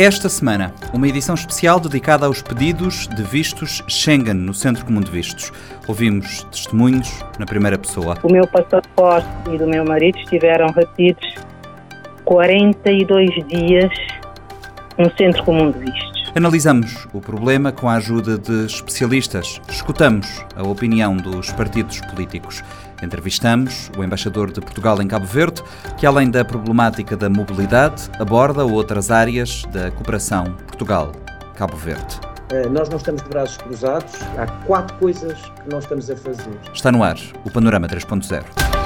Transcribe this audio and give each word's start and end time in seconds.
Esta 0.00 0.28
semana, 0.28 0.72
uma 0.94 1.08
edição 1.08 1.34
especial 1.34 1.80
dedicada 1.80 2.24
aos 2.24 2.40
pedidos 2.40 3.08
de 3.08 3.22
vistos 3.24 3.82
Schengen 3.88 4.34
no 4.34 4.54
Centro 4.54 4.84
Comum 4.86 5.00
de 5.00 5.10
Vistos. 5.10 5.52
Ouvimos 5.88 6.44
testemunhos 6.52 7.24
na 7.36 7.44
primeira 7.44 7.76
pessoa. 7.76 8.16
O 8.22 8.32
meu 8.32 8.46
passaporte 8.46 9.26
e 9.52 9.58
do 9.58 9.66
meu 9.66 9.84
marido 9.84 10.16
estiveram 10.18 10.68
retidos 10.68 11.34
42 12.24 13.28
dias 13.48 13.90
no 14.96 15.10
Centro 15.16 15.42
Comum 15.42 15.72
de 15.72 15.80
Vistos. 15.80 16.32
Analisamos 16.32 17.08
o 17.12 17.20
problema 17.20 17.72
com 17.72 17.88
a 17.88 17.94
ajuda 17.94 18.38
de 18.38 18.66
especialistas. 18.66 19.60
Escutamos 19.68 20.44
a 20.54 20.62
opinião 20.62 21.16
dos 21.16 21.50
partidos 21.50 22.00
políticos. 22.02 22.62
Entrevistamos 23.02 23.90
o 23.96 24.02
embaixador 24.02 24.50
de 24.50 24.60
Portugal 24.60 25.00
em 25.00 25.08
Cabo 25.08 25.26
Verde, 25.26 25.62
que 25.96 26.06
além 26.06 26.30
da 26.30 26.44
problemática 26.44 27.16
da 27.16 27.28
mobilidade, 27.28 28.10
aborda 28.18 28.64
outras 28.64 29.10
áreas 29.10 29.62
da 29.72 29.90
cooperação 29.90 30.44
Portugal-Cabo 30.66 31.76
Verde. 31.76 32.20
Eh, 32.50 32.68
nós 32.68 32.88
não 32.88 32.96
estamos 32.96 33.22
de 33.22 33.28
braços 33.28 33.58
cruzados, 33.58 34.14
há 34.38 34.46
quatro 34.64 34.96
coisas 34.96 35.38
que 35.62 35.70
nós 35.70 35.84
estamos 35.84 36.10
a 36.10 36.16
fazer. 36.16 36.58
Está 36.72 36.90
no 36.90 37.02
ar 37.02 37.18
o 37.44 37.50
Panorama 37.50 37.86
3.0. 37.86 38.77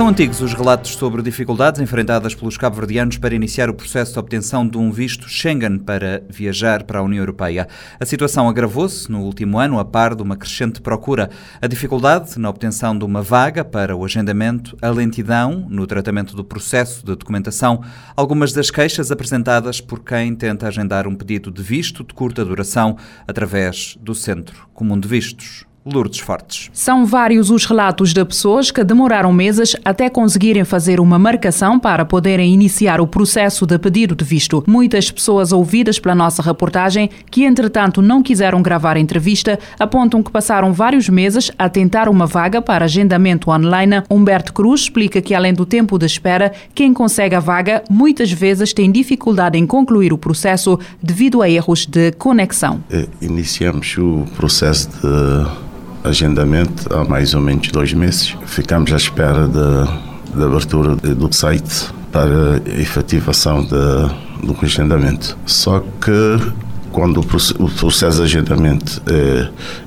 São 0.00 0.08
antigos 0.08 0.40
os 0.40 0.54
relatos 0.54 0.92
sobre 0.92 1.20
dificuldades 1.20 1.78
enfrentadas 1.78 2.34
pelos 2.34 2.56
cabo-verdianos 2.56 3.18
para 3.18 3.34
iniciar 3.34 3.68
o 3.68 3.74
processo 3.74 4.14
de 4.14 4.18
obtenção 4.18 4.66
de 4.66 4.78
um 4.78 4.90
visto 4.90 5.28
Schengen 5.28 5.78
para 5.78 6.22
viajar 6.26 6.84
para 6.84 7.00
a 7.00 7.02
União 7.02 7.20
Europeia. 7.20 7.68
A 8.00 8.06
situação 8.06 8.48
agravou-se 8.48 9.12
no 9.12 9.20
último 9.20 9.58
ano 9.58 9.78
a 9.78 9.84
par 9.84 10.14
de 10.14 10.22
uma 10.22 10.38
crescente 10.38 10.80
procura. 10.80 11.28
A 11.60 11.66
dificuldade 11.66 12.38
na 12.38 12.48
obtenção 12.48 12.96
de 12.96 13.04
uma 13.04 13.20
vaga 13.20 13.62
para 13.62 13.94
o 13.94 14.02
agendamento, 14.02 14.74
a 14.80 14.88
lentidão 14.88 15.66
no 15.68 15.86
tratamento 15.86 16.34
do 16.34 16.42
processo 16.42 17.04
de 17.04 17.14
documentação, 17.14 17.84
algumas 18.16 18.54
das 18.54 18.70
queixas 18.70 19.10
apresentadas 19.12 19.82
por 19.82 20.02
quem 20.02 20.34
tenta 20.34 20.66
agendar 20.66 21.06
um 21.06 21.14
pedido 21.14 21.50
de 21.50 21.62
visto 21.62 22.02
de 22.02 22.14
curta 22.14 22.42
duração 22.42 22.96
através 23.28 23.98
do 24.00 24.14
Centro 24.14 24.66
Comum 24.72 24.98
de 24.98 25.06
Vistos. 25.06 25.69
Lourdes 25.84 26.20
Fortes. 26.20 26.70
São 26.74 27.06
vários 27.06 27.50
os 27.50 27.64
relatos 27.64 28.12
de 28.12 28.22
pessoas 28.24 28.70
que 28.70 28.84
demoraram 28.84 29.32
meses 29.32 29.74
até 29.82 30.10
conseguirem 30.10 30.64
fazer 30.64 31.00
uma 31.00 31.18
marcação 31.18 31.78
para 31.78 32.04
poderem 32.04 32.52
iniciar 32.52 33.00
o 33.00 33.06
processo 33.06 33.64
de 33.64 33.78
pedido 33.78 34.14
de 34.14 34.24
visto. 34.24 34.62
Muitas 34.66 35.10
pessoas 35.10 35.52
ouvidas 35.52 35.98
pela 35.98 36.14
nossa 36.14 36.42
reportagem, 36.42 37.08
que 37.30 37.44
entretanto 37.44 38.02
não 38.02 38.22
quiseram 38.22 38.60
gravar 38.60 38.96
a 38.96 39.00
entrevista, 39.00 39.58
apontam 39.78 40.22
que 40.22 40.30
passaram 40.30 40.72
vários 40.72 41.08
meses 41.08 41.50
a 41.58 41.68
tentar 41.68 42.08
uma 42.08 42.26
vaga 42.26 42.60
para 42.60 42.84
agendamento 42.84 43.50
online. 43.50 44.02
Humberto 44.10 44.52
Cruz 44.52 44.82
explica 44.82 45.22
que 45.22 45.34
além 45.34 45.54
do 45.54 45.64
tempo 45.64 45.98
de 45.98 46.04
espera, 46.04 46.52
quem 46.74 46.92
consegue 46.92 47.34
a 47.34 47.40
vaga 47.40 47.82
muitas 47.88 48.30
vezes 48.30 48.74
tem 48.74 48.92
dificuldade 48.92 49.56
em 49.56 49.66
concluir 49.66 50.12
o 50.12 50.18
processo 50.18 50.78
devido 51.02 51.40
a 51.40 51.48
erros 51.48 51.86
de 51.86 52.12
conexão. 52.12 52.84
Eh, 52.90 53.06
iniciamos 53.22 53.96
o 53.96 54.26
processo 54.36 54.88
de 54.90 55.70
agendamento 56.04 56.92
há 56.92 57.04
mais 57.04 57.34
ou 57.34 57.40
menos 57.40 57.68
dois 57.68 57.92
meses. 57.92 58.34
Ficamos 58.46 58.92
à 58.92 58.96
espera 58.96 59.46
da 59.46 60.44
abertura 60.44 60.96
do 60.96 61.32
site 61.34 61.88
para 62.12 62.60
efetivação 62.66 63.62
de, 63.62 64.46
do 64.46 64.56
agendamento. 64.62 65.36
Só 65.46 65.80
que 66.00 66.52
quando 66.92 67.20
o 67.20 67.68
processo 67.70 68.18
de 68.18 68.24
agendamento 68.24 69.02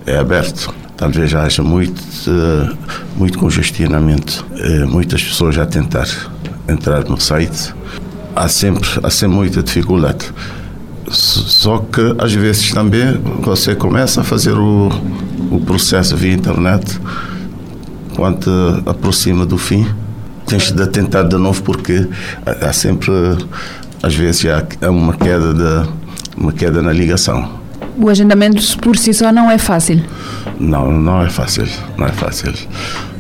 é, 0.06 0.14
é 0.14 0.18
aberto, 0.18 0.74
talvez 0.96 1.34
haja 1.34 1.62
muito, 1.62 2.02
muito 3.16 3.38
congestionamento, 3.38 4.46
é, 4.58 4.86
muitas 4.86 5.24
pessoas 5.24 5.58
a 5.58 5.66
tentar 5.66 6.08
entrar 6.68 7.04
no 7.06 7.20
site. 7.20 7.74
Há 8.36 8.48
sempre, 8.48 8.90
há 9.04 9.10
sempre 9.10 9.36
muita 9.36 9.62
dificuldade. 9.62 10.26
Só 11.10 11.80
que 11.80 12.16
às 12.18 12.34
vezes 12.34 12.72
também 12.72 13.20
você 13.42 13.76
começa 13.76 14.22
a 14.22 14.24
fazer 14.24 14.54
o, 14.54 14.90
o 15.52 15.60
processo 15.60 16.16
via 16.16 16.34
internet, 16.34 17.00
quando 18.16 18.84
aproxima 18.86 19.46
do 19.46 19.58
fim, 19.58 19.88
tens 20.46 20.72
de 20.72 20.88
tentar 20.88 21.24
de 21.24 21.38
novo 21.38 21.62
porque 21.64 22.08
há 22.46 22.72
sempre, 22.74 23.12
às 24.02 24.16
vezes, 24.16 24.46
há 24.82 24.90
uma 24.90 25.14
queda, 25.14 25.54
de, 25.54 25.90
uma 26.38 26.52
queda 26.52 26.82
na 26.82 26.92
ligação. 26.92 27.62
O 27.98 28.10
agendamento 28.10 28.62
por 28.80 28.98
si 28.98 29.14
só 29.14 29.32
não 29.32 29.52
é 29.52 29.58
fácil? 29.58 30.04
Não, 30.60 30.92
não 30.92 31.22
é 31.22 31.30
fácil, 31.30 31.68
não 31.98 32.08
é 32.08 32.12
fácil. 32.12 32.54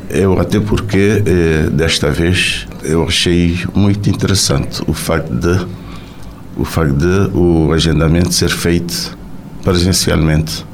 Eu 0.09 0.39
até 0.39 0.59
porque 0.59 1.23
eh, 1.25 1.69
desta 1.71 2.11
vez 2.11 2.67
eu 2.83 3.03
achei 3.03 3.59
muito 3.73 4.09
interessante 4.09 4.81
o 4.87 4.93
facto 4.93 5.33
de 5.33 5.65
o 6.57 6.65
facto 6.65 6.93
de 6.93 7.37
o 7.37 7.71
agendamento 7.73 8.33
ser 8.33 8.49
feito 8.49 9.17
presencialmente 9.63 10.65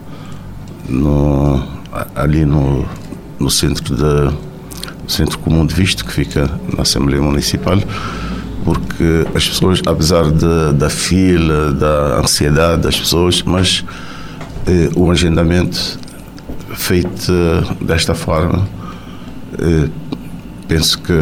no, 0.87 1.63
ali 2.15 2.45
no, 2.45 2.85
no 3.39 3.49
centro 3.49 3.95
de 3.95 4.35
centro 5.07 5.39
comum 5.39 5.65
de 5.65 5.73
visto 5.73 6.05
que 6.05 6.11
fica 6.11 6.49
na 6.75 6.83
Assembleia 6.83 7.21
Municipal 7.21 7.79
porque 8.63 9.25
as 9.33 9.47
pessoas 9.47 9.81
apesar 9.85 10.29
de, 10.31 10.73
da 10.73 10.89
fila 10.89 11.71
da 11.71 12.19
ansiedade 12.19 12.81
das 12.81 12.99
pessoas 12.99 13.41
mas 13.43 13.85
eh, 14.67 14.89
o 14.95 15.09
agendamento 15.09 15.99
feito 16.75 17.31
desta 17.81 18.13
forma 18.13 18.67
eh, 19.57 19.89
penso 20.67 20.99
que 20.99 21.13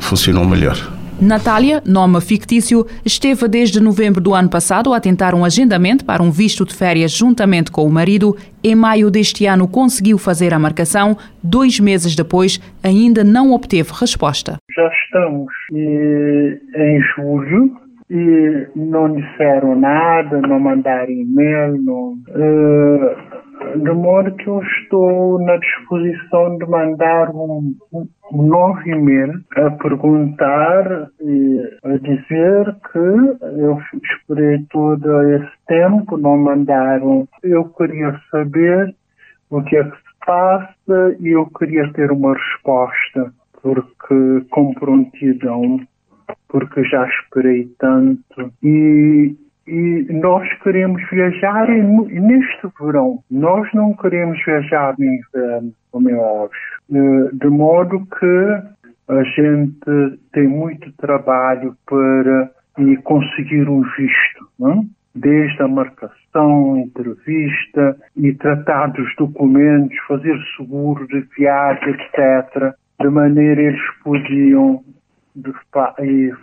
funcionou 0.00 0.44
melhor 0.44 0.93
Natália, 1.20 1.80
nome 1.86 2.20
fictício, 2.20 2.84
esteve 3.04 3.46
desde 3.46 3.80
novembro 3.80 4.20
do 4.20 4.34
ano 4.34 4.50
passado 4.50 4.92
a 4.92 5.00
tentar 5.00 5.34
um 5.34 5.44
agendamento 5.44 6.04
para 6.04 6.22
um 6.22 6.30
visto 6.30 6.64
de 6.64 6.74
férias 6.74 7.12
juntamente 7.12 7.70
com 7.70 7.84
o 7.84 7.90
marido. 7.90 8.36
Em 8.62 8.74
maio 8.74 9.10
deste 9.10 9.46
ano 9.46 9.68
conseguiu 9.68 10.18
fazer 10.18 10.52
a 10.52 10.58
marcação. 10.58 11.16
Dois 11.42 11.78
meses 11.78 12.16
depois, 12.16 12.60
ainda 12.82 13.22
não 13.22 13.52
obteve 13.52 13.90
resposta. 13.92 14.56
Já 14.74 14.88
estamos 14.88 15.52
eh, 15.72 16.58
em 16.76 17.00
julho 17.14 17.84
e 18.10 18.66
não 18.74 19.14
disseram 19.14 19.78
nada, 19.78 20.40
não 20.40 20.58
mandaram 20.58 21.10
e-mail, 21.10 21.80
não. 21.82 22.12
Uh, 22.28 23.33
de 23.76 23.92
modo 23.92 24.34
que 24.36 24.46
eu 24.46 24.62
estou 24.62 25.40
na 25.40 25.56
disposição 25.56 26.58
de 26.58 26.66
mandar 26.66 27.30
um, 27.30 27.74
um 28.32 28.42
novo 28.42 28.80
e-mail 28.86 29.40
a 29.56 29.70
perguntar 29.70 31.08
e 31.20 31.78
a 31.84 31.96
dizer 31.98 32.74
que 32.92 32.98
eu 32.98 33.78
esperei 34.02 34.64
todo 34.70 35.22
esse 35.34 35.52
tempo, 35.66 36.16
não 36.16 36.36
mandaram. 36.36 37.28
Eu 37.42 37.64
queria 37.70 38.18
saber 38.30 38.94
o 39.50 39.62
que 39.62 39.76
é 39.76 39.84
que 39.84 39.96
se 39.96 40.26
passa 40.26 41.16
e 41.20 41.28
eu 41.28 41.46
queria 41.58 41.92
ter 41.92 42.10
uma 42.10 42.34
resposta, 42.34 43.32
porque 43.62 44.46
com 44.50 44.74
prontidão, 44.74 45.80
porque 46.48 46.84
já 46.84 47.06
esperei 47.06 47.68
tanto. 47.78 48.52
E 48.62 49.36
e 49.66 50.06
nós 50.10 50.46
queremos 50.62 51.02
viajar 51.10 51.68
neste 51.68 52.68
verão. 52.80 53.18
Nós 53.30 53.68
não 53.72 53.94
queremos 53.94 54.42
viajar 54.44 54.94
no 54.98 55.04
inverno, 55.04 55.72
como 55.90 56.10
é 56.10 56.14
óbvio. 56.14 56.50
Eh, 56.92 57.30
de 57.32 57.48
modo 57.48 58.06
que 58.18 58.74
a 59.08 59.22
gente 59.22 60.18
tem 60.32 60.48
muito 60.48 60.92
trabalho 60.92 61.76
para 61.86 62.50
conseguir 63.04 63.68
um 63.68 63.82
visto, 63.96 64.48
não? 64.58 64.84
desde 65.14 65.62
a 65.62 65.68
marcação, 65.68 66.76
entrevista 66.76 67.96
e 68.16 68.32
tratar 68.34 68.88
dos 68.88 69.14
documentos, 69.16 69.96
fazer 70.08 70.36
seguro 70.56 71.06
de 71.06 71.20
viagem, 71.36 71.90
etc. 71.90 72.74
De 73.00 73.08
maneira 73.08 73.62
eles 73.62 73.80
podiam 74.02 74.82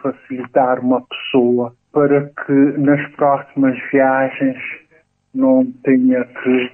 facilitar 0.01 0.79
uma 0.79 1.01
pessoa 1.01 1.74
para 1.91 2.29
que 2.29 2.53
nas 2.77 3.11
próximas 3.15 3.77
viagens 3.91 4.57
não 5.33 5.65
tenha 5.83 6.25
que 6.25 6.71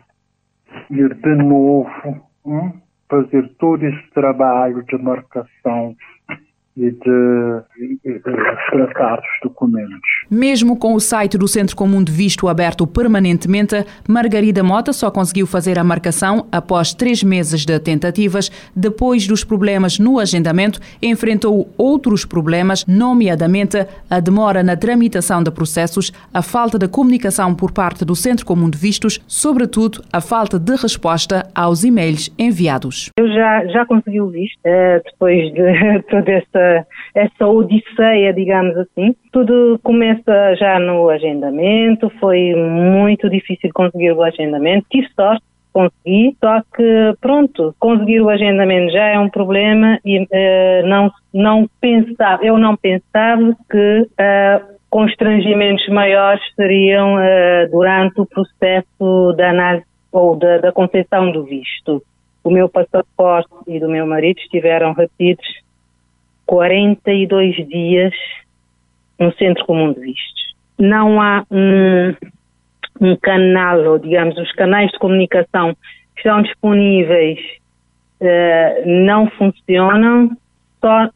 ir 0.91 1.13
de 1.13 1.35
novo 1.35 2.21
hum, 2.45 2.71
fazer 3.09 3.49
todo 3.57 3.83
esse 3.83 4.11
trabalho 4.11 4.83
de 4.83 4.97
marcação 4.97 5.95
e 6.77 6.91
de, 6.91 7.99
de 8.05 8.19
tratar 8.71 9.19
os 9.19 9.49
documentos. 9.49 10.09
Mesmo 10.29 10.77
com 10.77 10.93
o 10.93 10.99
site 10.99 11.37
do 11.37 11.47
Centro 11.47 11.75
Comum 11.75 12.03
de 12.03 12.11
Visto 12.11 12.47
aberto 12.47 12.85
permanentemente, 12.85 13.83
Margarida 14.07 14.63
Mota 14.63 14.93
só 14.93 15.09
conseguiu 15.09 15.47
fazer 15.47 15.79
a 15.79 15.83
marcação 15.83 16.45
após 16.51 16.93
três 16.93 17.23
meses 17.23 17.65
de 17.65 17.79
tentativas. 17.79 18.51
Depois 18.75 19.25
dos 19.25 19.43
problemas 19.43 19.97
no 19.97 20.19
agendamento, 20.19 20.79
enfrentou 21.01 21.67
outros 21.77 22.25
problemas, 22.25 22.85
nomeadamente 22.85 23.85
a 24.09 24.19
demora 24.19 24.61
na 24.61 24.75
tramitação 24.75 25.41
de 25.41 25.49
processos, 25.49 26.11
a 26.33 26.41
falta 26.41 26.77
de 26.77 26.87
comunicação 26.87 27.55
por 27.55 27.71
parte 27.71 28.05
do 28.05 28.15
Centro 28.15 28.45
Comum 28.45 28.69
de 28.69 28.77
Vistos, 28.77 29.19
sobretudo 29.27 30.03
a 30.13 30.21
falta 30.21 30.59
de 30.59 30.75
resposta 30.75 31.49
aos 31.55 31.83
e-mails 31.83 32.31
enviados. 32.37 33.09
Eu 33.17 33.27
já, 33.27 33.65
já 33.67 33.85
consegui 33.85 34.21
o 34.21 34.27
visto, 34.27 34.59
eh, 34.63 35.01
depois 35.03 35.53
de 35.53 36.03
toda 36.09 36.31
essa, 36.31 36.59
essa 37.13 37.47
odisseia, 37.47 38.33
digamos 38.33 38.77
assim. 38.77 39.15
Tudo 39.31 39.79
começa 39.83 40.55
já 40.55 40.79
no 40.79 41.09
agendamento, 41.09 42.09
foi 42.19 42.53
muito 42.55 43.29
difícil 43.29 43.69
conseguir 43.73 44.11
o 44.11 44.23
agendamento, 44.23 44.85
tive 44.89 45.07
sorte, 45.15 45.43
consegui, 45.77 46.35
só 46.43 46.61
que 46.75 47.15
pronto, 47.21 47.75
conseguir 47.79 48.21
o 48.21 48.29
agendamento 48.29 48.91
já 48.91 49.05
é 49.05 49.19
um 49.19 49.29
problema 49.29 49.99
e 50.03 50.19
uh, 50.21 50.87
não, 50.87 51.11
não 51.31 51.69
pensava, 51.79 52.43
eu 52.43 52.57
não 52.57 52.75
pensava 52.75 53.55
que 53.69 54.01
uh, 54.01 54.77
constrangimentos 54.89 55.87
maiores 55.89 56.41
seriam 56.55 57.15
uh, 57.15 57.69
durante 57.71 58.19
o 58.19 58.25
processo 58.25 59.33
da 59.37 59.51
análise 59.51 59.85
ou 60.11 60.35
da, 60.35 60.57
da 60.57 60.71
concessão 60.71 61.31
do 61.31 61.43
visto. 61.43 62.01
O 62.43 62.49
meu 62.49 62.67
passaporte 62.69 63.53
e 63.67 63.79
do 63.79 63.89
meu 63.89 64.07
marido 64.07 64.39
estiveram 64.39 64.93
retidos 64.93 65.45
42 66.47 67.55
dias 67.67 68.13
no 69.19 69.31
Centro 69.33 69.65
Comum 69.65 69.93
de 69.93 69.99
Vistos. 69.99 70.55
Não 70.79 71.21
há 71.21 71.43
um, 71.51 72.15
um 73.01 73.15
canal, 73.17 73.79
ou 73.83 73.99
digamos, 73.99 74.37
os 74.37 74.51
canais 74.53 74.91
de 74.91 74.97
comunicação 74.97 75.75
que 76.15 76.21
estão 76.21 76.41
disponíveis 76.41 77.39
uh, 78.21 78.83
não 78.85 79.29
funcionam, 79.31 80.31
só 80.81 81.09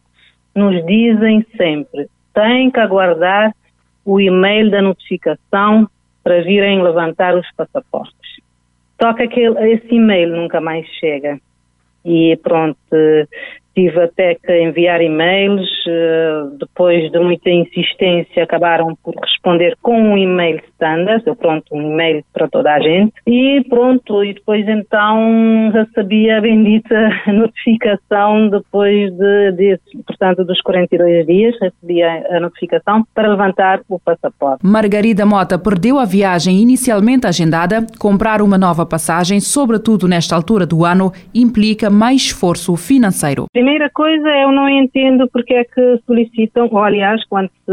nos 0.53 0.85
dizem 0.85 1.45
sempre, 1.57 2.07
tem 2.33 2.69
que 2.69 2.79
aguardar 2.79 3.53
o 4.03 4.19
e-mail 4.19 4.69
da 4.69 4.81
notificação 4.81 5.87
para 6.23 6.41
virem 6.41 6.83
levantar 6.83 7.35
os 7.35 7.47
passaportes. 7.55 8.41
Só 9.01 9.13
que 9.13 9.23
aquele, 9.23 9.73
esse 9.73 9.95
e-mail 9.95 10.35
nunca 10.35 10.61
mais 10.61 10.85
chega. 10.99 11.39
E 12.03 12.37
pronto, 12.43 12.77
tive 13.81 13.99
até 14.03 14.35
que 14.35 14.61
enviar 14.61 15.01
e-mails, 15.01 15.67
eh, 15.87 16.43
depois 16.59 17.11
de 17.11 17.19
muita 17.19 17.49
insistência 17.49 18.43
acabaram 18.43 18.95
por 19.03 19.15
responder 19.15 19.75
com 19.81 19.99
um 19.99 20.17
e-mail 20.17 20.61
standard, 20.73 21.23
pronto, 21.39 21.65
um 21.71 21.93
e-mail 21.93 22.23
para 22.31 22.47
toda 22.47 22.73
a 22.73 22.79
gente, 22.79 23.13
e 23.25 23.63
pronto, 23.67 24.23
e 24.23 24.33
depois 24.33 24.67
então 24.67 25.71
recebi 25.73 26.29
a 26.29 26.39
bendita 26.39 27.09
notificação 27.27 28.49
depois 28.49 29.11
de, 29.13 29.51
de 29.53 29.79
portanto, 30.05 30.43
dos 30.43 30.61
42 30.61 31.25
dias, 31.25 31.55
recebi 31.59 32.03
a, 32.03 32.37
a 32.37 32.39
notificação 32.39 33.03
para 33.15 33.29
levantar 33.29 33.81
o 33.89 33.99
passaporte. 33.99 34.65
Margarida 34.65 35.25
Mota 35.25 35.57
perdeu 35.57 35.97
a 35.97 36.05
viagem 36.05 36.61
inicialmente 36.61 37.25
agendada, 37.25 37.85
comprar 37.99 38.41
uma 38.41 38.57
nova 38.57 38.85
passagem, 38.85 39.39
sobretudo 39.39 40.07
nesta 40.07 40.35
altura 40.35 40.65
do 40.65 40.85
ano, 40.85 41.11
implica 41.33 41.89
mais 41.89 42.21
esforço 42.21 42.75
financeiro 42.75 43.45
primeira 43.71 43.89
coisa 43.89 44.27
eu 44.27 44.51
não 44.51 44.67
entendo 44.67 45.29
porque 45.31 45.53
é 45.53 45.63
que 45.63 45.99
solicitam, 46.05 46.67
ou 46.69 46.83
aliás, 46.83 47.23
quando 47.29 47.49
se, 47.65 47.71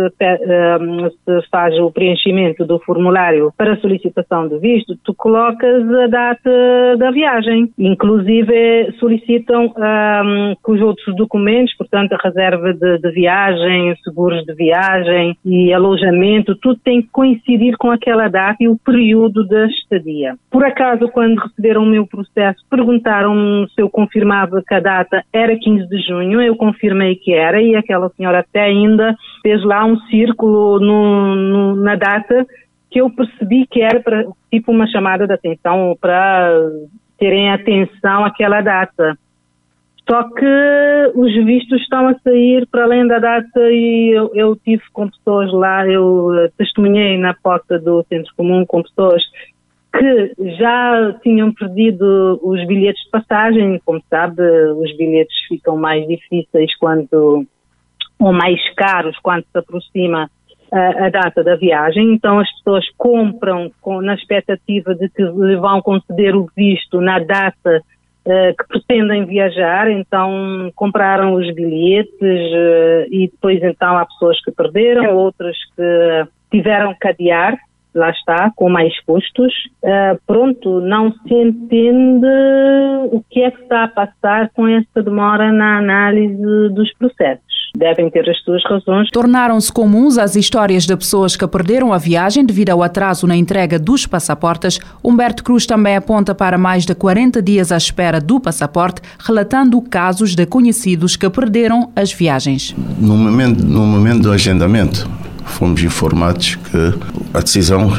um, 0.81 1.11
se, 1.11 1.49
faz 1.51 1.77
o 1.81 1.91
preenchimento 1.91 2.65
do 2.65 2.79
formulário 2.79 3.53
para 3.57 3.77
solicitação 3.81 4.47
de 4.47 4.59
visto, 4.59 4.97
tu 5.03 5.13
colocas 5.13 5.83
a 5.93 6.07
data 6.07 6.97
da 6.99 7.11
viagem. 7.11 7.73
Inclusive 7.77 8.93
solicitam 9.01 9.75
um, 9.77 10.55
que 10.65 10.71
os 10.71 10.81
outros 10.81 11.17
documentos, 11.17 11.75
portanto 11.77 12.13
a 12.13 12.23
reserva 12.23 12.73
de, 12.73 12.99
de 12.99 13.11
viagem, 13.11 13.97
seguros 14.05 14.45
de 14.45 14.55
viagem 14.55 15.37
e 15.45 15.73
alojamento, 15.73 16.55
tudo 16.57 16.79
tem 16.85 17.03
que 17.03 17.09
coincidir 17.09 17.77
com 17.77 17.91
aquela 17.91 18.29
data 18.29 18.59
e 18.61 18.69
o 18.69 18.79
período 18.79 19.45
da 19.49 19.67
estadia. 19.67 20.37
Por 20.49 20.65
acaso, 20.65 21.09
quando 21.09 21.41
receberam 21.41 21.83
o 21.83 21.87
meu 21.87 22.07
processo, 22.07 22.65
perguntaram-me 22.71 23.69
se 23.71 23.83
eu 23.83 23.91
confirmava 23.91 24.63
que 24.65 24.75
a 24.75 24.81
data 24.81 25.25
era 25.33 25.59
15 25.59 25.78
15 25.79 25.89
de 25.89 26.03
junho, 26.03 26.43
eu 26.43 26.57
confirmei 26.57 27.17
que 27.17 27.33
era 27.33 27.61
e 27.61 27.77
aquela 27.77 28.09
senhora 28.11 28.41
até 28.41 28.63
ainda 28.63 29.15
fez 29.43 29.63
lá 29.65 29.85
um 29.85 29.99
círculo 30.03 30.81
no, 30.81 31.35
no, 31.35 31.77
na 31.77 31.95
data 31.95 32.47
que 32.91 33.01
eu 33.01 33.11
percebi 33.11 33.67
que 33.67 33.81
era 33.81 34.01
para, 34.01 34.25
tipo 34.51 34.73
uma 34.73 34.87
chamada 34.87 35.27
de 35.27 35.33
atenção 35.33 35.97
para 36.01 36.51
terem 37.19 37.51
atenção 37.53 38.25
àquela 38.25 38.61
data. 38.61 39.17
Só 40.09 40.23
que 40.23 41.13
os 41.15 41.35
vistos 41.45 41.83
estão 41.83 42.09
a 42.09 42.19
sair 42.21 42.67
para 42.67 42.85
além 42.85 43.07
da 43.07 43.19
data 43.19 43.61
e 43.71 44.11
eu, 44.17 44.31
eu 44.35 44.57
tive 44.57 44.83
com 44.91 45.09
pessoas 45.11 45.53
lá, 45.53 45.87
eu 45.87 46.51
testemunhei 46.57 47.19
na 47.19 47.35
porta 47.35 47.79
do 47.79 48.03
Centro 48.09 48.33
Comum 48.35 48.65
com 48.65 48.83
pessoas 48.83 49.23
que 49.99 50.33
já 50.57 51.13
tinham 51.23 51.53
perdido 51.53 52.39
os 52.43 52.65
bilhetes 52.67 53.03
de 53.05 53.11
passagem. 53.11 53.81
Como 53.85 54.03
sabe, 54.09 54.43
os 54.77 54.97
bilhetes 54.97 55.37
ficam 55.49 55.77
mais 55.77 56.07
difíceis 56.07 56.75
quando, 56.79 57.45
ou 58.19 58.33
mais 58.33 58.61
caros 58.75 59.19
quando 59.21 59.45
se 59.45 59.59
aproxima 59.59 60.31
a, 60.73 61.07
a 61.07 61.11
data 61.11 61.43
da 61.43 61.57
viagem. 61.57 62.15
Então 62.15 62.39
as 62.39 62.51
pessoas 62.59 62.85
compram 62.97 63.71
com, 63.81 64.01
na 64.01 64.15
expectativa 64.15 64.95
de 64.95 65.09
que 65.09 65.23
lhe 65.23 65.57
vão 65.57 65.83
conceder 65.83 66.37
o 66.37 66.49
visto 66.57 67.01
na 67.01 67.19
data 67.19 67.83
uh, 68.25 68.57
que 68.57 68.69
pretendem 68.69 69.27
viajar. 69.27 69.91
Então 69.91 70.71
compraram 70.77 71.35
os 71.35 71.53
bilhetes 71.55 72.21
uh, 72.21 73.07
e 73.11 73.29
depois 73.33 73.61
então 73.63 73.99
há 73.99 74.07
pessoas 74.07 74.41
que 74.45 74.53
perderam, 74.53 75.17
outras 75.17 75.57
que 75.75 76.27
tiveram 76.51 76.95
que 76.95 77.09
adiar 77.09 77.59
lá 77.99 78.11
está, 78.11 78.51
com 78.57 78.69
mais 78.69 78.93
custos. 79.05 79.53
Uh, 79.83 80.19
pronto, 80.27 80.81
não 80.81 81.13
se 81.13 81.35
entende 81.35 82.27
o 83.13 83.23
que 83.29 83.43
é 83.43 83.51
que 83.51 83.63
está 83.63 83.85
a 83.85 83.89
passar 83.89 84.51
com 84.55 84.67
esta 84.67 85.03
demora 85.03 85.53
na 85.53 85.79
análise 85.79 86.37
dos 86.73 86.93
processos. 86.95 87.49
Devem 87.77 88.11
ter 88.11 88.29
as 88.29 88.41
suas 88.43 88.63
razões. 88.65 89.09
Tornaram-se 89.11 89.73
comuns 89.73 90.19
as 90.19 90.37
histórias 90.37 90.87
de 90.87 90.97
pessoas 90.97 91.37
que 91.37 91.47
perderam 91.47 91.93
a 91.93 91.99
viagem 91.99 92.45
devido 92.45 92.71
ao 92.71 92.83
atraso 92.83 93.27
na 93.27 93.37
entrega 93.37 93.79
dos 93.79 94.07
passaportes. 94.07 94.81
Humberto 95.05 95.45
Cruz 95.45 95.67
também 95.67 95.97
aponta 95.97 96.35
para 96.35 96.57
mais 96.57 96.87
de 96.87 96.95
40 96.95 97.43
dias 97.43 97.71
à 97.71 97.77
espera 97.77 98.21
do 98.21 98.41
passaporte, 98.41 99.03
relatando 99.19 99.81
casos 99.83 100.35
de 100.35 100.47
conhecidos 100.47 101.17
que 101.17 101.29
perderam 101.29 101.93
as 101.95 102.13
viagens. 102.13 102.75
No 102.99 103.17
momento, 103.17 103.65
no 103.65 103.87
momento 103.87 104.23
do 104.23 104.33
agendamento, 104.33 105.09
fomos 105.49 105.83
informados 105.83 106.57
que 106.57 106.95
a 107.35 107.41
decisão 107.41 107.93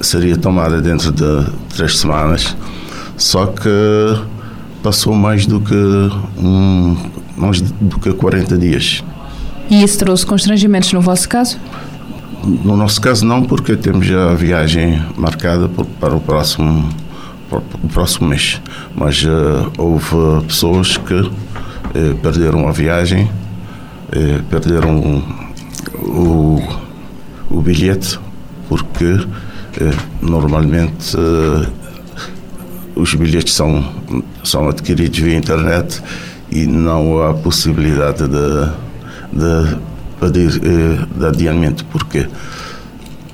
seria 0.00 0.36
tomada 0.36 0.80
dentro 0.80 1.12
de 1.12 1.46
três 1.74 1.98
semanas, 1.98 2.56
só 3.16 3.46
que 3.46 3.68
passou 4.82 5.14
mais 5.14 5.46
do 5.46 5.60
que 5.60 5.74
um, 6.38 6.96
mais 7.36 7.60
do 7.60 7.98
que 7.98 8.12
40 8.12 8.58
dias. 8.58 9.04
E 9.70 9.82
isso 9.82 9.98
trouxe 9.98 10.26
constrangimentos 10.26 10.92
no 10.92 11.00
vosso 11.00 11.28
caso? 11.28 11.58
No 12.44 12.76
nosso 12.76 13.00
caso 13.00 13.24
não, 13.24 13.44
porque 13.44 13.76
temos 13.76 14.06
já 14.06 14.32
a 14.32 14.34
viagem 14.34 15.00
marcada 15.16 15.68
para 15.68 16.14
o 16.14 16.20
próximo 16.20 16.88
para 17.48 17.58
o 17.58 17.88
próximo 17.88 18.28
mês, 18.28 18.60
mas 18.96 19.22
uh, 19.24 19.70
houve 19.76 20.46
pessoas 20.46 20.96
que 20.96 21.14
uh, 21.14 21.30
perderam 22.22 22.66
a 22.66 22.72
viagem, 22.72 23.24
uh, 23.24 24.42
perderam 24.44 25.22
o, 26.02 26.62
o 27.50 27.60
bilhete, 27.60 28.18
porque 28.68 29.26
eh, 29.80 29.94
normalmente 30.20 31.16
eh, 31.16 31.68
os 32.94 33.14
bilhetes 33.14 33.54
são, 33.54 33.84
são 34.44 34.68
adquiridos 34.68 35.18
via 35.18 35.36
internet 35.36 36.02
e 36.50 36.66
não 36.66 37.22
há 37.22 37.34
possibilidade 37.34 38.28
de, 38.28 38.70
de 39.32 39.76
pedir 40.20 40.60
eh, 40.64 41.18
de 41.18 41.26
adiamento, 41.26 41.84
porque 41.86 42.28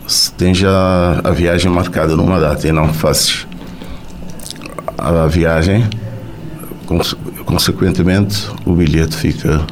se 0.07 0.33
tem 0.33 0.55
já 0.55 1.21
a 1.23 1.31
viagem 1.31 1.71
marcada 1.71 2.17
numa 2.17 2.39
data 2.39 2.67
e 2.67 2.73
não 2.73 2.93
fazes 2.95 3.47
a 4.97 5.27
viagem, 5.27 5.89
consequentemente 7.45 8.49
o 8.65 8.73
bilhete 8.73 9.17
fica 9.17 9.65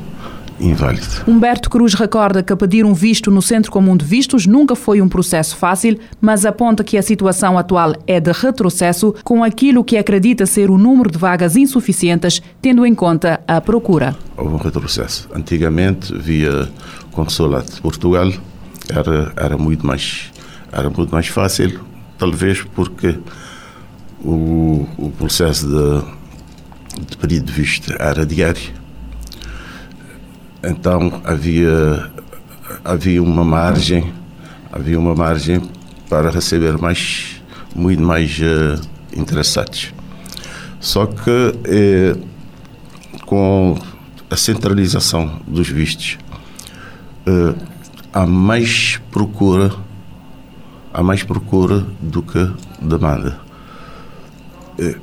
inválido. 0.60 1.06
Humberto 1.26 1.68
Cruz 1.68 1.94
recorda 1.94 2.42
que 2.42 2.54
pedir 2.56 2.84
um 2.84 2.94
visto 2.94 3.30
no 3.30 3.42
Centro 3.42 3.70
Comum 3.70 3.96
de 3.96 4.04
Vistos 4.04 4.46
nunca 4.46 4.75
foi 4.75 5.00
um 5.00 5.08
processo 5.08 5.56
fácil, 5.56 5.98
mas 6.20 6.46
aponta 6.46 6.82
que 6.82 6.96
a 6.96 7.02
situação 7.02 7.58
atual 7.58 7.94
é 8.06 8.18
de 8.18 8.32
retrocesso 8.32 9.14
com 9.22 9.44
aquilo 9.44 9.84
que 9.84 9.96
acredita 9.96 10.46
ser 10.46 10.70
o 10.70 10.78
número 10.78 11.10
de 11.10 11.18
vagas 11.18 11.56
insuficientes, 11.56 12.42
tendo 12.60 12.86
em 12.86 12.94
conta 12.94 13.40
a 13.46 13.60
procura. 13.60 14.16
Houve 14.36 14.54
um 14.54 14.58
retrocesso. 14.58 15.28
Antigamente, 15.34 16.16
via 16.16 16.68
consulado 17.12 17.70
de 17.70 17.80
Portugal, 17.80 18.32
era, 18.88 19.32
era, 19.36 19.58
muito 19.58 19.86
mais, 19.86 20.30
era 20.72 20.88
muito 20.88 21.12
mais 21.12 21.28
fácil, 21.28 21.80
talvez 22.18 22.62
porque 22.75 23.18
o, 24.22 24.86
o 24.96 25.12
processo 25.18 25.66
de, 25.66 27.06
de 27.06 27.16
pedido 27.16 27.46
de 27.46 27.52
visto 27.52 27.92
era 27.98 28.25
diário 28.25 28.85
então 30.66 31.20
havia 31.25 32.11
havia 32.85 33.23
uma 33.23 33.44
margem 33.44 34.12
havia 34.73 34.99
uma 34.99 35.14
margem 35.14 35.62
para 36.08 36.30
receber 36.30 36.76
mais 36.78 37.40
muito 37.75 38.02
mais 38.02 38.38
uh, 38.38 38.80
interessados. 39.16 39.92
Só 40.80 41.06
que 41.06 41.54
eh, 41.64 42.16
com 43.25 43.76
a 44.30 44.37
centralização 44.37 45.40
dos 45.46 45.68
vistos 45.68 46.18
eh, 47.26 47.54
há 48.12 48.26
mais 48.26 49.00
procura 49.11 49.75
há 50.92 51.02
mais 51.02 51.23
procura 51.23 51.85
do 52.00 52.23
que 52.23 52.50
demanda. 52.80 53.40
Eh, 54.78 54.96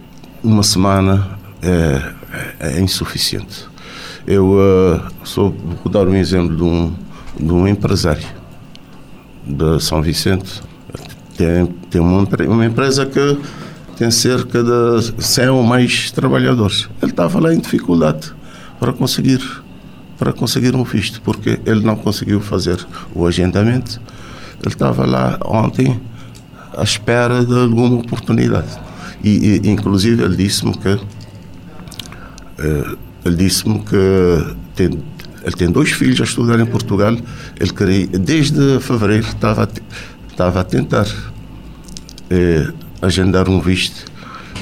uma 0.44 0.64
semana 0.64 1.38
é, 1.62 2.14
é 2.60 2.80
insuficiente 2.80 3.68
eu 4.26 4.52
uh, 4.52 5.02
sou, 5.24 5.56
vou 5.84 5.92
dar 5.92 6.08
um 6.08 6.16
exemplo 6.16 6.56
de 6.56 6.64
um, 6.64 6.94
de 7.40 7.52
um 7.52 7.68
empresário 7.68 8.28
de 9.46 9.82
São 9.82 10.02
Vicente. 10.02 10.62
Tem, 11.38 11.66
tem 11.90 12.02
uma, 12.02 12.28
uma 12.48 12.66
empresa 12.66 13.06
que 13.06 13.38
tem 13.98 14.10
cerca 14.12 14.64
de 14.64 15.24
100 15.24 15.50
ou 15.50 15.64
mais 15.64 16.12
trabalhadores. 16.12 16.90
Ele 17.02 17.12
estava 17.12 17.40
lá 17.40 17.54
em 17.54 17.60
dificuldade 17.60 18.34
para 18.80 18.94
conseguir 18.94 19.42
para 20.18 20.32
conseguir 20.32 20.76
um 20.76 20.84
visto, 20.84 21.22
porque 21.22 21.60
ele 21.66 21.82
não 21.82 21.98
conseguiu 21.98 22.40
fazer 22.40 22.86
o 23.14 23.26
agendamento. 23.26 24.00
Ele 24.62 24.74
estava 24.74 25.06
lá 25.06 25.38
ontem 25.44 26.00
à 26.78 26.84
espera 26.84 27.44
de 27.44 27.54
alguma 27.54 28.00
oportunidade. 28.00 28.70
E, 29.24 29.60
e 29.64 29.70
inclusive, 29.70 30.24
ele 30.24 30.38
disse-me 30.38 30.78
que 30.78 30.94
uh, 30.94 32.98
ele 33.26 33.36
disse-me 33.36 33.80
que 33.80 34.56
tem, 34.76 34.88
ele 35.44 35.56
tem 35.56 35.72
dois 35.72 35.92
filhos 35.92 36.20
a 36.22 36.24
estudar 36.24 36.60
em 36.60 36.66
Portugal. 36.66 37.16
Ele 37.60 37.74
queria, 37.74 38.08
desde 38.08 38.80
fevereiro 38.80 39.28
estava, 39.28 39.70
estava 40.30 40.60
a 40.62 40.64
tentar 40.64 41.08
eh, 42.30 42.72
agendar 43.02 43.50
um 43.50 43.60
visto 43.60 44.06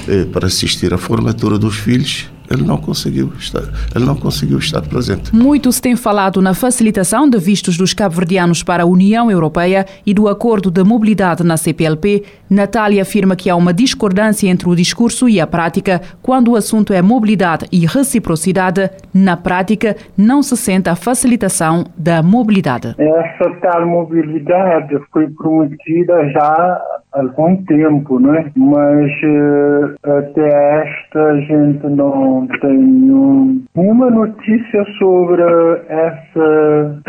eh, 0.08 0.24
para 0.24 0.46
assistir 0.46 0.92
à 0.94 0.98
formatura 0.98 1.58
dos 1.58 1.76
filhos 1.76 2.31
ele 2.52 2.64
não 2.64 2.76
conseguiu 2.76 3.32
estar, 3.38 3.62
ele 3.94 4.04
não 4.04 4.14
conseguiu 4.14 4.58
estar 4.58 4.82
presente. 4.82 5.34
Muito 5.34 5.72
se 5.72 5.80
tem 5.80 5.96
falado 5.96 6.42
na 6.42 6.54
facilitação 6.54 7.28
de 7.28 7.38
vistos 7.38 7.76
dos 7.76 7.94
cabo-verdianos 7.94 8.62
para 8.62 8.82
a 8.82 8.86
União 8.86 9.30
Europeia 9.30 9.86
e 10.04 10.12
do 10.12 10.28
acordo 10.28 10.70
de 10.70 10.84
mobilidade 10.84 11.42
na 11.42 11.56
CPLP. 11.56 12.24
Natália 12.50 13.02
afirma 13.02 13.34
que 13.34 13.48
há 13.48 13.56
uma 13.56 13.72
discordância 13.72 14.48
entre 14.48 14.68
o 14.68 14.76
discurso 14.76 15.28
e 15.28 15.40
a 15.40 15.46
prática 15.46 16.00
quando 16.20 16.52
o 16.52 16.56
assunto 16.56 16.92
é 16.92 17.00
mobilidade 17.00 17.66
e 17.72 17.86
reciprocidade. 17.86 18.90
Na 19.14 19.36
prática, 19.36 19.96
não 20.16 20.42
se 20.42 20.56
sente 20.56 20.88
a 20.88 20.96
facilitação 20.96 21.84
da 21.96 22.22
mobilidade. 22.22 22.94
Essa 22.98 23.50
tal 23.60 23.86
mobilidade 23.86 24.98
foi 25.10 25.28
prometida 25.30 26.28
já 26.30 26.80
algum 27.12 27.56
tempo, 27.64 28.18
né? 28.18 28.50
Mas 28.56 29.10
uh, 29.22 29.94
até 30.18 30.82
esta 30.82 31.22
a 31.22 31.40
gente 31.40 31.86
não 31.86 32.46
tem 32.60 32.78
nenhuma 32.78 34.10
notícia 34.10 34.84
sobre 34.98 35.42
essa 35.88 37.02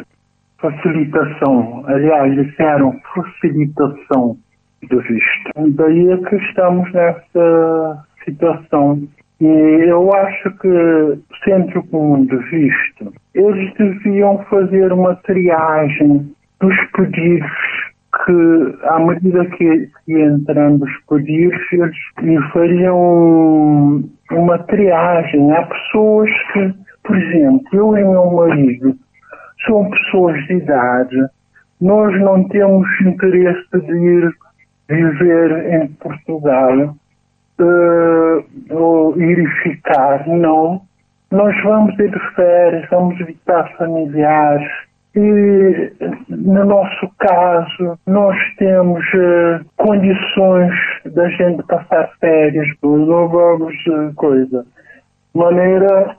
facilitação. 0.59 1.83
Aliás, 1.87 2.33
disseram 2.35 2.99
facilitação 3.13 4.37
do 4.89 4.99
visto. 5.01 5.75
Daí 5.75 6.11
é 6.11 6.17
que 6.17 6.35
estamos 6.35 6.91
nessa 6.93 8.05
situação. 8.25 9.01
E 9.41 9.45
eu 9.45 10.13
acho 10.13 10.51
que 10.57 10.67
o 10.67 11.19
Centro 11.43 11.83
Comum 11.87 12.25
de 12.25 12.37
Visto, 12.37 13.13
eles 13.33 13.73
deviam 13.73 14.37
fazer 14.49 14.93
uma 14.93 15.15
triagem 15.15 16.31
dos 16.61 16.75
pedidos 16.95 17.82
que, 18.13 18.77
à 18.83 18.99
medida 18.99 19.45
que, 19.45 19.89
que 20.05 20.21
entrando 20.21 20.83
os 20.83 20.97
pedidos, 21.09 21.61
eles 21.71 22.51
fariam 22.51 24.03
uma 24.31 24.59
triagem. 24.59 25.51
Há 25.51 25.63
pessoas 25.63 26.29
que, 26.53 26.73
por 27.03 27.17
exemplo, 27.17 27.67
eu 27.73 27.97
e 27.97 28.03
meu 28.03 28.31
marido 28.31 28.95
são 29.65 29.89
pessoas 29.89 30.37
de 30.45 30.55
idade, 30.55 31.17
nós 31.81 32.19
não 32.21 32.47
temos 32.49 32.87
interesse 33.01 33.69
de 33.71 33.93
ir 33.93 34.33
viver 34.89 35.73
em 35.73 35.87
Portugal 35.93 36.95
uh, 37.59 38.45
ou 38.69 39.19
ir 39.19 39.47
ficar, 39.63 40.27
não. 40.27 40.81
Nós 41.31 41.55
vamos 41.63 41.97
ir 41.97 42.11
de 42.11 42.19
férias, 42.35 42.87
vamos 42.89 43.17
visitar 43.17 43.71
familiares, 43.77 44.69
e, 45.15 45.91
no 46.43 46.65
nosso 46.65 47.09
caso, 47.19 47.97
nós 48.05 48.37
temos 48.57 49.01
uh, 49.13 49.65
condições 49.77 50.73
da 51.05 51.29
gente 51.29 51.63
passar 51.63 52.11
férias, 52.19 52.67
não 52.83 53.29
vamos 53.29 53.73
uh, 53.87 54.13
coisa. 54.15 54.65
De 55.33 55.39
maneira, 55.39 56.17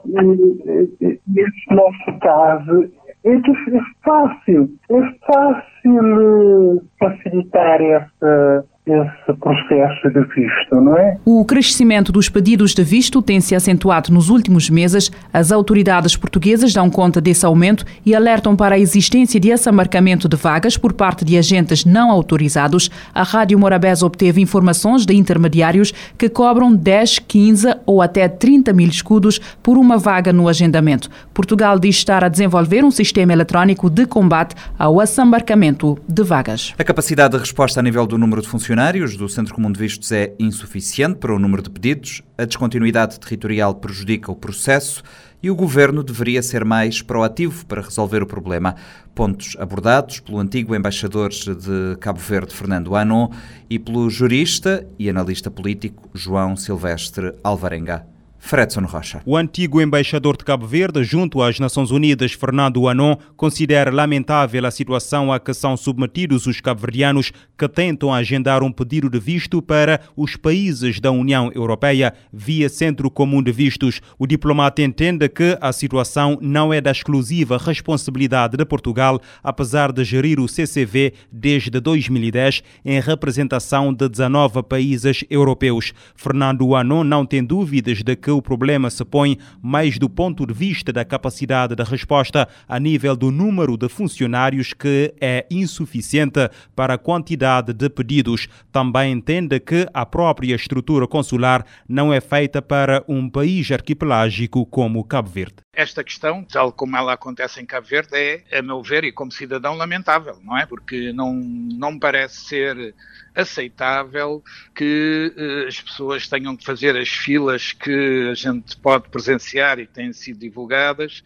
nesse 1.29 1.71
nosso 1.71 2.19
caso, 2.21 2.91
é, 3.25 3.33
é 3.35 3.81
fácil, 4.03 4.71
é 4.91 5.03
fácil 5.27 6.83
facilitar 6.99 7.83
essa 7.83 8.65
esse 8.87 9.39
processo 9.39 10.11
de 10.11 10.21
visto, 10.35 10.75
não 10.75 10.95
é? 10.95 11.17
O 11.25 11.43
crescimento 11.45 12.13
dos 12.13 12.29
pedidos 12.29 12.75
de 12.75 12.85
visto 12.85 13.23
tem 13.23 13.41
se 13.41 13.55
acentuado 13.55 14.13
nos 14.13 14.29
últimos 14.29 14.69
meses. 14.69 15.11
As 15.33 15.51
autoridades 15.51 16.17
portuguesas 16.17 16.75
dão 16.75 16.91
conta 16.91 17.19
desse 17.19 17.47
aumento 17.47 17.87
e 18.05 18.15
alertam 18.15 18.55
para 18.55 18.75
a 18.75 18.79
existência 18.79 19.41
de 19.41 19.51
assambarcamento 19.51 20.29
de 20.29 20.37
vagas 20.37 20.77
por 20.77 20.93
parte 20.93 21.25
de 21.25 21.39
agentes 21.39 21.87
não 21.87 22.11
autorizados. 22.11 22.91
A 23.15 23.23
Rádio 23.23 23.59
Morabés 23.59 24.03
obteve 24.03 24.43
informações 24.43 25.07
de 25.07 25.15
intermediários 25.15 25.93
que 26.19 26.29
cobram 26.29 26.75
10, 26.75 27.21
15 27.21 27.77
ou 27.87 28.03
até 28.03 28.29
30 28.29 28.75
mil 28.75 28.89
escudos 28.89 29.41
por 29.63 29.79
uma 29.79 29.97
vaga 29.97 30.31
no 30.31 30.47
agendamento. 30.47 31.09
Portugal 31.33 31.79
diz 31.79 31.97
estar 31.97 32.23
a 32.23 32.29
desenvolver 32.29 32.85
um 32.85 32.91
sistema 32.91 33.33
eletrónico 33.33 33.89
de 33.89 34.05
combate 34.05 34.55
ao 34.79 35.01
assambarcamento 35.01 35.99
de 36.07 36.23
vagas. 36.23 36.75
A 36.79 36.85
capacidade 36.85 37.33
de 37.33 37.41
resposta 37.41 37.81
a 37.81 37.83
nível 37.83 38.07
do 38.07 38.19
número 38.19 38.43
de 38.43 38.49
funcionários 38.49 38.74
funcionários 38.75 39.17
do 39.17 39.29
Centro 39.29 39.55
Comum 39.55 39.71
de 39.71 39.79
Vistos 39.79 40.11
é 40.11 40.35
insuficiente 40.37 41.21
para 41.21 41.33
o 41.33 41.39
número 41.39 41.63
de 41.63 41.71
pedidos, 41.71 42.23
a 42.37 42.45
descontinuidade 42.45 43.21
territorial 43.21 43.73
prejudica 43.77 44.33
o 44.33 44.35
processo 44.35 45.01
e 45.41 45.49
o 45.49 45.55
governo 45.55 46.03
deveria 46.03 46.43
ser 46.43 46.65
mais 46.65 47.01
proativo 47.01 47.65
para 47.67 47.81
resolver 47.81 48.21
o 48.21 48.27
problema. 48.27 48.75
Pontos 49.15 49.57
abordados 49.61 50.19
pelo 50.19 50.41
antigo 50.41 50.75
embaixador 50.75 51.31
de 51.31 51.97
Cabo 52.01 52.19
Verde, 52.19 52.53
Fernando 52.53 52.97
Anon, 52.97 53.29
e 53.71 53.79
pelo 53.79 54.11
jurista 54.11 54.85
e 54.99 55.09
analista 55.09 55.53
político 55.53 56.11
João 56.13 56.57
Silvestre 56.57 57.33
Alvarenga. 57.45 58.14
Fredson 58.45 58.83
Rocha. 58.83 59.23
O 59.25 59.39
antigo 59.39 59.81
embaixador 59.81 60.37
de 60.37 60.45
Cabo 60.45 60.67
Verde, 60.67 61.03
junto 61.03 61.41
às 61.41 61.59
Nações 61.59 61.91
Unidas, 61.91 62.33
Fernando 62.33 62.87
Anon, 62.87 63.17
considera 63.39 63.91
lamentável 63.91 64.67
a 64.67 64.71
situação 64.71 65.33
a 65.33 65.41
que 65.41 65.55
são 65.55 65.79
submetidos 65.79 66.47
os 66.47 66.61
cabo-verdianos 66.61 67.33
que 67.57 67.67
tentam 67.67 68.13
agendar 68.13 68.63
um 68.63 68.71
pedido 68.71 69.09
de 69.09 69.19
visto 69.19 69.63
para 69.63 69.99
os 70.15 70.37
países 70.37 71.01
da 71.01 71.11
União 71.11 71.51
Europeia 71.55 72.13
via 72.31 72.69
Centro 72.69 73.11
Comum 73.11 73.43
de 73.43 73.51
Vistos. 73.51 74.03
O 74.19 74.27
diplomata 74.27 74.83
entende 74.83 75.27
que 75.27 75.57
a 75.59 75.73
situação 75.73 76.37
não 76.43 76.71
é 76.71 76.83
da 76.83 76.91
exclusiva 76.91 77.57
responsabilidade 77.57 78.59
de 78.59 78.65
Portugal, 78.67 79.23
apesar 79.43 79.91
de 79.91 80.05
gerir 80.05 80.39
o 80.39 80.47
CCV 80.47 81.15
desde 81.33 81.81
2010 81.81 82.63
em 82.85 83.01
representação 83.01 83.91
de 83.91 84.07
19 84.07 84.63
países 84.65 85.25
europeus. 85.31 85.95
Fernando 86.15 86.77
Anon 86.77 87.03
não 87.03 87.25
tem 87.25 87.43
dúvidas 87.43 88.03
de 88.03 88.15
que 88.15 88.34
o 88.35 88.43
problema 88.43 88.91
se 88.91 89.05
põe 89.05 89.39
mais 89.63 89.99
do 89.99 90.09
ponto 90.09 90.47
de 90.47 90.53
vista 90.53 90.93
da 90.93 91.05
capacidade 91.05 91.75
de 91.75 91.83
resposta 91.83 92.49
a 92.69 92.79
nível 92.79 93.17
do 93.17 93.31
número 93.31 93.77
de 93.77 93.89
funcionários 93.89 94.73
que 94.73 95.15
é 95.21 95.47
insuficiente 95.51 96.51
para 96.75 96.95
a 96.95 96.99
quantidade 96.99 97.73
de 97.73 97.89
pedidos. 97.89 98.49
Também 98.71 99.13
entende 99.13 99.59
que 99.61 99.87
a 99.95 100.05
própria 100.05 100.55
estrutura 100.55 101.07
consular 101.07 101.65
não 101.89 102.13
é 102.13 102.21
feita 102.21 102.61
para 102.61 103.05
um 103.09 103.29
país 103.31 103.71
arquipelágico 103.71 104.67
como 104.67 105.05
Cabo 105.05 105.31
Verde. 105.31 105.57
Esta 105.75 106.05
questão, 106.05 106.45
tal 106.45 106.73
como 106.73 106.97
ela 106.97 107.15
acontece 107.15 107.61
em 107.61 107.67
Cabo 107.67 107.87
Verde, 107.87 108.17
é, 108.17 108.59
a 108.59 108.63
meu 108.63 108.83
ver, 108.83 109.05
e 109.05 109.13
como 109.13 109.33
cidadão, 109.33 109.75
lamentável, 109.77 110.39
não 110.43 110.57
é? 110.57 110.67
Porque 110.67 111.13
não, 111.13 111.35
não 111.35 111.99
parece 111.99 112.45
ser 112.47 112.95
aceitável 113.35 114.43
que 114.75 115.33
uh, 115.37 115.69
as 115.69 115.81
pessoas 115.81 116.29
tenham 116.29 116.57
que 116.57 116.65
fazer 116.65 116.97
as 116.97 117.09
filas 117.09 117.73
que 117.73 118.29
a 118.31 118.35
gente 118.35 118.77
pode 118.77 119.09
presenciar 119.09 119.79
e 119.79 119.87
têm 119.87 120.13
sido 120.13 120.39
divulgadas 120.39 121.25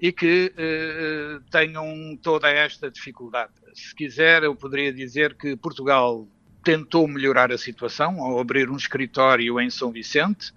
e 0.00 0.10
que 0.10 0.52
uh, 0.56 1.40
tenham 1.50 2.18
toda 2.22 2.48
esta 2.48 2.90
dificuldade. 2.90 3.52
Se 3.74 3.94
quiser, 3.94 4.42
eu 4.42 4.54
poderia 4.54 4.92
dizer 4.92 5.34
que 5.34 5.54
Portugal 5.54 6.26
tentou 6.64 7.06
melhorar 7.06 7.52
a 7.52 7.58
situação 7.58 8.20
ao 8.20 8.38
abrir 8.38 8.70
um 8.70 8.76
escritório 8.76 9.60
em 9.60 9.68
São 9.68 9.92
Vicente, 9.92 10.52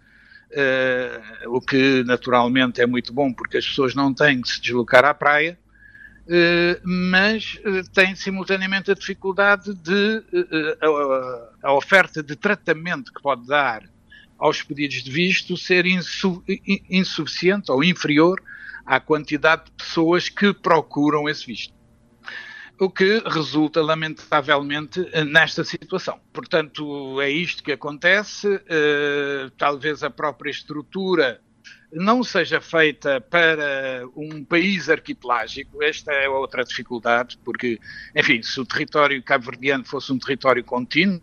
uh, 0.51 1.49
o 1.49 1.59
que 1.59 2.03
naturalmente 2.05 2.81
é 2.81 2.85
muito 2.85 3.11
bom 3.11 3.33
porque 3.33 3.57
as 3.57 3.67
pessoas 3.67 3.93
não 3.93 4.13
têm 4.13 4.41
que 4.41 4.47
se 4.47 4.61
deslocar 4.61 5.03
à 5.03 5.13
praia, 5.13 5.59
mas 6.83 7.59
uh, 7.65 7.89
têm 7.91 8.15
simultaneamente 8.15 8.89
a 8.89 8.93
dificuldade 8.93 9.73
de 9.73 10.23
a, 10.81 11.67
a, 11.67 11.73
oferta 11.73 12.23
de 12.23 12.35
tratamento 12.35 13.13
que 13.13 13.21
pode 13.21 13.45
dar 13.45 13.83
aos 14.37 14.61
pedidos 14.61 15.03
de 15.03 15.11
visto 15.11 15.57
ser 15.57 15.85
insu, 15.85 16.43
insuficiente 16.89 17.71
ou 17.71 17.83
inferior 17.83 18.41
à 18.85 18.99
quantidade 18.99 19.65
de 19.65 19.71
pessoas 19.71 20.29
que 20.29 20.53
procuram 20.53 21.27
esse 21.27 21.45
visto 21.45 21.73
o 22.79 22.89
que 22.89 23.21
resulta, 23.25 23.81
lamentavelmente, 23.81 24.99
nesta 25.27 25.63
situação. 25.63 26.19
Portanto, 26.33 27.21
é 27.21 27.29
isto 27.29 27.63
que 27.63 27.71
acontece. 27.71 28.59
Talvez 29.57 30.03
a 30.03 30.09
própria 30.09 30.49
estrutura 30.49 31.39
não 31.93 32.23
seja 32.23 32.59
feita 32.59 33.21
para 33.21 34.03
um 34.15 34.43
país 34.43 34.89
arquipelágico. 34.89 35.83
Esta 35.83 36.11
é 36.11 36.27
outra 36.27 36.63
dificuldade, 36.63 37.39
porque, 37.43 37.79
enfim, 38.15 38.41
se 38.41 38.59
o 38.59 38.65
território 38.65 39.21
cabo-verdiano 39.21 39.85
fosse 39.85 40.11
um 40.11 40.17
território 40.17 40.63
contínuo, 40.63 41.21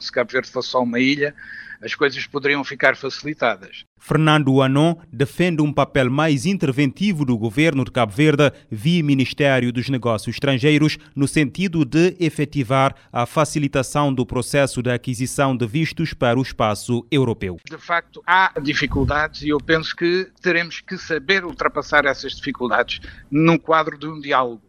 se 0.00 0.12
Cabo 0.12 0.30
Verde 0.30 0.50
fosse 0.50 0.68
só 0.68 0.82
uma 0.82 0.98
ilha, 0.98 1.34
as 1.82 1.94
coisas 1.94 2.24
poderiam 2.26 2.62
ficar 2.62 2.96
facilitadas. 2.96 3.84
Fernando 3.98 4.62
Anon 4.62 4.96
defende 5.12 5.62
um 5.62 5.72
papel 5.72 6.10
mais 6.10 6.46
interventivo 6.46 7.24
do 7.24 7.36
governo 7.36 7.84
de 7.84 7.90
Cabo 7.90 8.12
Verde 8.12 8.52
via 8.70 9.02
Ministério 9.02 9.72
dos 9.72 9.88
Negócios 9.88 10.36
Estrangeiros 10.36 10.98
no 11.14 11.26
sentido 11.26 11.84
de 11.84 12.16
efetivar 12.18 12.94
a 13.12 13.26
facilitação 13.26 14.12
do 14.12 14.24
processo 14.24 14.82
de 14.82 14.90
aquisição 14.90 15.56
de 15.56 15.66
vistos 15.66 16.14
para 16.14 16.38
o 16.38 16.42
espaço 16.42 17.06
europeu. 17.10 17.58
De 17.68 17.78
facto, 17.78 18.22
há 18.26 18.52
dificuldades 18.60 19.42
e 19.42 19.48
eu 19.48 19.58
penso 19.58 19.94
que 19.94 20.30
teremos 20.40 20.80
que 20.80 20.96
saber 20.96 21.44
ultrapassar 21.44 22.04
essas 22.04 22.32
dificuldades 22.32 23.00
num 23.30 23.58
quadro 23.58 23.98
de 23.98 24.06
um 24.06 24.20
diálogo 24.20 24.62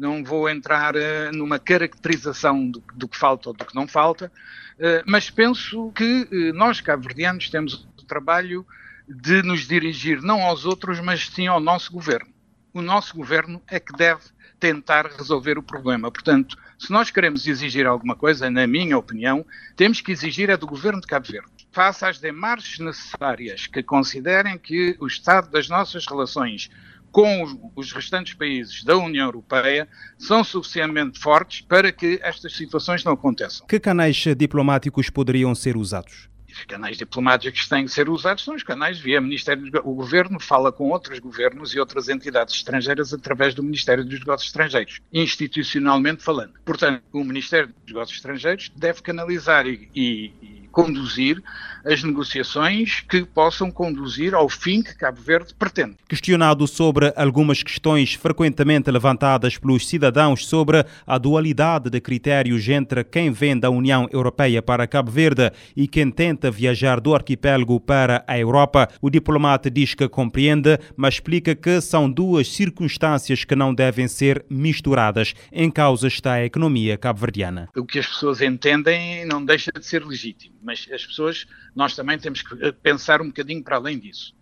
não 0.00 0.24
vou 0.24 0.48
entrar 0.48 0.96
uh, 0.96 1.30
numa 1.32 1.58
caracterização 1.58 2.70
do, 2.70 2.82
do, 2.94 3.06
que 3.06 3.18
falta 3.18 3.50
ou 3.50 3.54
do 3.54 3.66
que 3.66 3.74
não 3.74 3.86
falta, 3.86 4.32
uh, 4.78 5.04
mas 5.06 5.28
penso 5.28 5.92
que 5.92 6.26
uh, 6.32 6.56
nós, 6.56 6.80
cabo-verdianos, 6.80 7.50
temos 7.50 7.86
o 7.98 8.04
trabalho 8.06 8.66
de 9.06 9.42
nos 9.42 9.68
dirigir 9.68 10.22
não 10.22 10.40
aos 10.40 10.64
outros, 10.64 11.00
mas 11.00 11.28
sim 11.28 11.46
ao 11.46 11.60
nosso 11.60 11.92
governo. 11.92 12.30
O 12.72 12.80
nosso 12.80 13.14
governo 13.14 13.60
é 13.68 13.78
que 13.78 13.92
deve 13.92 14.22
tentar 14.58 15.06
resolver 15.06 15.58
o 15.58 15.62
problema. 15.62 16.10
Portanto, 16.10 16.56
se 16.78 16.90
nós 16.90 17.10
queremos 17.10 17.46
exigir 17.46 17.86
alguma 17.86 18.16
coisa, 18.16 18.50
na 18.50 18.66
minha 18.66 18.96
opinião, 18.96 19.44
temos 19.76 20.00
que 20.00 20.12
exigir 20.12 20.48
é 20.48 20.56
do 20.56 20.66
governo 20.66 21.00
de 21.00 21.06
Cabo 21.06 21.26
Verde. 21.26 21.50
Faça 21.72 22.08
as 22.08 22.18
demarches 22.18 22.78
necessárias 22.78 23.66
que 23.66 23.82
considerem 23.82 24.56
que 24.56 24.96
o 24.98 25.06
estado 25.06 25.50
das 25.50 25.68
nossas 25.68 26.06
relações 26.06 26.70
com 27.10 27.72
os 27.74 27.92
restantes 27.92 28.34
países 28.34 28.84
da 28.84 28.96
União 28.96 29.26
Europeia 29.26 29.88
são 30.18 30.44
suficientemente 30.44 31.18
fortes 31.18 31.60
para 31.60 31.90
que 31.92 32.20
estas 32.22 32.56
situações 32.56 33.04
não 33.04 33.12
aconteçam. 33.12 33.66
Que 33.66 33.80
canais 33.80 34.24
diplomáticos 34.36 35.10
poderiam 35.10 35.54
ser 35.54 35.76
usados? 35.76 36.30
Os 36.52 36.64
canais 36.64 36.98
diplomáticos 36.98 37.62
que 37.62 37.68
têm 37.68 37.84
que 37.84 37.92
ser 37.92 38.08
usados 38.08 38.44
são 38.44 38.54
os 38.54 38.62
canais 38.62 38.98
via 38.98 39.20
Ministério 39.20 39.70
dos 39.70 39.80
O 39.84 39.94
Governo 39.94 40.40
fala 40.40 40.72
com 40.72 40.90
outros 40.90 41.18
governos 41.18 41.74
e 41.74 41.78
outras 41.78 42.08
entidades 42.08 42.54
estrangeiras 42.54 43.14
através 43.14 43.54
do 43.54 43.62
Ministério 43.62 44.04
dos 44.04 44.18
Negócios 44.18 44.48
Estrangeiros, 44.48 45.00
institucionalmente 45.12 46.22
falando. 46.22 46.54
Portanto, 46.64 47.02
o 47.12 47.24
Ministério 47.24 47.68
dos 47.68 47.86
Negócios 47.86 48.16
Estrangeiros 48.18 48.70
deve 48.76 49.00
canalizar 49.00 49.66
e, 49.66 49.88
e 49.94 50.59
conduzir 50.70 51.42
as 51.84 52.02
negociações 52.02 53.00
que 53.08 53.24
possam 53.24 53.70
conduzir 53.70 54.34
ao 54.34 54.48
fim 54.48 54.82
que 54.82 54.94
Cabo 54.94 55.20
Verde 55.20 55.54
pretende. 55.54 55.96
Questionado 56.08 56.66
sobre 56.66 57.12
algumas 57.16 57.62
questões 57.62 58.14
frequentemente 58.14 58.90
levantadas 58.90 59.56
pelos 59.56 59.86
cidadãos 59.88 60.46
sobre 60.46 60.84
a 61.06 61.18
dualidade 61.18 61.90
de 61.90 62.00
critérios 62.00 62.68
entre 62.68 63.04
quem 63.04 63.30
vem 63.30 63.58
da 63.58 63.70
União 63.70 64.08
Europeia 64.12 64.62
para 64.62 64.86
Cabo 64.86 65.10
Verde 65.10 65.50
e 65.76 65.88
quem 65.88 66.10
tenta 66.10 66.50
viajar 66.50 67.00
do 67.00 67.14
arquipélago 67.14 67.80
para 67.80 68.24
a 68.26 68.38
Europa, 68.38 68.88
o 69.00 69.10
diplomata 69.10 69.70
diz 69.70 69.94
que 69.94 70.08
compreende, 70.08 70.78
mas 70.96 71.14
explica 71.14 71.54
que 71.54 71.80
são 71.80 72.10
duas 72.10 72.48
circunstâncias 72.52 73.44
que 73.44 73.56
não 73.56 73.74
devem 73.74 74.08
ser 74.08 74.44
misturadas. 74.48 75.34
Em 75.52 75.70
causa 75.70 76.08
está 76.08 76.34
a 76.34 76.44
economia 76.44 76.96
cabo-verdiana. 76.96 77.68
O 77.76 77.84
que 77.84 77.98
as 77.98 78.06
pessoas 78.06 78.40
entendem 78.40 79.24
não 79.26 79.44
deixa 79.44 79.70
de 79.72 79.84
ser 79.84 80.04
legítimo 80.04 80.59
mas 80.62 80.88
as 80.92 81.04
pessoas, 81.04 81.46
nós 81.74 81.94
também 81.94 82.18
temos 82.18 82.42
que 82.42 82.54
eh, 82.64 82.72
pensar 82.72 83.20
um 83.20 83.28
bocadinho 83.28 83.62
para 83.62 83.76
além 83.76 83.98
disso. 83.98 84.34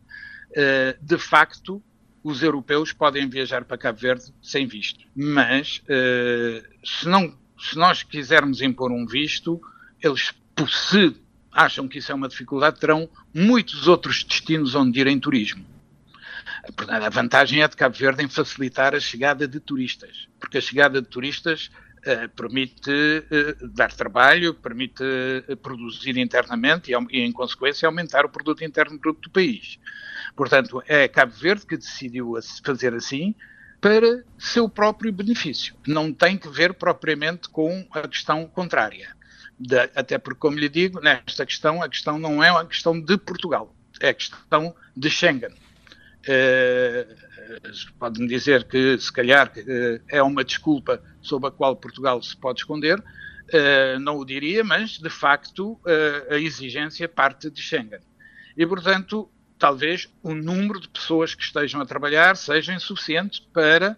Uh, 0.50 0.96
de 1.04 1.18
facto, 1.18 1.82
os 2.22 2.42
europeus 2.42 2.92
podem 2.92 3.28
viajar 3.28 3.64
para 3.64 3.78
Cabo 3.78 3.98
Verde 3.98 4.32
sem 4.42 4.66
visto, 4.66 5.04
mas 5.14 5.82
uh, 5.84 6.66
se, 6.84 7.08
não, 7.08 7.36
se 7.58 7.76
nós 7.76 8.02
quisermos 8.02 8.62
impor 8.62 8.90
um 8.90 9.06
visto, 9.06 9.60
eles, 10.02 10.32
se 10.68 11.14
acham 11.52 11.88
que 11.88 11.98
isso 11.98 12.12
é 12.12 12.14
uma 12.14 12.28
dificuldade, 12.28 12.78
terão 12.78 13.08
muitos 13.34 13.86
outros 13.88 14.24
destinos 14.24 14.74
onde 14.74 15.00
ir 15.00 15.06
em 15.06 15.18
turismo. 15.18 15.64
A 16.88 17.08
vantagem 17.08 17.62
é 17.62 17.68
de 17.68 17.76
Cabo 17.76 17.96
Verde 17.96 18.22
em 18.22 18.28
facilitar 18.28 18.94
a 18.94 19.00
chegada 19.00 19.48
de 19.48 19.58
turistas, 19.58 20.28
porque 20.38 20.58
a 20.58 20.60
chegada 20.60 21.00
de 21.00 21.08
turistas 21.08 21.70
eh, 21.70 21.87
permite 22.34 22.90
uh, 22.90 23.68
dar 23.68 23.92
trabalho, 23.92 24.54
permite 24.54 25.02
uh, 25.02 25.56
produzir 25.56 26.16
internamente 26.16 26.92
e, 26.92 26.94
e, 27.10 27.20
em 27.20 27.32
consequência, 27.32 27.86
aumentar 27.86 28.24
o 28.24 28.28
produto 28.28 28.64
interno 28.64 28.98
bruto 28.98 29.22
do 29.22 29.30
país. 29.30 29.78
Portanto, 30.36 30.82
é 30.86 31.08
Cabo 31.08 31.32
Verde 31.32 31.66
que 31.66 31.76
decidiu 31.76 32.34
fazer 32.64 32.94
assim 32.94 33.34
para 33.80 34.24
seu 34.38 34.68
próprio 34.68 35.12
benefício. 35.12 35.74
Não 35.86 36.12
tem 36.12 36.36
que 36.36 36.48
ver 36.48 36.74
propriamente 36.74 37.48
com 37.48 37.86
a 37.92 38.06
questão 38.06 38.46
contrária. 38.46 39.16
De, 39.58 39.78
até 39.94 40.18
porque, 40.18 40.38
como 40.38 40.58
lhe 40.58 40.68
digo, 40.68 41.00
nesta 41.00 41.44
questão, 41.44 41.82
a 41.82 41.88
questão 41.88 42.18
não 42.18 42.42
é 42.42 42.50
uma 42.50 42.64
questão 42.64 43.00
de 43.00 43.16
Portugal, 43.18 43.74
é 44.00 44.10
a 44.10 44.14
questão 44.14 44.74
de 44.96 45.10
Schengen. 45.10 45.54
Uh, 46.28 47.28
pode-me 47.98 48.26
dizer 48.28 48.64
que, 48.64 48.98
se 48.98 49.12
calhar, 49.12 49.50
eh, 49.56 50.00
é 50.08 50.22
uma 50.22 50.44
desculpa 50.44 51.02
sob 51.20 51.46
a 51.46 51.50
qual 51.50 51.76
Portugal 51.76 52.22
se 52.22 52.36
pode 52.36 52.60
esconder. 52.60 53.02
Eh, 53.50 53.98
não 53.98 54.18
o 54.18 54.24
diria, 54.24 54.62
mas, 54.62 54.98
de 54.98 55.08
facto, 55.08 55.78
eh, 55.86 56.26
a 56.30 56.38
exigência 56.38 57.08
parte 57.08 57.50
de 57.50 57.60
Schengen. 57.62 58.00
E, 58.56 58.66
portanto, 58.66 59.30
talvez 59.58 60.12
o 60.22 60.34
número 60.34 60.80
de 60.80 60.88
pessoas 60.88 61.34
que 61.34 61.42
estejam 61.42 61.80
a 61.80 61.86
trabalhar 61.86 62.36
seja 62.36 62.72
insuficiente 62.72 63.46
para 63.52 63.96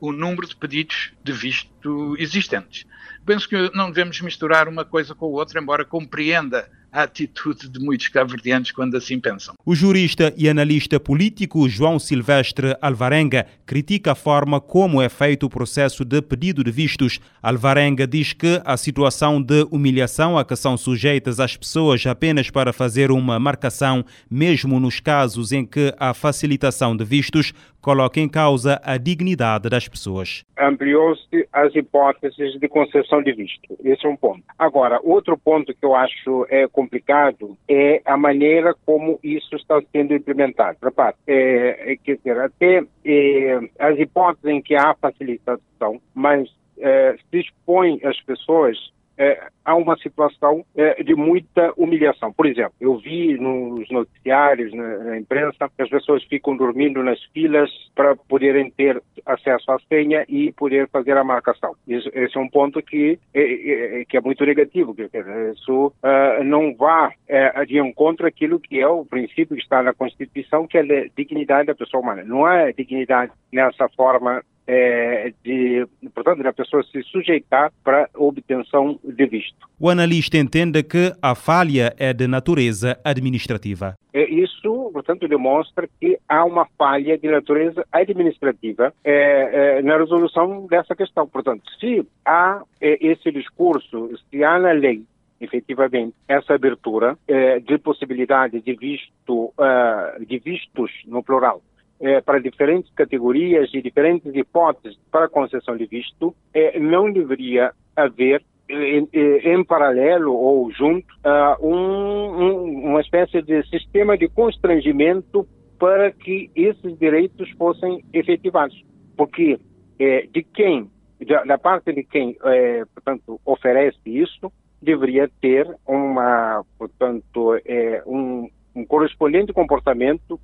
o 0.00 0.12
número 0.12 0.46
de 0.46 0.56
pedidos 0.56 1.12
de 1.22 1.30
visto 1.30 2.16
existentes. 2.18 2.86
Penso 3.26 3.46
que 3.46 3.70
não 3.74 3.90
devemos 3.90 4.18
misturar 4.22 4.66
uma 4.66 4.82
coisa 4.82 5.14
com 5.14 5.26
a 5.26 5.28
outra, 5.28 5.60
embora 5.60 5.84
compreenda 5.84 6.70
a 6.92 7.04
atitude 7.04 7.68
de 7.68 7.80
muitos 7.80 8.08
cabo-verdianos 8.08 8.70
quando 8.70 8.96
assim 8.96 9.18
pensam. 9.18 9.54
O 9.64 9.74
jurista 9.74 10.32
e 10.36 10.48
analista 10.48 11.00
político 11.00 11.68
João 11.68 11.98
Silvestre 11.98 12.76
Alvarenga 12.80 13.46
critica 13.64 14.12
a 14.12 14.14
forma 14.14 14.60
como 14.60 15.00
é 15.00 15.08
feito 15.08 15.46
o 15.46 15.50
processo 15.50 16.04
de 16.04 16.20
pedido 16.20 16.62
de 16.62 16.70
vistos. 16.70 17.18
Alvarenga 17.42 18.06
diz 18.06 18.32
que 18.34 18.60
a 18.64 18.76
situação 18.76 19.40
de 19.40 19.66
humilhação 19.70 20.36
a 20.36 20.44
que 20.44 20.54
são 20.54 20.76
sujeitas 20.76 21.40
as 21.40 21.56
pessoas 21.56 22.06
apenas 22.06 22.50
para 22.50 22.72
fazer 22.72 23.10
uma 23.10 23.38
marcação, 23.38 24.04
mesmo 24.30 24.78
nos 24.78 25.00
casos 25.00 25.52
em 25.52 25.64
que 25.64 25.94
a 25.98 26.12
facilitação 26.12 26.96
de 26.96 27.04
vistos 27.04 27.54
coloca 27.82 28.20
em 28.20 28.28
causa 28.28 28.80
a 28.84 28.96
dignidade 28.96 29.68
das 29.68 29.88
pessoas. 29.88 30.44
Ampliou-se 30.56 31.48
as 31.52 31.74
hipóteses 31.74 32.58
de 32.58 32.68
concessão 32.68 33.20
de 33.22 33.32
visto. 33.32 33.76
Esse 33.82 34.06
é 34.06 34.08
um 34.08 34.16
ponto. 34.16 34.44
Agora, 34.56 35.00
outro 35.02 35.36
ponto 35.36 35.74
que 35.74 35.84
eu 35.84 35.94
acho 35.94 36.46
é 36.48 36.68
complicado 36.82 37.56
é 37.68 38.02
a 38.04 38.16
maneira 38.16 38.74
como 38.84 39.18
isso 39.22 39.54
está 39.54 39.80
sendo 39.92 40.14
implementado. 40.14 40.78
Repare, 40.82 41.14
é, 41.26 41.92
é, 41.92 41.96
quer 41.96 42.16
dizer, 42.16 42.38
até 42.40 42.84
é, 43.04 43.60
as 43.78 43.98
hipóteses 43.98 44.50
em 44.50 44.60
que 44.60 44.74
há 44.74 44.94
facilitação, 44.94 46.00
mas 46.14 46.48
é, 46.78 47.16
se 47.30 47.40
expõe 47.40 48.00
as 48.04 48.20
pessoas 48.22 48.76
é, 49.22 49.40
há 49.64 49.76
uma 49.76 49.96
situação 49.98 50.64
é, 50.76 51.00
de 51.04 51.14
muita 51.14 51.72
humilhação. 51.76 52.32
Por 52.32 52.44
exemplo, 52.44 52.74
eu 52.80 52.98
vi 52.98 53.38
nos 53.38 53.88
noticiários, 53.88 54.74
na, 54.74 54.98
na, 54.98 55.16
imprensa, 55.16 55.70
que 55.76 55.82
as 55.82 55.88
pessoas 55.88 56.24
ficam 56.24 56.56
dormindo 56.56 57.00
nas 57.04 57.22
filas 57.32 57.70
para 57.94 58.16
poderem 58.16 58.68
ter 58.72 59.00
acesso 59.24 59.70
à 59.70 59.78
senha 59.88 60.24
e 60.28 60.52
poder 60.52 60.88
fazer 60.88 61.16
a 61.16 61.22
marcação. 61.22 61.76
Isso, 61.86 62.10
esse 62.12 62.36
é 62.36 62.40
um 62.40 62.48
ponto 62.48 62.82
que 62.82 63.16
é, 63.32 64.00
é 64.00 64.04
que 64.04 64.16
é 64.16 64.20
muito 64.20 64.44
negativo. 64.44 64.92
Que, 64.92 65.08
isso 65.52 65.86
uh, 65.86 66.42
não 66.42 66.74
vá 66.74 67.12
é, 67.28 67.64
de 67.64 67.78
encontro 67.78 68.26
àquilo 68.26 68.58
que 68.58 68.80
é 68.80 68.88
o 68.88 69.04
princípio 69.04 69.56
que 69.56 69.62
está 69.62 69.84
na 69.84 69.94
Constituição, 69.94 70.66
que 70.66 70.78
é 70.78 70.80
a 70.80 71.06
dignidade 71.16 71.68
da 71.68 71.74
pessoa 71.76 72.02
humana. 72.02 72.24
Não 72.24 72.48
é 72.48 72.72
dignidade 72.72 73.30
nessa 73.52 73.88
forma 73.90 74.42
é, 74.66 75.32
de, 75.44 75.86
portanto, 76.14 76.42
da 76.42 76.52
pessoa 76.52 76.82
se 76.84 77.02
sujeitar 77.04 77.72
para 77.82 78.08
obtenção 78.14 78.98
de 79.02 79.26
visto. 79.26 79.68
O 79.78 79.88
analista 79.88 80.38
entende 80.38 80.82
que 80.82 81.12
a 81.20 81.34
falha 81.34 81.94
é 81.98 82.12
de 82.12 82.26
natureza 82.26 82.98
administrativa. 83.04 83.94
É, 84.12 84.28
isso, 84.30 84.90
portanto, 84.92 85.26
demonstra 85.26 85.88
que 86.00 86.18
há 86.28 86.44
uma 86.44 86.66
falha 86.78 87.16
de 87.18 87.28
natureza 87.28 87.84
administrativa 87.90 88.92
é, 89.02 89.78
é, 89.78 89.82
na 89.82 89.96
resolução 89.96 90.66
dessa 90.66 90.94
questão. 90.94 91.26
Portanto, 91.26 91.62
se 91.80 92.06
há 92.24 92.62
é, 92.80 92.98
esse 93.00 93.32
discurso, 93.32 94.10
se 94.30 94.44
há 94.44 94.58
na 94.58 94.72
lei 94.72 95.02
efetivamente 95.42 96.14
essa 96.28 96.54
abertura 96.54 97.18
eh, 97.26 97.58
de 97.58 97.76
possibilidade 97.76 98.60
de 98.60 98.74
visto 98.74 99.52
uh, 99.58 100.24
de 100.24 100.38
vistos 100.38 100.92
no 101.04 101.20
plural 101.20 101.60
é, 102.02 102.20
para 102.20 102.40
diferentes 102.40 102.92
categorias 102.94 103.70
e 103.72 103.80
diferentes 103.80 104.34
hipóteses 104.34 104.98
para 105.10 105.28
concessão 105.28 105.76
de 105.76 105.86
visto, 105.86 106.34
é, 106.52 106.78
não 106.78 107.12
deveria 107.12 107.72
haver 107.96 108.42
em, 108.68 109.08
em, 109.12 109.64
paralelo 109.64 110.32
ou 110.32 110.70
junto 110.72 111.06
uh, 111.24 111.66
um, 111.66 112.42
um, 112.42 112.90
uma 112.90 113.00
espécie 113.00 113.42
de 113.42 113.62
sistema 113.68 114.16
de 114.16 114.28
constrangimento 114.28 115.46
para 115.78 116.10
que 116.10 116.50
esses 116.56 116.98
direitos 116.98 117.50
fossem 117.50 118.02
efetivados. 118.12 118.82
Porque 119.16 119.58
é, 119.98 120.26
de 120.26 120.42
quem, 120.42 120.90
da, 121.26 121.44
da, 121.44 121.58
parte 121.58 121.92
de 121.92 122.02
quem, 122.02 122.36
é, 122.44 122.84
portanto, 122.94 123.40
oferece 123.44 123.98
isso, 124.06 124.50
deveria 124.80 125.30
ter 125.40 125.68
uma, 125.86 126.64
portanto, 126.78 127.60
é, 127.64 128.02
um, 128.06 128.48
um 128.74 128.84
correspondente 128.86 129.52
comportamento 129.52 130.40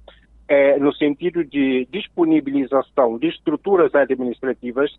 é, 0.49 0.79
no 0.79 0.93
sentido 0.95 1.45
de 1.45 1.87
disponibilização 1.93 3.19
de 3.19 3.29
estruturas 3.29 3.95
administrativas 3.95 4.91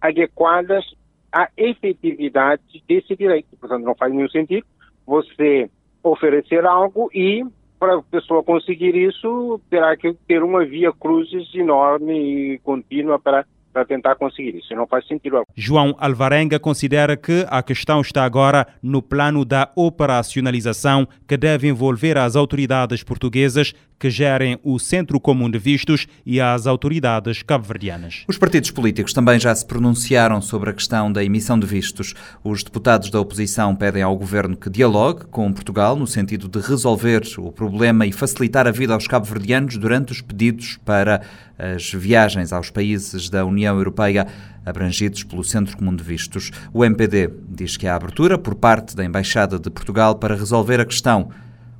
adequadas 0.00 0.84
à 1.32 1.48
efetividade 1.56 2.62
desse 2.86 3.16
direito. 3.16 3.56
Portanto, 3.58 3.84
não 3.84 3.94
faz 3.94 4.12
nenhum 4.12 4.28
sentido 4.28 4.66
você 5.06 5.70
oferecer 6.02 6.64
algo 6.66 7.10
e 7.14 7.44
para 7.78 7.96
a 7.96 8.02
pessoa 8.02 8.42
conseguir 8.42 8.94
isso 8.94 9.60
terá 9.70 9.96
que 9.96 10.12
ter 10.26 10.42
uma 10.42 10.64
via 10.64 10.92
cruzes 10.92 11.52
enorme 11.54 12.54
e 12.54 12.58
contínua 12.58 13.18
para 13.18 13.44
para 13.78 13.84
tentar 13.84 14.16
conseguir 14.16 14.56
isso. 14.56 14.74
Não 14.74 14.86
faz 14.86 15.06
sentido. 15.06 15.42
João 15.54 15.94
Alvarenga 15.98 16.58
considera 16.58 17.16
que 17.16 17.46
a 17.48 17.62
questão 17.62 18.00
está 18.00 18.24
agora 18.24 18.66
no 18.82 19.00
plano 19.00 19.44
da 19.44 19.70
operacionalização 19.76 21.06
que 21.26 21.36
deve 21.36 21.68
envolver 21.68 22.18
as 22.18 22.34
autoridades 22.34 23.04
portuguesas 23.04 23.74
que 23.98 24.10
gerem 24.10 24.58
o 24.62 24.78
Centro 24.78 25.18
Comum 25.18 25.50
de 25.50 25.58
Vistos 25.58 26.06
e 26.24 26.40
as 26.40 26.66
autoridades 26.66 27.42
cabo-verdianas. 27.42 28.24
Os 28.28 28.38
partidos 28.38 28.70
políticos 28.70 29.12
também 29.12 29.38
já 29.40 29.54
se 29.54 29.66
pronunciaram 29.66 30.40
sobre 30.40 30.70
a 30.70 30.72
questão 30.72 31.10
da 31.12 31.24
emissão 31.24 31.58
de 31.58 31.66
vistos. 31.66 32.14
Os 32.44 32.62
deputados 32.62 33.10
da 33.10 33.20
oposição 33.20 33.74
pedem 33.74 34.02
ao 34.02 34.16
governo 34.16 34.56
que 34.56 34.70
dialogue 34.70 35.26
com 35.26 35.52
Portugal 35.52 35.96
no 35.96 36.06
sentido 36.06 36.48
de 36.48 36.60
resolver 36.60 37.22
o 37.38 37.50
problema 37.50 38.06
e 38.06 38.12
facilitar 38.12 38.66
a 38.66 38.70
vida 38.70 38.94
aos 38.94 39.06
cabo-verdianos 39.06 39.76
durante 39.76 40.12
os 40.12 40.20
pedidos 40.20 40.78
para 40.84 41.22
as 41.58 41.92
viagens 41.92 42.52
aos 42.52 42.70
países 42.70 43.28
da 43.28 43.44
União 43.44 43.76
Europeia 43.76 44.26
abrangidos 44.64 45.24
pelo 45.24 45.42
Centro 45.42 45.76
Comum 45.76 45.94
de 45.94 46.04
Vistos. 46.04 46.50
O 46.72 46.84
MPD 46.84 47.30
diz 47.48 47.76
que 47.76 47.86
há 47.86 47.96
abertura 47.96 48.38
por 48.38 48.54
parte 48.54 48.94
da 48.94 49.04
Embaixada 49.04 49.58
de 49.58 49.70
Portugal 49.70 50.14
para 50.14 50.36
resolver 50.36 50.80
a 50.80 50.84
questão. 50.84 51.30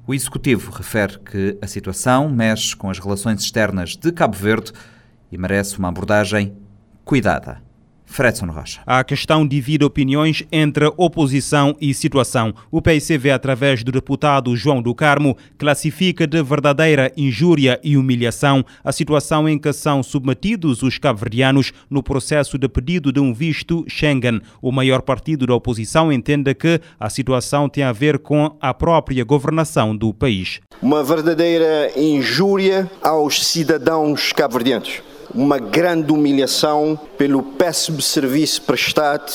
O 0.09 0.15
Executivo 0.15 0.71
refere 0.71 1.19
que 1.19 1.59
a 1.61 1.67
situação 1.67 2.31
mexe 2.31 2.75
com 2.75 2.89
as 2.89 2.99
relações 2.99 3.43
externas 3.43 3.95
de 3.95 4.11
Cabo 4.11 4.35
Verde 4.35 4.73
e 5.31 5.37
merece 5.37 5.79
uma 5.79 5.91
abordagem 5.91 6.57
cuidada. 7.05 7.61
Fredson 8.09 8.47
Rocha. 8.47 8.81
A 8.87 9.05
questão 9.05 9.47
divide 9.47 9.85
opiniões 9.85 10.43
entre 10.51 10.91
oposição 10.97 11.77
e 11.81 11.93
situação. 11.95 12.55
O 12.71 12.83
PICV, 12.83 13.31
através 13.31 13.85
do 13.85 13.93
deputado 13.93 14.57
João 14.57 14.83
do 14.83 14.95
Carmo, 14.95 15.37
classifica 15.57 16.27
de 16.27 16.43
verdadeira 16.43 17.13
injúria 17.17 17.79
e 17.85 17.97
humilhação 17.97 18.65
a 18.83 18.91
situação 18.91 19.49
em 19.49 19.59
que 19.59 19.73
são 19.73 20.03
submetidos 20.03 20.83
os 20.83 20.99
cabo-verdianos 20.99 21.73
no 21.89 22.03
processo 22.03 22.59
de 22.59 22.69
pedido 22.69 23.13
de 23.13 23.21
um 23.21 23.33
visto 23.33 23.85
Schengen. 23.89 24.41
O 24.61 24.73
maior 24.73 25.03
partido 25.03 25.47
da 25.47 25.55
oposição 25.55 26.13
entende 26.13 26.55
que 26.55 26.81
a 26.99 27.11
situação 27.11 27.69
tem 27.69 27.85
a 27.85 27.93
ver 27.93 28.19
com 28.19 28.57
a 28.61 28.73
própria 28.73 29.23
governação 29.25 29.97
do 29.97 30.13
país. 30.15 30.61
Uma 30.81 31.05
verdadeira 31.05 31.93
injúria 31.97 32.91
aos 33.03 33.47
cidadãos 33.47 34.33
cabo-verdianos 34.33 35.03
uma 35.35 35.59
grande 35.59 36.13
humilhação 36.13 36.99
pelo 37.17 37.43
péssimo 37.43 38.01
serviço 38.01 38.63
prestado 38.63 39.33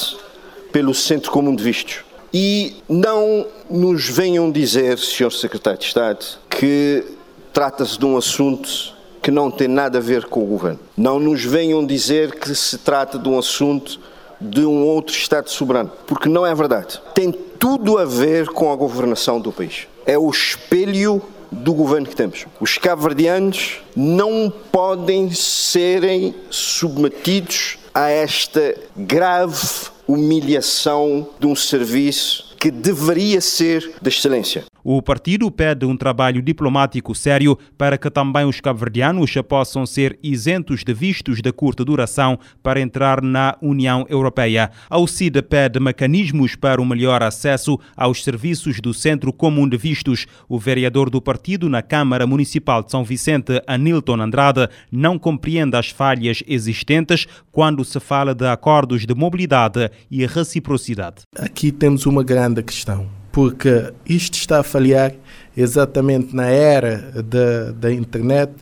pelo 0.71 0.93
Centro 0.93 1.32
Comum 1.32 1.56
de 1.56 1.63
Vistos. 1.63 1.99
E 2.34 2.77
não 2.89 3.45
nos 3.69 4.10
venham 4.10 4.51
dizer, 4.51 4.97
Sr. 4.97 5.32
Secretário 5.32 5.79
de 5.79 5.86
Estado, 5.86 6.25
que 6.49 7.06
trata-se 7.53 7.97
de 7.99 8.06
um 8.06 8.17
assunto 8.17 8.93
que 9.21 9.29
não 9.29 9.51
tem 9.51 9.67
nada 9.67 9.99
a 9.99 10.01
ver 10.01 10.25
com 10.25 10.41
o 10.41 10.45
governo. 10.45 10.79
Não 10.97 11.19
nos 11.19 11.43
venham 11.45 11.86
dizer 11.86 12.34
que 12.34 12.53
se 12.56 12.79
trata 12.79 13.19
de 13.19 13.29
um 13.29 13.38
assunto 13.38 13.99
de 14.41 14.65
um 14.65 14.84
outro 14.84 15.15
Estado 15.15 15.49
soberano, 15.49 15.91
porque 16.08 16.27
não 16.27 16.45
é 16.45 16.53
verdade. 16.53 16.99
Tem 17.13 17.32
tudo 17.32 17.97
a 17.97 18.03
ver 18.03 18.47
com 18.47 18.71
a 18.71 18.75
governação 18.75 19.39
do 19.39 19.51
país. 19.51 19.88
É 20.06 20.17
o 20.17 20.29
espelho 20.29 21.21
do 21.53 21.73
governo 21.73 22.07
que 22.07 22.15
temos. 22.15 22.45
Os 22.59 22.77
cabo-verdianos 22.77 23.79
não 23.95 24.51
podem 24.71 25.31
serem 25.31 26.35
submetidos 26.49 27.77
a 27.93 28.09
esta 28.09 28.75
grave 28.95 29.87
humilhação 30.07 31.29
de 31.39 31.47
um 31.47 31.55
serviço 31.55 32.55
que 32.59 32.71
deveria 32.71 33.39
ser 33.39 33.93
de 34.01 34.09
excelência. 34.09 34.63
O 34.83 35.01
partido 35.01 35.49
pede 35.49 35.85
um 35.85 35.95
trabalho 35.95 36.41
diplomático 36.41 37.15
sério 37.15 37.57
para 37.77 37.97
que 37.97 38.09
também 38.09 38.45
os 38.45 38.59
cabo-verdianos 38.59 39.33
possam 39.47 39.85
ser 39.85 40.19
isentos 40.21 40.83
de 40.83 40.93
vistos 40.93 41.41
de 41.41 41.51
curta 41.53 41.85
duração 41.85 42.37
para 42.61 42.81
entrar 42.81 43.21
na 43.21 43.55
União 43.61 44.05
Europeia. 44.09 44.71
A 44.89 44.99
UCID 44.99 45.41
pede 45.43 45.79
mecanismos 45.79 46.57
para 46.57 46.81
o 46.81 46.85
melhor 46.85 47.23
acesso 47.23 47.79
aos 47.95 48.23
serviços 48.23 48.81
do 48.81 48.93
Centro 48.93 49.31
Comum 49.31 49.69
de 49.69 49.77
Vistos. 49.77 50.25
O 50.49 50.59
vereador 50.59 51.09
do 51.09 51.21
partido 51.21 51.69
na 51.69 51.81
Câmara 51.81 52.27
Municipal 52.27 52.83
de 52.83 52.91
São 52.91 53.05
Vicente, 53.05 53.61
Anilton 53.65 54.19
Andrade, 54.19 54.67
não 54.91 55.17
compreende 55.17 55.77
as 55.77 55.89
falhas 55.89 56.43
existentes 56.45 57.25
quando 57.53 57.85
se 57.85 58.01
fala 58.01 58.35
de 58.35 58.47
acordos 58.47 59.05
de 59.05 59.15
mobilidade 59.15 59.89
e 60.11 60.25
reciprocidade. 60.25 61.21
Aqui 61.37 61.71
temos 61.71 62.05
uma 62.05 62.23
grande 62.23 62.61
questão 62.61 63.22
porque 63.33 63.91
isto 64.05 64.35
está 64.35 64.59
a 64.59 64.63
falhar 64.63 65.11
exatamente 65.57 66.35
na 66.35 66.45
era 66.45 67.11
da, 67.23 67.71
da 67.71 67.91
internet 67.91 68.53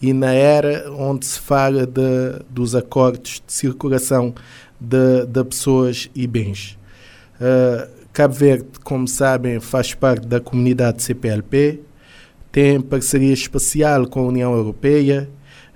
e 0.00 0.14
na 0.14 0.32
era 0.32 0.90
onde 0.90 1.26
se 1.26 1.38
fala 1.38 1.86
de, 1.86 2.40
dos 2.48 2.74
acordos 2.74 3.42
de 3.46 3.52
circulação 3.52 4.34
de, 4.80 5.26
de 5.26 5.44
pessoas 5.44 6.10
e 6.14 6.26
bens. 6.26 6.78
Uh, 7.38 7.86
Cabo 8.14 8.32
Verde, 8.32 8.64
como 8.82 9.06
sabem, 9.06 9.60
faz 9.60 9.92
parte 9.92 10.26
da 10.26 10.40
comunidade 10.40 11.02
CPLP, 11.02 11.80
tem 12.50 12.80
parceria 12.80 13.34
especial 13.34 14.06
com 14.06 14.20
a 14.20 14.28
União 14.28 14.54
Europeia, 14.54 15.28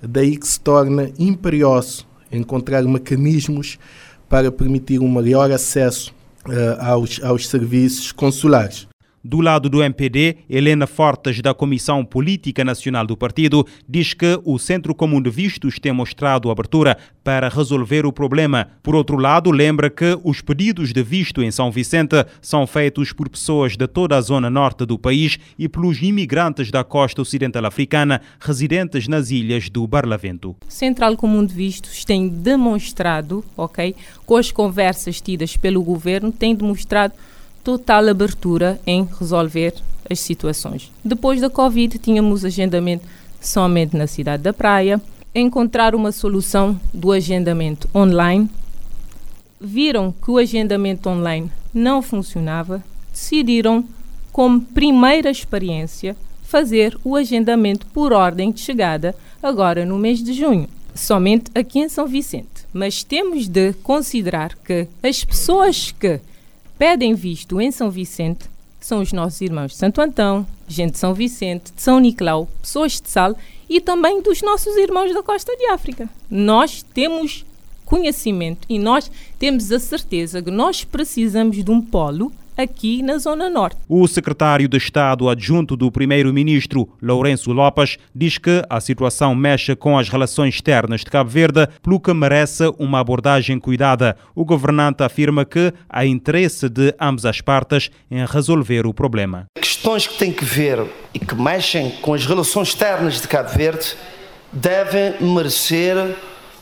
daí 0.02 0.38
que 0.38 0.48
se 0.48 0.58
torna 0.58 1.10
imperioso 1.18 2.08
encontrar 2.32 2.82
mecanismos 2.84 3.78
para 4.26 4.50
permitir 4.50 5.00
um 5.00 5.08
maior 5.08 5.52
acesso 5.52 6.16
aos, 6.80 7.20
aos 7.22 7.46
serviços 7.48 8.10
consulares. 8.12 8.87
Do 9.28 9.42
lado 9.42 9.68
do 9.68 9.82
MPD, 9.82 10.38
Helena 10.48 10.86
Fortes, 10.86 11.42
da 11.42 11.52
Comissão 11.52 12.02
Política 12.02 12.64
Nacional 12.64 13.06
do 13.06 13.14
partido, 13.14 13.66
diz 13.86 14.14
que 14.14 14.40
o 14.42 14.58
Centro 14.58 14.94
Comum 14.94 15.20
de 15.20 15.28
Vistos 15.28 15.78
tem 15.78 15.92
mostrado 15.92 16.50
abertura 16.50 16.96
para 17.22 17.50
resolver 17.50 18.06
o 18.06 18.12
problema. 18.12 18.68
Por 18.82 18.94
outro 18.94 19.18
lado, 19.18 19.50
lembra 19.50 19.90
que 19.90 20.18
os 20.24 20.40
pedidos 20.40 20.94
de 20.94 21.02
visto 21.02 21.42
em 21.42 21.50
São 21.50 21.70
Vicente 21.70 22.24
são 22.40 22.66
feitos 22.66 23.12
por 23.12 23.28
pessoas 23.28 23.76
de 23.76 23.86
toda 23.86 24.16
a 24.16 24.20
zona 24.22 24.48
norte 24.48 24.86
do 24.86 24.98
país 24.98 25.38
e 25.58 25.68
pelos 25.68 26.00
imigrantes 26.00 26.70
da 26.70 26.82
costa 26.82 27.20
ocidental 27.20 27.66
africana 27.66 28.22
residentes 28.40 29.06
nas 29.08 29.30
ilhas 29.30 29.68
do 29.68 29.86
Barlavento. 29.86 30.56
Central 30.70 31.18
Comum 31.18 31.44
de 31.44 31.52
Vistos 31.52 32.02
tem 32.02 32.30
demonstrado, 32.30 33.44
ok, 33.58 33.94
com 34.24 34.36
as 34.36 34.50
conversas 34.50 35.20
tidas 35.20 35.54
pelo 35.54 35.82
governo, 35.82 36.32
tem 36.32 36.54
demonstrado 36.54 37.12
total 37.62 38.08
abertura 38.08 38.80
em 38.86 39.08
resolver 39.18 39.74
as 40.10 40.20
situações. 40.20 40.90
Depois 41.04 41.40
da 41.40 41.50
Covid, 41.50 41.98
tínhamos 41.98 42.44
agendamento 42.44 43.06
somente 43.40 43.96
na 43.96 44.06
cidade 44.06 44.42
da 44.42 44.52
Praia. 44.52 45.00
Encontrar 45.34 45.94
uma 45.94 46.10
solução 46.10 46.80
do 46.92 47.12
agendamento 47.12 47.88
online. 47.94 48.48
Viram 49.60 50.12
que 50.12 50.30
o 50.30 50.38
agendamento 50.38 51.08
online 51.08 51.50
não 51.74 52.00
funcionava, 52.00 52.82
decidiram, 53.12 53.84
como 54.32 54.60
primeira 54.60 55.30
experiência, 55.30 56.16
fazer 56.42 56.98
o 57.04 57.14
agendamento 57.14 57.86
por 57.86 58.12
ordem 58.12 58.50
de 58.50 58.60
chegada 58.60 59.14
agora 59.42 59.84
no 59.84 59.98
mês 59.98 60.22
de 60.22 60.32
junho, 60.32 60.68
somente 60.94 61.50
aqui 61.54 61.80
em 61.80 61.88
São 61.88 62.06
Vicente. 62.06 62.66
Mas 62.72 63.02
temos 63.04 63.48
de 63.48 63.72
considerar 63.82 64.56
que 64.64 64.88
as 65.02 65.24
pessoas 65.24 65.92
que 65.92 66.20
pedem 66.78 67.14
visto 67.14 67.60
em 67.60 67.70
São 67.70 67.90
Vicente 67.90 68.48
são 68.80 69.00
os 69.00 69.12
nossos 69.12 69.40
irmãos 69.40 69.72
de 69.72 69.76
Santo 69.76 70.00
Antão, 70.00 70.46
gente 70.66 70.92
de 70.92 70.98
São 70.98 71.12
Vicente, 71.12 71.72
de 71.74 71.82
São 71.82 71.98
Nicolau, 71.98 72.48
pessoas 72.62 73.00
de 73.00 73.10
Sal 73.10 73.36
e 73.68 73.80
também 73.80 74.22
dos 74.22 74.40
nossos 74.40 74.76
irmãos 74.76 75.12
da 75.12 75.22
costa 75.22 75.54
de 75.56 75.66
África. 75.66 76.08
Nós 76.30 76.82
temos 76.94 77.44
conhecimento 77.84 78.66
e 78.68 78.78
nós 78.78 79.10
temos 79.38 79.72
a 79.72 79.78
certeza 79.78 80.40
que 80.40 80.50
nós 80.50 80.84
precisamos 80.84 81.62
de 81.62 81.70
um 81.70 81.80
polo 81.80 82.32
aqui 82.58 83.02
na 83.04 83.18
Zona 83.18 83.48
Norte. 83.48 83.76
O 83.88 84.08
secretário 84.08 84.68
de 84.68 84.76
Estado 84.76 85.28
adjunto 85.28 85.76
do 85.76 85.92
primeiro-ministro, 85.92 86.88
Lourenço 87.00 87.52
Lopes, 87.52 87.96
diz 88.12 88.36
que 88.36 88.64
a 88.68 88.80
situação 88.80 89.32
mexe 89.32 89.76
com 89.76 89.96
as 89.96 90.08
relações 90.08 90.56
externas 90.56 91.02
de 91.02 91.06
Cabo 91.06 91.30
Verde, 91.30 91.68
pelo 91.80 92.00
que 92.00 92.12
merece 92.12 92.64
uma 92.76 92.98
abordagem 92.98 93.60
cuidada. 93.60 94.16
O 94.34 94.44
governante 94.44 95.04
afirma 95.04 95.44
que 95.44 95.72
há 95.88 96.04
interesse 96.04 96.68
de 96.68 96.92
ambas 97.00 97.24
as 97.24 97.40
partes 97.40 97.92
em 98.10 98.26
resolver 98.26 98.86
o 98.86 98.92
problema. 98.92 99.46
Questões 99.54 100.08
que 100.08 100.18
têm 100.18 100.32
que 100.32 100.44
ver 100.44 100.84
e 101.14 101.20
que 101.20 101.36
mexem 101.36 101.92
com 102.02 102.12
as 102.12 102.26
relações 102.26 102.68
externas 102.68 103.20
de 103.20 103.28
Cabo 103.28 103.50
Verde 103.50 103.94
devem 104.52 105.14
merecer 105.20 106.16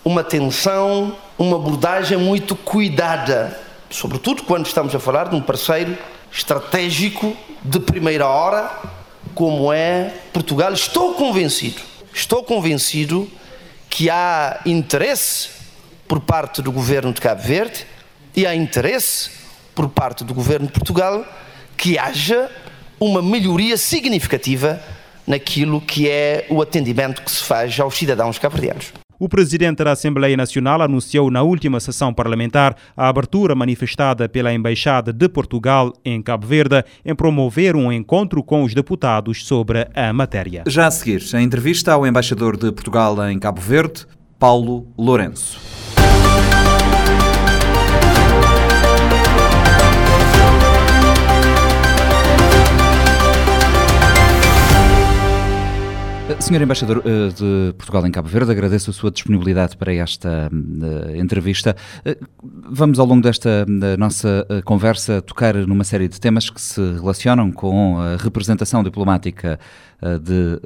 uma 0.04 0.20
atenção, 0.20 1.16
uma 1.38 1.56
abordagem 1.56 2.18
muito 2.18 2.54
cuidada 2.54 3.65
sobretudo 3.90 4.42
quando 4.42 4.66
estamos 4.66 4.94
a 4.94 5.00
falar 5.00 5.28
de 5.28 5.36
um 5.36 5.40
parceiro 5.40 5.96
estratégico 6.32 7.36
de 7.62 7.80
primeira 7.80 8.26
hora, 8.26 8.70
como 9.34 9.72
é 9.72 10.12
Portugal. 10.32 10.72
Estou 10.72 11.14
convencido, 11.14 11.80
estou 12.12 12.42
convencido 12.42 13.30
que 13.88 14.10
há 14.10 14.60
interesse 14.66 15.50
por 16.06 16.20
parte 16.20 16.62
do 16.62 16.70
governo 16.70 17.12
de 17.12 17.20
Cabo 17.20 17.42
Verde 17.42 17.86
e 18.34 18.46
há 18.46 18.54
interesse 18.54 19.30
por 19.74 19.88
parte 19.88 20.24
do 20.24 20.34
governo 20.34 20.66
de 20.66 20.72
Portugal 20.72 21.24
que 21.76 21.98
haja 21.98 22.50
uma 22.98 23.20
melhoria 23.20 23.76
significativa 23.76 24.80
naquilo 25.26 25.80
que 25.80 26.08
é 26.08 26.46
o 26.48 26.62
atendimento 26.62 27.22
que 27.22 27.30
se 27.30 27.42
faz 27.42 27.78
aos 27.78 27.96
cidadãos 27.96 28.38
cabo-verdianos. 28.38 28.92
O 29.18 29.28
presidente 29.28 29.82
da 29.82 29.92
Assembleia 29.92 30.36
Nacional 30.36 30.82
anunciou 30.82 31.30
na 31.30 31.42
última 31.42 31.80
sessão 31.80 32.12
parlamentar 32.12 32.76
a 32.96 33.08
abertura 33.08 33.54
manifestada 33.54 34.28
pela 34.28 34.52
Embaixada 34.52 35.12
de 35.12 35.28
Portugal 35.28 35.92
em 36.04 36.20
Cabo 36.20 36.46
Verde 36.46 36.84
em 37.04 37.14
promover 37.14 37.74
um 37.74 37.90
encontro 37.90 38.42
com 38.42 38.62
os 38.62 38.74
deputados 38.74 39.46
sobre 39.46 39.88
a 39.94 40.12
matéria. 40.12 40.64
Já 40.66 40.86
a 40.86 40.90
seguir, 40.90 41.22
a 41.34 41.40
entrevista 41.40 41.92
ao 41.92 42.06
embaixador 42.06 42.56
de 42.56 42.70
Portugal 42.72 43.28
em 43.28 43.38
Cabo 43.38 43.60
Verde, 43.60 44.06
Paulo 44.38 44.86
Lourenço. 44.98 45.58
Senhor 56.40 56.62
Embaixador 56.62 57.02
eh, 57.04 57.28
de 57.32 57.72
Portugal 57.74 58.06
em 58.06 58.10
Cabo 58.10 58.28
Verde, 58.28 58.52
agradeço 58.52 58.90
a 58.90 58.92
sua 58.92 59.10
disponibilidade 59.10 59.76
para 59.76 59.92
esta 59.92 60.48
uh, 60.52 61.16
entrevista. 61.16 61.74
Uh, 62.04 62.24
vamos, 62.70 62.98
ao 62.98 63.06
longo 63.06 63.22
desta 63.22 63.66
nossa 63.98 64.46
conversa, 64.64 65.20
tocar 65.20 65.54
numa 65.54 65.82
série 65.82 66.06
de 66.06 66.20
temas 66.20 66.48
que 66.48 66.60
se 66.60 66.80
relacionam 66.92 67.50
com 67.50 67.98
a 67.98 68.16
representação 68.16 68.84
diplomática 68.84 69.58
eh, 70.02 70.18
de 70.18 70.60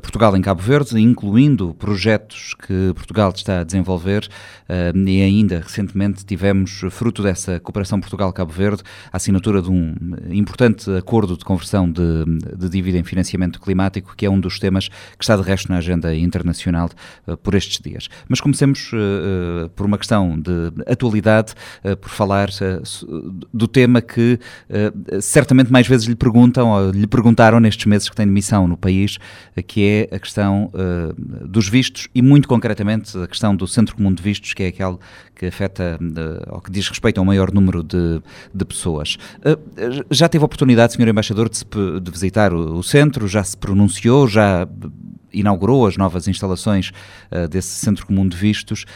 Portugal 0.00 0.36
em 0.36 0.42
Cabo 0.42 0.60
Verde, 0.60 1.00
incluindo 1.00 1.74
projetos 1.74 2.54
que 2.54 2.92
Portugal 2.94 3.32
está 3.34 3.60
a 3.60 3.64
desenvolver 3.64 4.28
e 4.94 5.22
ainda 5.22 5.60
recentemente 5.60 6.24
tivemos, 6.24 6.82
fruto 6.90 7.22
dessa 7.22 7.58
cooperação 7.58 8.00
Portugal-Cabo 8.00 8.52
Verde, 8.52 8.82
a 9.10 9.16
assinatura 9.16 9.62
de 9.62 9.70
um 9.70 9.94
importante 10.30 10.90
acordo 10.90 11.36
de 11.38 11.44
conversão 11.44 11.90
de, 11.90 12.02
de, 12.56 12.68
dívida 12.68 12.98
em 12.98 13.04
financiamento 13.04 13.60
climático, 13.60 14.14
que 14.14 14.26
é 14.26 14.30
um 14.30 14.38
dos 14.38 14.58
temas 14.58 14.90
que 15.18 15.24
está 15.24 15.36
de 15.36 15.42
resto 15.42 15.70
na 15.70 15.78
agenda 15.78 16.14
internacional 16.14 16.90
uh, 17.26 17.36
por 17.36 17.54
estes 17.54 17.80
dias. 17.80 18.08
Mas 18.28 18.40
comecemos 18.40 18.90
por 19.74 19.86
uma 19.86 19.98
questão 19.98 20.38
de 20.38 20.72
atualidade, 20.86 21.54
por 22.00 22.08
falar 22.10 22.48
do 23.52 23.68
tema 23.68 24.00
que 24.00 24.38
certamente 25.20 25.70
mais 25.70 25.86
vezes 25.86 26.06
lhe 26.06 26.14
perguntam, 26.14 26.70
ou 26.70 26.90
lhe 26.90 27.06
perguntaram 27.06 27.60
nestes 27.60 27.86
meses 27.86 28.08
que 28.08 28.16
tem 28.16 28.26
de 28.26 28.32
missão 28.32 28.66
no 28.66 28.76
país, 28.76 29.18
que 29.66 30.08
é 30.10 30.16
a 30.16 30.18
questão 30.18 30.70
dos 31.44 31.68
vistos 31.68 32.08
e, 32.14 32.22
muito 32.22 32.48
concretamente, 32.48 33.16
a 33.18 33.26
questão 33.26 33.54
do 33.54 33.66
Centro 33.66 33.96
Comum 33.96 34.12
de 34.12 34.22
Vistos, 34.22 34.54
que 34.54 34.62
é 34.62 34.66
aquele 34.68 34.96
que 35.36 35.46
afeta, 35.46 35.98
ou 36.48 36.60
que 36.60 36.70
diz 36.70 36.88
respeito 36.88 37.18
ao 37.18 37.24
maior 37.24 37.52
número 37.52 37.82
de, 37.82 38.20
de 38.54 38.64
pessoas. 38.64 39.16
Uh, 39.38 40.04
já 40.10 40.28
teve 40.28 40.42
a 40.42 40.46
oportunidade, 40.46 40.94
Sr. 40.94 41.08
Embaixador, 41.08 41.48
de, 41.48 41.58
se, 41.58 41.64
de 42.02 42.10
visitar 42.10 42.52
o, 42.52 42.78
o, 42.78 42.82
centro, 42.82 43.28
já 43.28 43.44
se 43.44 43.56
pronunciou, 43.56 44.26
já 44.26 44.66
inaugurou 45.32 45.86
as 45.86 45.96
novas 45.98 46.26
instalações 46.28 46.92
desse 47.50 47.68
Centro 47.68 48.06
Comum 48.06 48.26
de 48.26 48.36
Vistos 48.36 48.86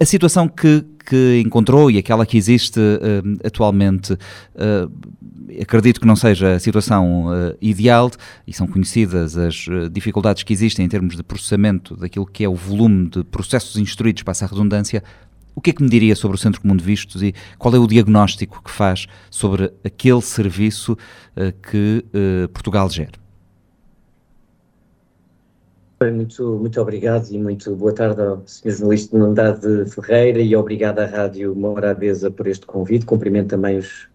a, 0.00 0.04
situação 0.04 0.48
que, 0.48 0.84
que, 1.06 1.42
encontrou 1.44 1.90
e 1.90 1.98
aquela 1.98 2.26
que 2.26 2.36
existe 2.36 2.78
uh, 2.78 3.46
atualmente, 3.46 4.12
uh, 4.12 4.92
acredito 5.60 6.00
que 6.00 6.06
não 6.06 6.16
seja 6.16 6.54
a 6.54 6.58
situação 6.58 7.26
uh, 7.26 7.56
ideal 7.60 8.10
e 8.46 8.52
são 8.52 8.66
conhecidas 8.66 9.36
as 9.36 9.66
dificuldades 9.90 10.42
que 10.42 10.52
existem 10.52 10.84
em 10.84 10.88
termos 10.88 11.16
de 11.16 11.22
processamento 11.22 11.96
daquilo 11.96 12.26
que 12.26 12.44
é 12.44 12.48
o 12.48 12.54
volume 12.54 13.08
de 13.08 13.24
processos 13.24 13.76
instruídos, 13.76 14.22
passa 14.22 14.44
a 14.44 14.48
redundância. 14.48 15.02
O 15.54 15.60
que 15.60 15.70
é 15.70 15.72
que 15.72 15.82
me 15.82 15.88
diria 15.88 16.16
sobre 16.16 16.36
o 16.36 16.40
Centro 16.40 16.60
Comum 16.62 16.74
de 16.74 16.82
Vistos 16.82 17.22
e 17.22 17.34
qual 17.58 17.74
é 17.74 17.78
o 17.78 17.86
diagnóstico 17.86 18.62
que 18.64 18.70
faz 18.70 19.06
sobre 19.30 19.70
aquele 19.84 20.22
serviço 20.22 20.96
que 21.70 22.02
Portugal 22.54 22.88
gera? 22.88 23.21
Muito, 26.10 26.58
muito 26.58 26.80
obrigado 26.80 27.30
e 27.30 27.38
muito 27.38 27.76
boa 27.76 27.94
tarde 27.94 28.20
ao 28.20 28.42
Sr. 28.46 28.70
Jornalista 28.70 29.16
Nandade 29.16 29.90
Ferreira 29.90 30.40
e 30.40 30.56
obrigado 30.56 30.98
à 30.98 31.06
Rádio 31.06 31.54
Morabeza 31.54 32.30
por 32.30 32.46
este 32.46 32.66
convite. 32.66 33.06
Cumprimento 33.06 33.50
também 33.50 33.78
os, 33.78 34.08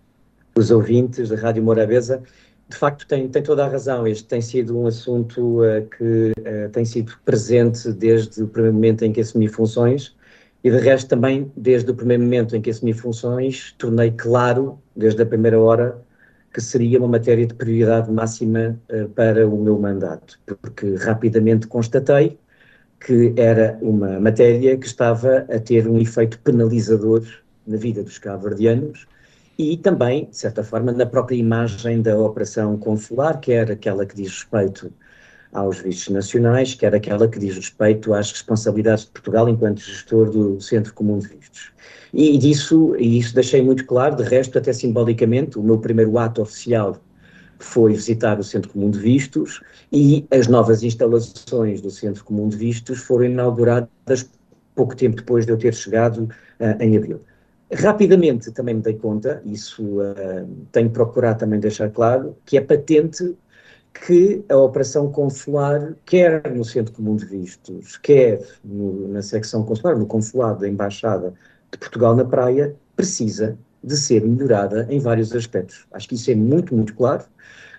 os 0.55 0.71
ouvintes 0.71 1.29
da 1.29 1.35
Rádio 1.35 1.63
Morabeza. 1.63 2.21
De 2.67 2.75
facto, 2.75 3.07
tem, 3.07 3.29
tem 3.29 3.41
toda 3.41 3.65
a 3.65 3.69
razão. 3.69 4.05
Este 4.05 4.25
tem 4.25 4.41
sido 4.41 4.77
um 4.77 4.87
assunto 4.87 5.61
uh, 5.61 5.87
que 5.97 6.33
uh, 6.39 6.69
tem 6.71 6.83
sido 6.83 7.13
presente 7.23 7.93
desde 7.93 8.43
o 8.43 8.47
primeiro 8.47 8.75
momento 8.75 9.05
em 9.05 9.13
que 9.13 9.21
assumi 9.21 9.47
funções 9.47 10.15
e, 10.63 10.69
de 10.69 10.77
resto, 10.79 11.07
também 11.07 11.49
desde 11.55 11.89
o 11.91 11.95
primeiro 11.95 12.23
momento 12.23 12.55
em 12.55 12.61
que 12.61 12.69
assumi 12.69 12.91
funções, 12.91 13.73
tornei 13.77 14.11
claro, 14.11 14.77
desde 14.95 15.21
a 15.21 15.25
primeira 15.25 15.57
hora, 15.59 16.01
que 16.57 16.63
seria 16.63 16.97
uma 16.97 17.07
matéria 17.07 17.45
de 17.45 17.53
prioridade 17.53 18.11
máxima 18.11 18.75
uh, 18.91 19.07
para 19.09 19.47
o 19.47 19.61
meu 19.61 19.77
mandato, 19.77 20.39
porque 20.59 20.95
rapidamente 20.95 21.67
constatei 21.67 22.35
que 22.99 23.31
era 23.37 23.77
uma 23.79 24.19
matéria 24.19 24.75
que 24.75 24.87
estava 24.87 25.45
a 25.53 25.59
ter 25.59 25.87
um 25.87 25.99
efeito 25.99 26.39
penalizador 26.39 27.21
na 27.67 27.77
vida 27.77 28.01
dos 28.01 28.17
cabo-verdianos 28.17 29.05
e 29.55 29.77
também, 29.77 30.25
de 30.31 30.35
certa 30.35 30.63
forma, 30.63 30.91
na 30.91 31.05
própria 31.05 31.35
imagem 31.35 32.01
da 32.01 32.17
operação 32.17 32.75
consular, 32.75 33.39
que 33.39 33.51
era 33.51 33.73
aquela 33.73 34.03
que 34.03 34.15
diz 34.15 34.29
respeito 34.29 34.91
aos 35.53 35.79
vistos 35.79 36.13
nacionais, 36.13 36.73
quer 36.73 36.93
aquela 36.93 37.27
que 37.27 37.39
diz 37.39 37.55
respeito 37.55 38.13
às 38.13 38.31
responsabilidades 38.31 39.05
de 39.05 39.11
Portugal 39.11 39.47
enquanto 39.49 39.79
gestor 39.79 40.29
do 40.29 40.59
Centro 40.61 40.93
Comum 40.93 41.19
de 41.19 41.27
Vistos. 41.27 41.71
E 42.13 42.37
disso, 42.37 42.95
e 42.97 43.19
isso 43.19 43.33
deixei 43.35 43.61
muito 43.61 43.85
claro, 43.85 44.15
de 44.15 44.23
resto, 44.23 44.57
até 44.57 44.71
simbolicamente, 44.71 45.59
o 45.59 45.63
meu 45.63 45.77
primeiro 45.77 46.17
ato 46.17 46.41
oficial 46.41 46.97
foi 47.59 47.93
visitar 47.93 48.39
o 48.39 48.43
Centro 48.43 48.69
Comum 48.69 48.89
de 48.89 48.99
Vistos 48.99 49.61
e 49.91 50.25
as 50.31 50.47
novas 50.47 50.83
instalações 50.83 51.81
do 51.81 51.89
Centro 51.89 52.23
Comum 52.23 52.47
de 52.47 52.57
Vistos 52.57 52.99
foram 52.99 53.25
inauguradas 53.25 54.29
pouco 54.75 54.95
tempo 54.95 55.17
depois 55.17 55.45
de 55.45 55.51
eu 55.51 55.57
ter 55.57 55.73
chegado 55.73 56.29
uh, 56.59 56.81
em 56.81 56.95
abril. 56.95 57.21
Rapidamente 57.73 58.51
também 58.51 58.75
me 58.75 58.81
dei 58.81 58.93
conta, 58.93 59.41
isso 59.43 59.83
uh, 59.83 60.47
tenho 60.71 60.89
procurado 60.89 61.39
também 61.39 61.59
deixar 61.59 61.89
claro, 61.89 62.37
que 62.45 62.57
é 62.57 62.61
patente 62.61 63.35
que 64.05 64.43
a 64.49 64.57
operação 64.57 65.11
consular, 65.11 65.95
quer 66.05 66.49
no 66.53 66.63
Centro 66.63 66.93
Comum 66.93 67.15
de 67.15 67.25
Vistos, 67.25 67.97
quer 67.97 68.41
no, 68.63 69.07
na 69.07 69.21
secção 69.21 69.63
consular, 69.63 69.97
no 69.97 70.05
consulado 70.05 70.61
da 70.61 70.69
Embaixada 70.69 71.33
de 71.71 71.77
Portugal 71.77 72.15
na 72.15 72.25
Praia, 72.25 72.75
precisa 72.95 73.57
de 73.83 73.95
ser 73.95 74.25
melhorada 74.25 74.87
em 74.89 74.99
vários 74.99 75.33
aspectos. 75.33 75.85
Acho 75.91 76.09
que 76.09 76.15
isso 76.15 76.31
é 76.31 76.35
muito, 76.35 76.75
muito 76.75 76.93
claro. 76.93 77.23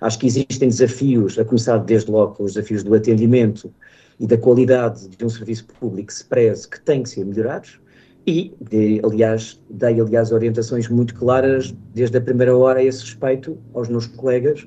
Acho 0.01 0.19
que 0.19 0.27
existem 0.27 0.69
desafios, 0.69 1.39
a 1.39 1.45
começar 1.45 1.79
desde 1.79 2.11
logo 2.11 2.43
os 2.43 2.55
desafios 2.55 2.83
do 2.83 2.95
atendimento 2.95 3.73
e 4.19 4.27
da 4.27 4.37
qualidade 4.37 5.09
de 5.09 5.25
um 5.25 5.29
serviço 5.29 5.67
público 5.67 6.09
que 6.09 6.15
se 6.15 6.25
preze, 6.25 6.69
que 6.69 6.81
têm 6.81 7.03
que 7.03 7.11
ser 7.11 7.25
melhorados. 7.25 7.81
E, 8.27 8.55
de, 8.61 9.01
aliás, 9.05 9.61
dei, 9.71 10.01
aliás, 10.01 10.33
orientações 10.33 10.89
muito 10.89 11.15
claras 11.15 11.75
desde 11.95 12.19
a 12.19 12.21
primeira 12.21 12.57
hora 12.57 12.81
a 12.81 12.85
esse 12.85 13.03
respeito 13.03 13.59
aos 13.73 13.89
meus 13.89 14.07
colegas, 14.07 14.67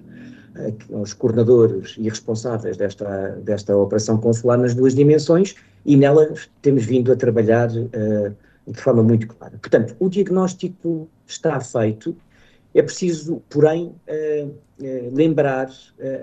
eh, 0.56 0.74
aos 0.94 1.14
coordenadores 1.14 1.96
e 1.98 2.10
responsáveis 2.10 2.76
desta, 2.76 3.40
desta 3.42 3.76
operação 3.78 4.18
consular 4.18 4.58
nas 4.58 4.76
duas 4.76 4.94
dimensões, 4.94 5.56
e 5.86 5.96
nelas 5.96 6.50
temos 6.62 6.84
vindo 6.84 7.12
a 7.12 7.16
trabalhar 7.16 7.70
uh, 7.70 8.36
de 8.68 8.82
forma 8.82 9.02
muito 9.02 9.28
clara. 9.28 9.58
Portanto, 9.58 9.96
o 9.98 10.10
diagnóstico 10.10 11.10
está 11.26 11.60
feito, 11.60 12.16
é 12.76 12.82
preciso, 12.82 13.42
porém, 13.50 13.96
uh, 14.08 14.48
uh, 14.48 15.16
lembrar 15.16 15.70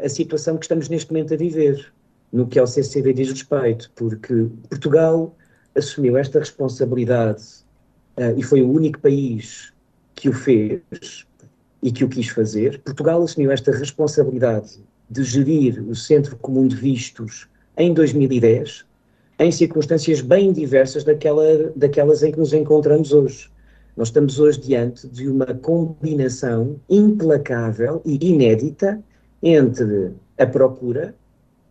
a 0.04 0.08
situação 0.08 0.58
que 0.58 0.64
estamos 0.64 0.88
neste 0.88 1.10
momento 1.10 1.32
a 1.32 1.36
viver, 1.36 1.90
no 2.30 2.46
que 2.46 2.58
ao 2.58 2.66
CCV 2.66 3.14
diz 3.14 3.30
respeito, 3.30 3.90
porque 3.96 4.46
Portugal 4.68 5.34
assumiu 5.74 6.18
esta 6.18 6.38
responsabilidade 6.38 7.42
e 8.36 8.42
foi 8.42 8.60
o 8.60 8.70
único 8.70 8.98
país 8.98 9.72
que 10.14 10.28
o 10.28 10.32
fez 10.32 11.27
e 11.82 11.92
que 11.92 12.04
o 12.04 12.08
quis 12.08 12.28
fazer. 12.28 12.80
Portugal 12.80 13.22
assumiu 13.22 13.50
esta 13.50 13.72
responsabilidade 13.72 14.78
de 15.10 15.22
gerir 15.22 15.82
o 15.88 15.94
Centro 15.94 16.36
Comum 16.36 16.66
de 16.66 16.76
Vistos 16.76 17.48
em 17.76 17.94
2010, 17.94 18.84
em 19.38 19.52
circunstâncias 19.52 20.20
bem 20.20 20.52
diversas 20.52 21.04
daquela, 21.04 21.72
daquelas 21.76 22.22
em 22.22 22.32
que 22.32 22.38
nos 22.38 22.52
encontramos 22.52 23.12
hoje. 23.12 23.50
Nós 23.96 24.08
estamos 24.08 24.38
hoje 24.38 24.60
diante 24.60 25.08
de 25.08 25.28
uma 25.28 25.46
combinação 25.46 26.76
implacável 26.88 28.02
e 28.04 28.18
inédita 28.28 29.02
entre 29.42 30.12
a 30.36 30.46
procura, 30.46 31.14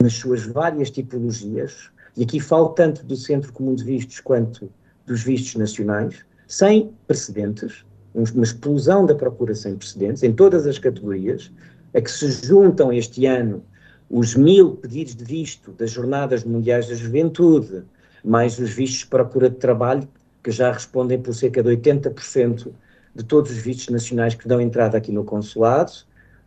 nas 0.02 0.14
suas 0.14 0.46
várias 0.46 0.92
tipologias, 0.92 1.90
e 2.16 2.24
aqui 2.24 2.40
falo 2.40 2.70
tanto 2.70 3.06
do 3.06 3.16
Centro 3.16 3.52
Comum 3.52 3.76
de 3.76 3.84
Vistos 3.84 4.20
quanto 4.20 4.70
dos 5.06 5.24
vistos 5.24 5.56
nacionais, 5.56 6.26
sem 6.48 6.92
precedentes, 7.06 7.86
uma 8.18 8.44
explosão 8.44 9.06
da 9.06 9.14
procura 9.14 9.54
sem 9.54 9.76
precedentes, 9.76 10.24
em 10.24 10.34
todas 10.34 10.66
as 10.66 10.80
categorias, 10.80 11.52
a 11.94 12.02
que 12.02 12.12
se 12.12 12.30
juntam 12.48 12.92
este 12.92 13.26
ano 13.26 13.64
os 14.10 14.36
mil 14.36 14.76
pedidos 14.76 15.16
de 15.16 15.24
visto 15.24 15.72
das 15.72 15.92
Jornadas 15.92 16.44
Mundiais 16.44 16.88
da 16.88 16.96
Juventude, 16.96 17.84
mais 18.24 18.58
os 18.58 18.72
vistos 18.72 19.00
de 19.00 19.08
procura 19.08 19.50
de 19.50 19.58
trabalho, 19.58 20.08
que 20.44 20.52
já 20.52 20.72
respondem 20.72 21.20
por 21.22 21.34
cerca 21.34 21.62
de 21.62 21.70
80% 21.70 22.72
de 23.14 23.24
todos 23.24 23.52
os 23.52 23.58
vistos 23.58 23.90
nacionais 23.90 24.34
que 24.36 24.48
dão 24.48 24.62
entrada 24.62 24.98
aqui 24.98 25.12
no 25.12 25.24
consulado, 25.24 25.92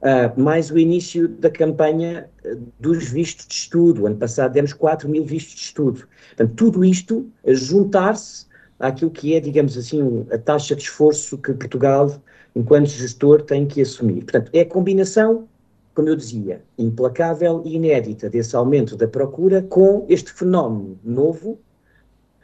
uh, 0.00 0.40
mais 0.40 0.70
o 0.70 0.78
início 0.78 1.28
da 1.28 1.50
campanha 1.50 2.28
ah, 2.44 2.56
dos 2.78 3.10
vistos 3.10 3.46
de 3.46 3.54
estudo. 3.54 4.06
Ano 4.06 4.16
passado 4.16 4.52
demos 4.52 4.72
4 4.72 5.08
mil 5.08 5.24
vistos 5.24 5.54
de 5.54 5.60
estudo. 5.62 6.08
Portanto, 6.28 6.54
tudo 6.54 6.84
isto 6.84 7.28
a 7.46 7.52
juntar-se 7.52 8.46
àquilo 8.80 9.10
que 9.10 9.34
é, 9.34 9.40
digamos 9.40 9.76
assim, 9.76 10.26
a 10.32 10.38
taxa 10.38 10.74
de 10.74 10.82
esforço 10.82 11.38
que 11.38 11.52
Portugal, 11.52 12.10
enquanto 12.56 12.88
gestor, 12.88 13.42
tem 13.42 13.66
que 13.66 13.82
assumir. 13.82 14.22
Portanto, 14.22 14.50
é 14.52 14.60
a 14.60 14.66
combinação 14.66 15.46
como 15.94 16.08
eu 16.08 16.16
dizia, 16.16 16.62
implacável 16.78 17.62
e 17.64 17.76
inédita 17.76 18.30
desse 18.30 18.54
aumento 18.56 18.96
da 18.96 19.08
procura 19.08 19.62
com 19.62 20.06
este 20.08 20.32
fenómeno 20.32 20.98
novo 21.04 21.58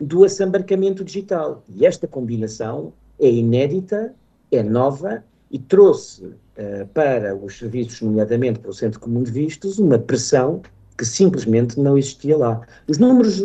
do 0.01 0.25
assambarcamento 0.25 1.05
digital. 1.05 1.65
E 1.69 1.87
esta 1.87 2.07
combinação 2.07 2.93
é 3.19 3.31
inédita, 3.31 4.15
é 4.51 4.63
nova 4.63 5.25
e 5.51 5.59
trouxe 5.59 6.25
uh, 6.25 6.87
para 6.93 7.35
os 7.35 7.57
serviços, 7.57 8.03
nomeadamente 8.03 8.59
para 8.59 8.71
o 8.71 8.75
Centro 8.75 9.01
Comum 9.01 9.23
de 9.23 9.31
Vistos, 9.31 9.79
uma 9.79 9.99
pressão 9.99 10.61
que 10.97 11.05
simplesmente 11.05 11.79
não 11.79 11.99
existia 11.99 12.37
lá. 12.37 12.61
Os 12.89 12.99
números, 12.99 13.43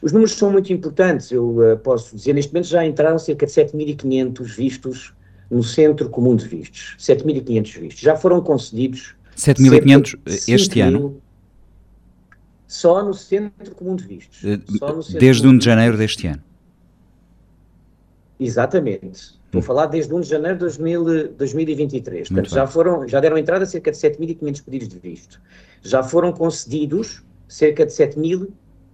os 0.00 0.12
números 0.12 0.32
são 0.32 0.50
muito 0.50 0.72
importantes, 0.72 1.30
eu 1.30 1.58
uh, 1.58 1.78
posso 1.78 2.16
dizer, 2.16 2.32
neste 2.32 2.52
momento 2.52 2.68
já 2.68 2.84
entraram 2.84 3.18
cerca 3.18 3.46
de 3.46 3.52
7.500 3.52 4.44
vistos 4.56 5.14
no 5.50 5.62
Centro 5.62 6.08
Comum 6.08 6.34
de 6.34 6.48
Vistos, 6.48 6.96
7.500 6.98 7.80
vistos. 7.80 8.00
Já 8.00 8.16
foram 8.16 8.40
concedidos 8.40 9.14
7.500 9.36 10.18
este 10.48 10.80
ano? 10.80 11.20
Só 12.66 13.04
no 13.04 13.14
Centro 13.14 13.74
Comum 13.74 13.96
de 13.96 14.06
Vistos. 14.06 14.42
Eh, 14.44 14.58
desde 15.18 15.46
1 15.46 15.58
de 15.58 15.64
janeiro 15.64 15.96
deste 15.96 16.26
ano? 16.26 16.42
Exatamente. 18.40 19.38
Estou 19.54 19.60
a 19.60 19.62
falar 19.62 19.86
desde 19.86 20.12
1 20.12 20.20
de 20.20 20.28
janeiro 20.28 20.58
de 20.58 20.64
2000, 20.64 21.28
2023. 21.34 22.28
Portanto, 22.28 22.50
já, 22.50 22.66
foram, 22.66 23.06
já 23.06 23.20
deram 23.20 23.38
entrada 23.38 23.64
cerca 23.64 23.92
de 23.92 23.98
7.500 23.98 24.64
pedidos 24.64 24.88
de 24.88 24.98
visto. 24.98 25.40
Já 25.80 26.02
foram 26.02 26.32
concedidos 26.32 27.22
cerca 27.46 27.86
de 27.86 27.92
7 27.92 28.18
mil, 28.18 28.52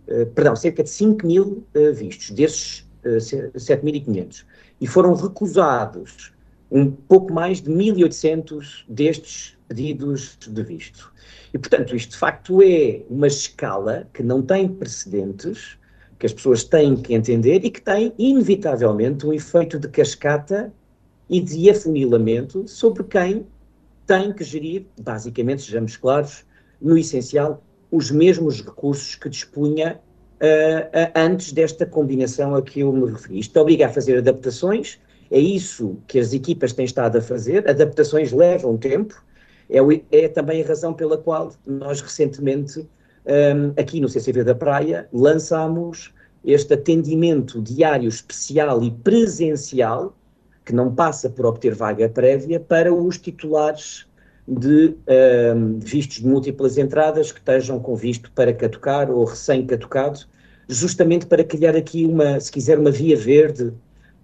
uh, 0.09 0.27
perdão, 0.35 0.55
cerca 0.55 0.83
de 0.83 0.91
5 0.91 1.27
mil 1.27 1.65
uh, 1.75 1.95
vistos, 1.95 2.31
desses 2.31 2.81
uh, 3.07 3.17
7.500. 3.57 4.45
E 4.83 4.87
foram 4.87 5.15
recusados 5.15 6.33
um 6.71 6.91
pouco 6.91 7.33
mais 7.33 7.63
de 7.63 7.71
1.800 7.71 8.85
destes 8.87 9.57
pedidos 9.67 10.37
de 10.47 10.63
visto. 10.63 11.11
E, 11.55 11.59
portanto, 11.59 11.97
isto 11.97 12.11
de 12.11 12.19
facto 12.19 12.63
é 12.63 13.01
uma 13.09 13.29
escala 13.29 14.07
que 14.13 14.23
não 14.23 14.43
tem 14.43 14.69
precedentes, 14.69 15.79
que 16.21 16.27
as 16.27 16.35
pessoas 16.35 16.63
têm 16.63 16.95
que 16.95 17.15
entender 17.15 17.65
e 17.65 17.71
que 17.71 17.81
tem, 17.81 18.13
inevitavelmente, 18.19 19.27
um 19.27 19.33
efeito 19.33 19.79
de 19.79 19.89
cascata 19.89 20.71
e 21.31 21.41
de 21.41 21.71
afunilamento 21.71 22.69
sobre 22.69 23.03
quem 23.05 23.47
tem 24.07 24.31
que 24.31 24.45
gerir, 24.45 24.85
basicamente, 25.01 25.63
sejamos 25.63 25.97
claros, 25.97 26.45
no 26.79 26.99
essencial, 26.99 27.65
os 27.91 28.11
mesmos 28.11 28.61
recursos 28.61 29.15
que 29.15 29.31
dispunha 29.31 29.99
uh, 30.43 30.87
uh, 30.89 31.13
antes 31.17 31.53
desta 31.53 31.87
combinação 31.87 32.55
a 32.55 32.61
que 32.61 32.81
eu 32.81 32.93
me 32.93 33.11
referi. 33.11 33.39
Isto 33.39 33.59
obriga 33.59 33.87
a 33.87 33.89
fazer 33.89 34.19
adaptações, 34.19 35.01
é 35.31 35.39
isso 35.39 35.97
que 36.07 36.19
as 36.19 36.35
equipas 36.35 36.75
têm 36.75 36.85
estado 36.85 37.17
a 37.17 37.23
fazer, 37.23 37.67
adaptações 37.67 38.31
levam 38.31 38.77
tempo, 38.77 39.25
é, 39.71 39.79
é 40.11 40.29
também 40.29 40.63
a 40.63 40.67
razão 40.67 40.93
pela 40.93 41.17
qual 41.17 41.53
nós 41.67 42.03
recentemente, 42.03 42.87
um, 43.27 43.81
aqui 43.81 44.01
no 44.01 44.09
CCV 44.09 44.45
da 44.45 44.55
Praia, 44.55 45.09
lançámos 45.13 46.13
este 46.45 46.75
atendimento 46.75 47.61
diário 47.61 48.09
especial 48.09 48.83
e 48.83 48.91
presencial, 48.91 50.17
que 50.65 50.75
não 50.75 50.95
passa 50.95 51.29
por 51.29 51.47
obter 51.47 51.75
vaga 51.75 52.09
prévia, 52.09 52.59
para 52.61 52.93
os 52.93 53.19
titulares 53.19 54.07
de 54.47 54.95
um, 55.57 55.79
vistos 55.79 56.19
de 56.19 56.27
múltiplas 56.27 56.79
entradas 56.79 57.31
que 57.31 57.39
estejam 57.39 57.79
com 57.79 57.95
visto 57.95 58.31
para 58.33 58.53
catucar 58.53 59.11
ou 59.11 59.25
recém-catucado, 59.25 60.21
justamente 60.69 61.27
para 61.27 61.45
criar 61.45 61.77
aqui 61.77 62.07
uma, 62.07 62.41
se 62.41 62.51
quiser, 62.51 62.79
uma 62.79 62.91
via 62.91 63.17
verde, 63.17 63.73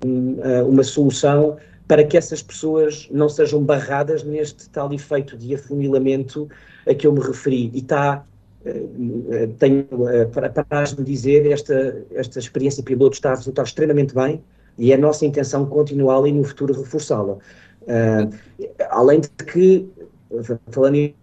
um, 0.04 0.34
uh, 0.34 0.68
uma 0.68 0.82
solução 0.82 1.56
para 1.86 2.04
que 2.04 2.16
essas 2.16 2.42
pessoas 2.42 3.08
não 3.10 3.28
sejam 3.28 3.62
barradas 3.62 4.24
neste 4.24 4.68
tal 4.70 4.92
efeito 4.92 5.36
de 5.36 5.54
afunilamento 5.54 6.48
a 6.86 6.94
que 6.94 7.06
eu 7.06 7.12
me 7.12 7.20
referi. 7.20 7.70
E 7.72 7.78
está, 7.78 8.24
tenho 9.58 9.86
eh, 10.08 10.24
para, 10.26 10.84
me 10.98 11.04
dizer, 11.04 11.50
esta, 11.50 12.04
esta 12.12 12.38
experiência 12.38 12.82
piloto 12.82 13.14
está 13.14 13.32
a 13.32 13.34
resultar 13.34 13.62
extremamente 13.62 14.14
bem 14.14 14.42
e 14.78 14.92
é 14.92 14.94
a 14.94 14.98
nossa 14.98 15.24
intenção 15.24 15.66
continuá-la 15.66 16.28
e 16.28 16.32
no 16.32 16.44
futuro 16.44 16.74
reforçá-la. 16.74 17.34
Uh, 17.34 18.34
além 18.90 19.20
de 19.20 19.28
que, 19.28 19.88
falando 20.70 20.96
em 20.96 21.14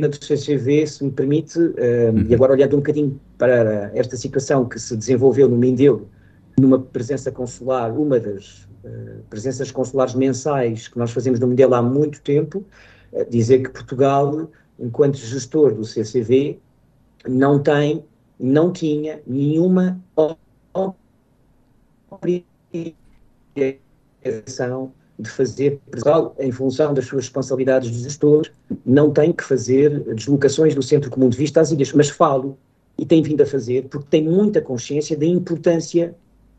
do 0.00 0.24
CCV, 0.24 0.86
se 0.86 1.02
me 1.02 1.10
permite, 1.10 1.58
uh, 1.58 1.72
uhum. 2.14 2.26
e 2.28 2.34
agora 2.34 2.52
olhando 2.52 2.74
um 2.74 2.80
bocadinho 2.80 3.18
para 3.38 3.90
esta 3.94 4.16
situação 4.16 4.66
que 4.66 4.78
se 4.78 4.96
desenvolveu 4.96 5.48
no 5.48 5.56
Mindelo, 5.56 6.08
numa 6.60 6.78
presença 6.78 7.32
consular, 7.32 7.90
uma 7.90 8.20
das 8.20 8.68
uh, 8.84 9.22
presenças 9.30 9.70
consulares 9.72 10.14
mensais 10.14 10.86
que 10.86 10.98
nós 10.98 11.10
fazemos 11.10 11.40
no 11.40 11.48
Mindelo 11.48 11.74
há 11.74 11.82
muito 11.82 12.20
tempo, 12.20 12.64
dizer 13.30 13.62
que 13.62 13.70
Portugal, 13.70 14.48
enquanto 14.78 15.16
gestor 15.16 15.72
do 15.72 15.84
CCV, 15.84 16.60
não 17.26 17.58
tem, 17.58 18.04
não 18.38 18.72
tinha 18.72 19.20
nenhuma 19.26 20.00
obrigação 22.10 22.44
de 25.18 25.30
fazer, 25.30 25.80
em 26.40 26.50
função 26.50 26.92
das 26.92 27.06
suas 27.06 27.24
responsabilidades 27.24 27.90
de 27.90 28.02
gestor, 28.02 28.50
não 28.84 29.12
tem 29.12 29.32
que 29.32 29.44
fazer 29.44 30.00
deslocações 30.14 30.74
do 30.74 30.82
Centro 30.82 31.10
Comum 31.10 31.28
de 31.28 31.36
Vista 31.36 31.60
às 31.60 31.70
ilhas, 31.70 31.92
mas 31.92 32.10
falo, 32.10 32.58
e 32.98 33.06
tem 33.06 33.22
vindo 33.22 33.42
a 33.42 33.46
fazer, 33.46 33.86
porque 33.88 34.08
tem 34.10 34.24
muita 34.24 34.60
consciência 34.60 35.16
da 35.16 35.26
importância 35.26 36.14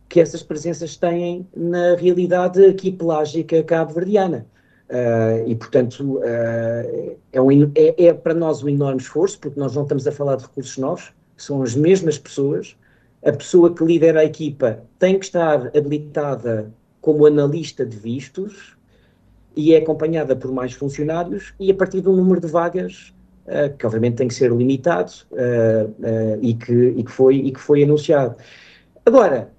que 0.08 0.19
essas 0.19 0.43
presenças 0.43 0.95
têm 0.95 1.47
na 1.56 1.95
realidade 1.95 2.63
aqui 2.65 2.91
pelágica 2.91 3.63
cabo-verdiana. 3.63 4.45
Uh, 4.90 5.48
e, 5.48 5.56
portanto, 5.56 6.17
uh, 6.17 7.17
é, 7.33 7.42
um, 7.42 7.71
é, 7.73 8.06
é, 8.06 8.13
para 8.13 8.36
nós 8.36 8.62
um 8.62 8.69
enorme 8.69 9.02
esforço, 9.02 9.40
porque 9.40 9.60
nós 9.60 9.75
não 9.75 9.83
estamos 9.83 10.06
a 10.06 10.12
falar 10.12 10.36
de 10.36 10.44
recursos 10.44 10.77
novos, 10.77 11.12
são 11.36 11.63
as 11.63 11.75
mesmas 11.75 12.19
pessoas. 12.19 12.77
A 13.23 13.31
pessoa 13.31 13.73
que 13.73 13.83
lidera 13.83 14.19
a 14.19 14.25
equipa 14.25 14.83
tem 15.00 15.17
que 15.17 15.25
estar 15.25 15.75
habilitada 15.75 16.71
como 17.02 17.25
analista 17.25 17.83
de 17.83 17.98
vistos 17.98 18.77
e 19.56 19.73
é 19.73 19.77
acompanhada 19.77 20.36
por 20.36 20.52
mais 20.52 20.73
funcionários 20.73 21.54
e 21.60 21.71
a 21.71 21.73
partir 21.73 22.02
de 22.02 22.10
um 22.10 22.15
número 22.15 22.40
de 22.40 22.48
vagas 22.48 23.12
uh, 23.48 23.75
que 23.75 23.86
obviamente 23.88 24.17
tem 24.17 24.27
que 24.27 24.36
ser 24.36 24.52
limitado 24.52 25.12
e, 26.42 26.54
que, 26.54 26.94
e, 26.96 27.04
que 27.04 27.12
foi, 27.12 27.38
e 27.38 27.52
que 27.52 27.60
foi 27.60 27.83
anunciado. 27.83 28.36
Agora, 29.04 29.50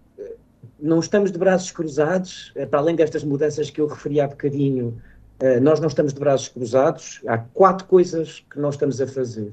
não 0.79 1.01
estamos 1.01 1.33
de 1.33 1.39
braços 1.39 1.73
cruzados, 1.73 2.53
para 2.71 2.79
além 2.79 2.95
destas 2.95 3.25
mudanças 3.25 3.71
que 3.71 3.81
eu 3.81 3.87
referi 3.87 4.21
há 4.21 4.29
bocadinho, 4.29 5.01
nós 5.61 5.81
não 5.81 5.89
estamos 5.89 6.15
de 6.15 6.21
braços 6.21 6.49
cruzados, 6.49 7.21
há 7.27 7.37
quatro 7.37 7.87
coisas 7.87 8.45
que 8.51 8.59
nós 8.59 8.75
estamos 8.75 9.01
a 9.01 9.07
fazer. 9.07 9.53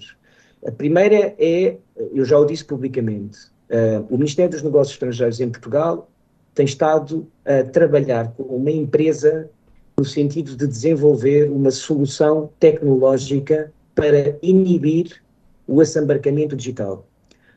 A 0.66 0.72
primeira 0.72 1.36
é, 1.38 1.78
eu 2.14 2.24
já 2.24 2.38
o 2.40 2.46
disse 2.46 2.64
publicamente, 2.64 3.38
uh, 3.70 4.06
o 4.10 4.18
Ministério 4.18 4.52
dos 4.52 4.64
Negócios 4.64 4.96
Estrangeiros 4.96 5.42
em 5.42 5.50
Portugal 5.50 6.10
tem 6.56 6.66
estado 6.66 7.28
a 7.46 7.64
trabalhar 7.64 8.32
com 8.34 8.44
uma 8.44 8.72
empresa 8.72 9.50
no 9.98 10.06
sentido 10.06 10.56
de 10.56 10.66
desenvolver 10.66 11.50
uma 11.52 11.70
solução 11.70 12.50
tecnológica 12.60 13.74
para 13.94 14.38
inibir 14.42 15.22
o 15.68 15.82
assambarcamento 15.82 16.56
digital. 16.56 17.06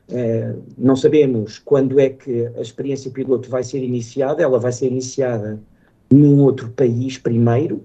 Uh, 0.09 0.61
não 0.77 0.95
sabemos 0.95 1.59
quando 1.59 1.99
é 1.99 2.09
que 2.09 2.45
a 2.57 2.61
experiência 2.61 3.09
piloto 3.09 3.49
vai 3.49 3.63
ser 3.63 3.83
iniciada, 3.83 4.43
ela 4.43 4.59
vai 4.59 4.71
ser 4.71 4.87
iniciada 4.87 5.59
num 6.11 6.41
outro 6.41 6.69
país 6.69 7.17
primeiro, 7.17 7.83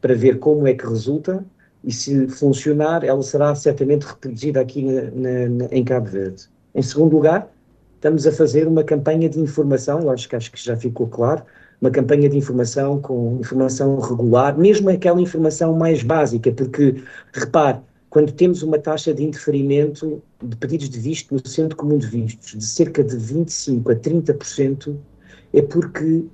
para 0.00 0.14
ver 0.14 0.38
como 0.38 0.66
é 0.66 0.74
que 0.74 0.86
resulta 0.86 1.44
e 1.82 1.92
se 1.92 2.28
funcionar, 2.28 3.04
ela 3.04 3.22
será 3.22 3.54
certamente 3.54 4.04
reproduzida 4.04 4.60
aqui 4.60 4.82
na, 4.82 5.48
na, 5.48 5.64
em 5.70 5.82
Cabo 5.82 6.08
Verde. 6.08 6.44
Em 6.74 6.82
segundo 6.82 7.14
lugar, 7.14 7.50
estamos 7.96 8.26
a 8.26 8.32
fazer 8.32 8.66
uma 8.66 8.84
campanha 8.84 9.28
de 9.28 9.40
informação, 9.40 10.10
acho 10.10 10.28
que, 10.28 10.36
acho 10.36 10.52
que 10.52 10.62
já 10.62 10.76
ficou 10.76 11.06
claro, 11.06 11.42
uma 11.80 11.90
campanha 11.90 12.28
de 12.28 12.36
informação 12.36 13.00
com 13.00 13.38
informação 13.40 13.98
regular, 13.98 14.56
mesmo 14.58 14.90
aquela 14.90 15.20
informação 15.20 15.74
mais 15.74 16.02
básica, 16.02 16.52
porque, 16.52 17.02
repare, 17.32 17.78
quando 18.10 18.32
temos 18.32 18.62
uma 18.62 18.78
taxa 18.78 19.14
de 19.14 19.24
indeferimento 19.24 20.22
de 20.42 20.56
pedidos 20.56 20.90
de 20.90 20.98
visto 20.98 21.34
no 21.34 21.46
Centro 21.46 21.76
Comum 21.76 21.96
de 21.96 22.06
Vistos 22.06 22.58
de 22.58 22.64
cerca 22.64 23.02
de 23.02 23.16
25% 23.16 23.90
a 23.90 23.96
30%, 23.96 24.96
é 25.54 25.62
porque 25.62 26.24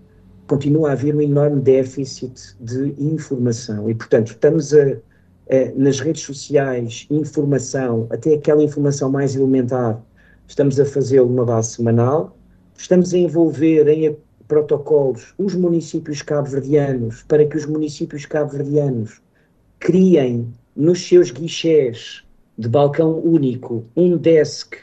continua 0.47 0.90
a 0.90 0.92
haver 0.92 1.14
um 1.14 1.20
enorme 1.20 1.61
déficit 1.61 2.57
de 2.61 2.94
informação. 2.99 3.90
E, 3.90 3.94
portanto, 3.94 4.28
estamos 4.28 4.72
a, 4.74 4.82
a, 4.82 5.72
nas 5.74 6.01
redes 6.01 6.22
sociais, 6.22 7.07
informação, 7.11 8.07
até 8.11 8.34
aquela 8.34 8.62
informação 8.62 9.11
mais 9.11 9.34
elementar, 9.34 10.01
estamos 10.47 10.78
a 10.78 10.84
fazê-lo 10.84 11.28
numa 11.28 11.44
base 11.44 11.74
semanal, 11.74 12.36
estamos 12.76 13.12
a 13.12 13.18
envolver 13.18 13.88
em 13.88 14.16
protocolos 14.47 15.34
os 15.38 15.55
municípios 15.55 16.22
cabo-verdianos 16.22 17.24
para 17.24 17.44
que 17.44 17.57
os 17.57 17.66
municípios 17.66 18.24
cabo-verdianos 18.26 19.20
criem 19.80 20.53
nos 20.74 21.07
seus 21.07 21.30
guichés 21.30 22.22
de 22.57 22.68
balcão 22.68 23.18
único 23.18 23.84
um 23.97 24.16
desk 24.16 24.76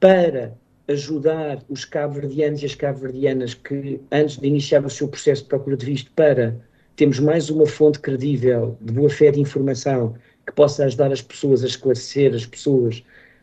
para 0.00 0.56
ajudar 0.88 1.62
os 1.68 1.84
cabo-verdianos 1.84 2.62
e 2.62 2.66
as 2.66 2.74
cabo-verdianas 2.74 3.54
que, 3.54 4.00
antes 4.12 4.38
de 4.38 4.46
iniciar 4.46 4.84
o 4.84 4.90
seu 4.90 5.08
processo 5.08 5.42
de 5.42 5.48
procura 5.48 5.76
de 5.76 5.86
visto, 5.86 6.10
para 6.12 6.56
termos 6.94 7.18
mais 7.18 7.50
uma 7.50 7.66
fonte 7.66 7.98
credível 7.98 8.76
de 8.80 8.92
boa-fé 8.92 9.30
de 9.30 9.40
informação 9.40 10.14
que 10.46 10.52
possa 10.52 10.84
ajudar 10.84 11.12
as 11.12 11.20
pessoas 11.20 11.64
a 11.64 11.66
esclarecer 11.66 12.34
as 12.34 12.46
pessoas 12.46 13.02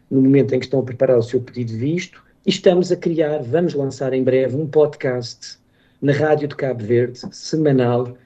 no 0.10 0.22
momento 0.22 0.56
em 0.56 0.60
que 0.60 0.66
estão 0.66 0.80
a 0.80 0.84
preparar 0.84 1.18
o 1.18 1.24
seu 1.24 1.42
pedido 1.42 1.72
de 1.72 1.78
visto. 1.78 2.24
E 2.46 2.50
estamos 2.50 2.92
a 2.92 2.96
criar, 2.96 3.42
vamos 3.42 3.74
lançar 3.74 4.14
em 4.14 4.24
breve, 4.24 4.56
um 4.56 4.68
podcast 4.68 5.58
na 6.02 6.14
Rádio 6.14 6.48
de 6.48 6.56
Cabo 6.56 6.84
Verde, 6.84 7.20
semanal, 7.32 8.18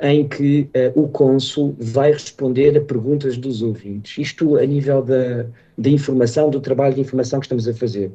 em 0.00 0.28
que 0.28 0.68
uh, 0.94 1.00
o 1.00 1.08
cônsul 1.08 1.74
vai 1.78 2.12
responder 2.12 2.76
a 2.76 2.80
perguntas 2.80 3.36
dos 3.36 3.62
ouvintes. 3.62 4.18
Isto 4.18 4.56
a 4.56 4.66
nível 4.66 5.02
da, 5.02 5.46
da 5.78 5.90
informação, 5.90 6.50
do 6.50 6.60
trabalho 6.60 6.94
de 6.94 7.00
informação 7.00 7.40
que 7.40 7.46
estamos 7.46 7.66
a 7.66 7.74
fazer. 7.74 8.12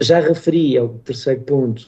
Já, 0.00 0.18
referi 0.18 0.78
ao 0.78 0.88
terceiro 0.88 1.42
ponto 1.42 1.86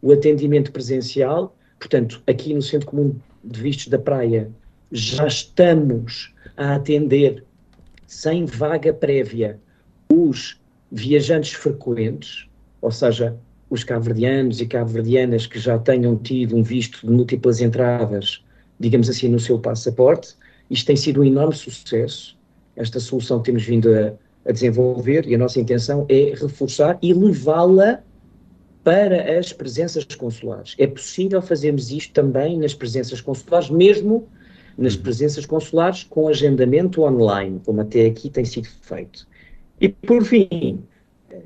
o 0.00 0.12
atendimento 0.12 0.72
presencial, 0.72 1.54
portanto, 1.78 2.22
aqui 2.26 2.54
no 2.54 2.62
Centro 2.62 2.86
Comum 2.86 3.16
de 3.44 3.60
Vistos 3.60 3.88
da 3.88 3.98
Praia 3.98 4.50
já 4.90 5.26
estamos 5.26 6.34
a 6.56 6.76
atender 6.76 7.44
sem 8.06 8.46
vaga 8.46 8.94
prévia 8.94 9.60
os 10.10 10.58
viajantes 10.90 11.52
frequentes, 11.52 12.48
ou 12.80 12.90
seja, 12.90 13.36
os 13.68 13.84
cabo-verdianos 13.84 14.62
e 14.62 14.66
cabo-verdianas 14.66 15.46
que 15.46 15.58
já 15.58 15.78
tenham 15.78 16.16
tido 16.16 16.56
um 16.56 16.62
visto 16.62 17.06
de 17.06 17.12
múltiplas 17.12 17.60
entradas, 17.60 18.42
digamos 18.80 19.10
assim, 19.10 19.28
no 19.28 19.38
seu 19.38 19.58
passaporte. 19.58 20.34
Isto 20.70 20.86
tem 20.86 20.96
sido 20.96 21.20
um 21.20 21.24
enorme 21.24 21.54
sucesso, 21.54 22.38
esta 22.74 22.98
solução 23.00 23.40
que 23.40 23.46
temos 23.46 23.64
vindo 23.64 23.92
a, 23.94 24.14
a 24.46 24.52
desenvolver 24.52 25.26
e 25.26 25.34
a 25.34 25.38
nossa 25.38 25.60
intenção 25.60 26.06
é 26.08 26.34
reforçar 26.34 26.98
e 27.00 27.12
levá-la 27.12 28.00
para 28.82 29.38
as 29.38 29.52
presenças 29.52 30.04
consulares. 30.04 30.74
É 30.78 30.86
possível 30.86 31.40
fazermos 31.40 31.90
isto 31.90 32.12
também 32.12 32.58
nas 32.58 32.74
presenças 32.74 33.20
consulares, 33.20 33.70
mesmo 33.70 34.28
nas 34.76 34.94
uhum. 34.94 35.02
presenças 35.02 35.46
consulares 35.46 36.04
com 36.04 36.28
agendamento 36.28 37.02
online, 37.02 37.60
como 37.64 37.80
até 37.80 38.06
aqui 38.06 38.28
tem 38.28 38.44
sido 38.44 38.68
feito. 38.82 39.26
E 39.80 39.88
por 39.88 40.22
fim, 40.24 40.84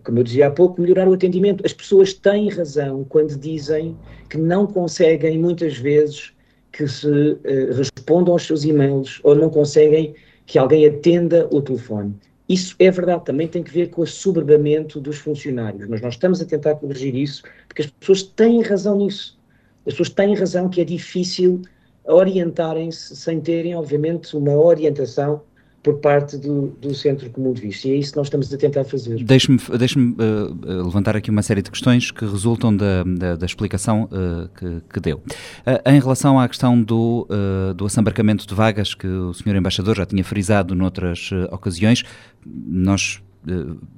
como 0.04 0.18
eu 0.18 0.22
dizia 0.22 0.48
há 0.48 0.50
pouco, 0.50 0.80
melhorar 0.80 1.08
o 1.08 1.14
atendimento. 1.14 1.64
As 1.64 1.72
pessoas 1.72 2.12
têm 2.12 2.48
razão 2.48 3.04
quando 3.08 3.36
dizem 3.36 3.96
que 4.28 4.36
não 4.36 4.66
conseguem 4.66 5.38
muitas 5.38 5.76
vezes 5.76 6.32
que 6.72 6.86
se 6.86 7.06
uh, 7.08 7.38
respondam 7.76 8.32
aos 8.32 8.44
seus 8.44 8.64
e-mails 8.64 9.20
ou 9.22 9.34
não 9.34 9.48
conseguem 9.48 10.14
que 10.46 10.58
alguém 10.58 10.86
atenda 10.86 11.48
o 11.50 11.60
telefone. 11.60 12.14
Isso 12.48 12.74
é 12.78 12.90
verdade, 12.90 13.24
também 13.26 13.46
tem 13.46 13.62
que 13.62 13.70
ver 13.70 13.90
com 13.90 14.00
o 14.00 14.04
assoberbamento 14.04 15.00
dos 15.00 15.18
funcionários, 15.18 15.86
mas 15.86 16.00
nós 16.00 16.14
estamos 16.14 16.40
a 16.40 16.46
tentar 16.46 16.76
corrigir 16.76 17.14
isso, 17.14 17.42
porque 17.66 17.82
as 17.82 17.90
pessoas 17.90 18.22
têm 18.22 18.62
razão 18.62 18.96
nisso. 18.96 19.38
As 19.86 19.92
pessoas 19.92 20.10
têm 20.10 20.34
razão 20.34 20.68
que 20.68 20.80
é 20.80 20.84
difícil 20.84 21.60
orientarem-se 22.04 23.14
sem 23.16 23.40
terem, 23.40 23.74
obviamente, 23.74 24.34
uma 24.34 24.56
orientação 24.56 25.42
por 25.82 25.98
parte 25.98 26.36
do, 26.36 26.68
do 26.80 26.94
Centro 26.94 27.30
Comum 27.30 27.52
de 27.52 27.62
Vista. 27.62 27.88
E 27.88 27.92
é 27.92 27.94
isso 27.96 28.12
que 28.12 28.18
nós 28.18 28.26
estamos 28.26 28.52
a 28.52 28.56
tentar 28.56 28.84
fazer. 28.84 29.22
Deixe-me 29.22 29.58
deixe 29.78 29.98
uh, 29.98 30.84
levantar 30.84 31.16
aqui 31.16 31.30
uma 31.30 31.42
série 31.42 31.62
de 31.62 31.70
questões 31.70 32.10
que 32.10 32.24
resultam 32.24 32.76
da, 32.76 33.04
da, 33.04 33.36
da 33.36 33.46
explicação 33.46 34.04
uh, 34.04 34.48
que, 34.58 34.82
que, 34.92 35.00
deu. 35.00 35.18
Uh, 35.18 35.90
em 35.90 36.00
relação 36.00 36.38
à 36.38 36.48
questão 36.48 36.80
do, 36.80 37.26
do 37.76 37.86
assambarcamento 37.86 38.46
de 38.46 38.54
vagas, 38.54 38.94
que 38.94 39.06
o 39.06 39.32
Sr. 39.32 39.56
Embaixador 39.56 39.96
já 39.96 40.06
tinha 40.06 40.24
frisado 40.24 40.74
noutras 40.74 41.30
ocasiões, 41.50 42.04
nós 42.44 43.20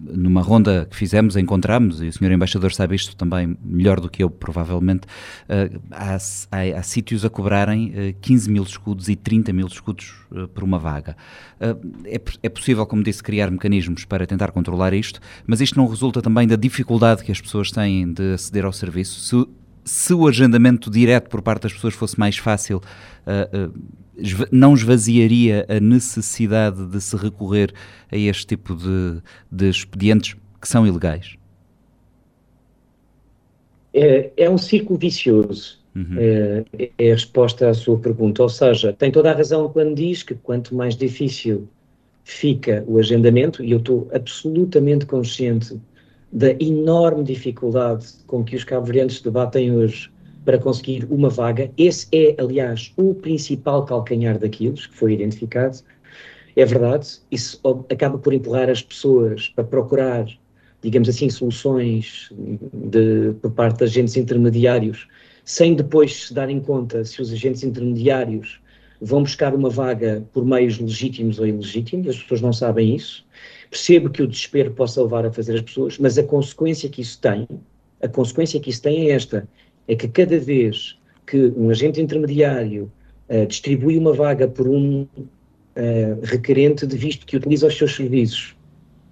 numa 0.00 0.42
ronda 0.42 0.86
que 0.88 0.96
fizemos, 0.96 1.36
encontramos, 1.36 2.00
e 2.02 2.08
o 2.08 2.12
senhor 2.12 2.32
embaixador 2.32 2.72
sabe 2.72 2.94
isto 2.94 3.16
também 3.16 3.56
melhor 3.62 4.00
do 4.00 4.08
que 4.08 4.22
eu, 4.22 4.30
provavelmente, 4.30 5.06
eh, 5.48 5.70
há, 5.90 6.16
há, 6.16 6.78
há 6.78 6.82
sítios 6.82 7.24
a 7.24 7.30
cobrarem 7.30 8.14
15 8.20 8.48
eh, 8.48 8.52
mil 8.52 8.62
escudos 8.62 9.08
e 9.08 9.16
30 9.16 9.52
mil 9.52 9.66
escudos 9.66 10.14
eh, 10.34 10.46
por 10.46 10.62
uma 10.62 10.78
vaga. 10.78 11.16
É, 12.04 12.20
é 12.42 12.48
possível, 12.48 12.86
como 12.86 13.02
disse, 13.02 13.22
criar 13.22 13.50
mecanismos 13.50 14.04
para 14.04 14.26
tentar 14.26 14.52
controlar 14.52 14.94
isto, 14.94 15.20
mas 15.46 15.60
isto 15.60 15.76
não 15.76 15.86
resulta 15.86 16.22
também 16.22 16.46
da 16.46 16.56
dificuldade 16.56 17.24
que 17.24 17.32
as 17.32 17.40
pessoas 17.40 17.70
têm 17.70 18.12
de 18.12 18.34
aceder 18.34 18.64
ao 18.64 18.72
serviço? 18.72 19.20
Se, 19.20 19.48
se 19.84 20.14
o 20.14 20.26
agendamento 20.28 20.90
direto 20.90 21.28
por 21.28 21.42
parte 21.42 21.62
das 21.64 21.72
pessoas 21.72 21.94
fosse 21.94 22.18
mais 22.18 22.36
fácil, 22.36 22.80
não 24.50 24.74
esvaziaria 24.74 25.66
a 25.68 25.80
necessidade 25.80 26.86
de 26.86 27.00
se 27.00 27.16
recorrer 27.16 27.72
a 28.10 28.16
este 28.16 28.46
tipo 28.46 28.74
de, 28.74 29.20
de 29.50 29.68
expedientes 29.68 30.36
que 30.60 30.68
são 30.68 30.86
ilegais? 30.86 31.36
É, 33.92 34.30
é 34.36 34.50
um 34.50 34.58
ciclo 34.58 34.96
vicioso. 34.96 35.80
Uhum. 35.94 36.16
É, 36.18 36.64
é, 36.98 37.10
a 37.10 37.14
resposta 37.14 37.68
à 37.68 37.74
sua 37.74 37.98
pergunta. 37.98 38.42
Ou 38.42 38.48
seja, 38.48 38.92
tem 38.92 39.10
toda 39.10 39.30
a 39.30 39.34
razão 39.34 39.68
quando 39.68 39.94
diz 39.94 40.22
que 40.22 40.34
quanto 40.34 40.74
mais 40.74 40.96
difícil 40.96 41.68
fica 42.24 42.84
o 42.86 42.98
agendamento, 42.98 43.64
e 43.64 43.72
eu 43.72 43.78
estou 43.78 44.08
absolutamente 44.12 45.04
consciente 45.06 45.80
da 46.32 46.50
enorme 46.60 47.24
dificuldade 47.24 48.06
com 48.26 48.44
que 48.44 48.54
os 48.54 48.62
cabo-verdianos 48.62 49.20
debatem 49.20 49.72
hoje 49.72 50.10
para 50.44 50.58
conseguir 50.58 51.06
uma 51.10 51.28
vaga. 51.28 51.70
Esse 51.76 52.06
é, 52.12 52.34
aliás, 52.40 52.92
o 52.96 53.14
principal 53.14 53.84
calcanhar 53.84 54.38
daqueles 54.38 54.86
que 54.86 54.96
foi 54.96 55.12
identificado. 55.12 55.78
É 56.56 56.64
verdade, 56.64 57.18
isso 57.30 57.60
acaba 57.90 58.18
por 58.18 58.32
empurrar 58.32 58.68
as 58.68 58.82
pessoas 58.82 59.48
para 59.48 59.64
procurar, 59.64 60.26
digamos 60.82 61.08
assim, 61.08 61.30
soluções 61.30 62.30
de, 62.72 63.32
por 63.40 63.52
parte 63.52 63.78
de 63.78 63.84
agentes 63.84 64.16
intermediários, 64.16 65.06
sem 65.44 65.74
depois 65.74 66.26
se 66.26 66.34
darem 66.34 66.60
conta 66.60 67.04
se 67.04 67.22
os 67.22 67.32
agentes 67.32 67.62
intermediários 67.62 68.60
vão 69.00 69.22
buscar 69.22 69.54
uma 69.54 69.70
vaga 69.70 70.26
por 70.32 70.44
meios 70.44 70.78
legítimos 70.78 71.38
ou 71.38 71.46
ilegítimos, 71.46 72.08
as 72.08 72.22
pessoas 72.22 72.40
não 72.40 72.52
sabem 72.52 72.94
isso. 72.94 73.24
Percebo 73.70 74.10
que 74.10 74.22
o 74.22 74.26
desespero 74.26 74.72
possa 74.72 75.02
levar 75.02 75.24
a 75.24 75.32
fazer 75.32 75.54
as 75.54 75.62
pessoas, 75.62 75.98
mas 75.98 76.18
a 76.18 76.22
consequência 76.22 76.88
que 76.88 77.00
isso 77.00 77.18
tem, 77.20 77.46
a 78.02 78.08
consequência 78.08 78.60
que 78.60 78.70
isso 78.70 78.82
tem 78.82 79.08
é 79.08 79.12
esta, 79.12 79.48
é 79.90 79.96
que 79.96 80.06
cada 80.06 80.38
vez 80.38 80.96
que 81.26 81.52
um 81.56 81.68
agente 81.68 82.00
intermediário 82.00 82.90
uh, 83.28 83.44
distribui 83.44 83.98
uma 83.98 84.12
vaga 84.12 84.46
por 84.46 84.68
um 84.68 85.02
uh, 85.02 86.20
requerente 86.22 86.86
de 86.86 86.96
visto 86.96 87.26
que 87.26 87.36
utiliza 87.36 87.66
os 87.66 87.76
seus 87.76 87.96
serviços 87.96 88.54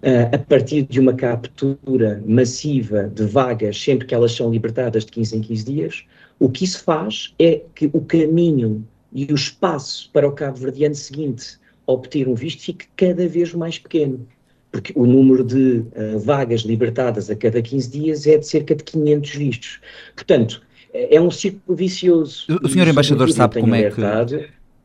uh, 0.02 0.32
a 0.32 0.38
partir 0.38 0.82
de 0.82 1.00
uma 1.00 1.12
captura 1.12 2.22
massiva 2.24 3.08
de 3.08 3.24
vagas, 3.24 3.76
sempre 3.80 4.06
que 4.06 4.14
elas 4.14 4.32
são 4.32 4.52
libertadas 4.52 5.04
de 5.04 5.10
15 5.10 5.36
em 5.36 5.40
15 5.40 5.64
dias, 5.64 6.04
o 6.38 6.48
que 6.48 6.62
isso 6.64 6.84
faz 6.84 7.34
é 7.40 7.62
que 7.74 7.90
o 7.92 8.00
caminho 8.00 8.86
e 9.12 9.24
o 9.32 9.34
espaço 9.34 10.08
para 10.12 10.28
o 10.28 10.32
cabo-verdiano 10.32 10.94
seguinte 10.94 11.58
obter 11.88 12.28
um 12.28 12.34
visto 12.36 12.62
fique 12.62 12.86
cada 12.96 13.26
vez 13.26 13.52
mais 13.52 13.80
pequeno, 13.80 14.24
porque 14.70 14.92
o 14.94 15.06
número 15.06 15.42
de 15.42 15.78
uh, 15.96 16.20
vagas 16.20 16.60
libertadas 16.60 17.28
a 17.30 17.34
cada 17.34 17.60
15 17.60 17.90
dias 17.90 18.26
é 18.28 18.38
de 18.38 18.46
cerca 18.46 18.76
de 18.76 18.84
500 18.84 19.34
vistos. 19.34 19.80
Portanto, 20.14 20.67
é, 20.92 21.16
é 21.16 21.20
um 21.20 21.30
ciclo 21.30 21.74
vicioso. 21.74 22.46
O 22.62 22.68
senhor 22.68 22.88
embaixador 22.88 23.30
sabe 23.30 23.60
como 23.60 23.74
é 23.74 23.90
que 23.90 24.00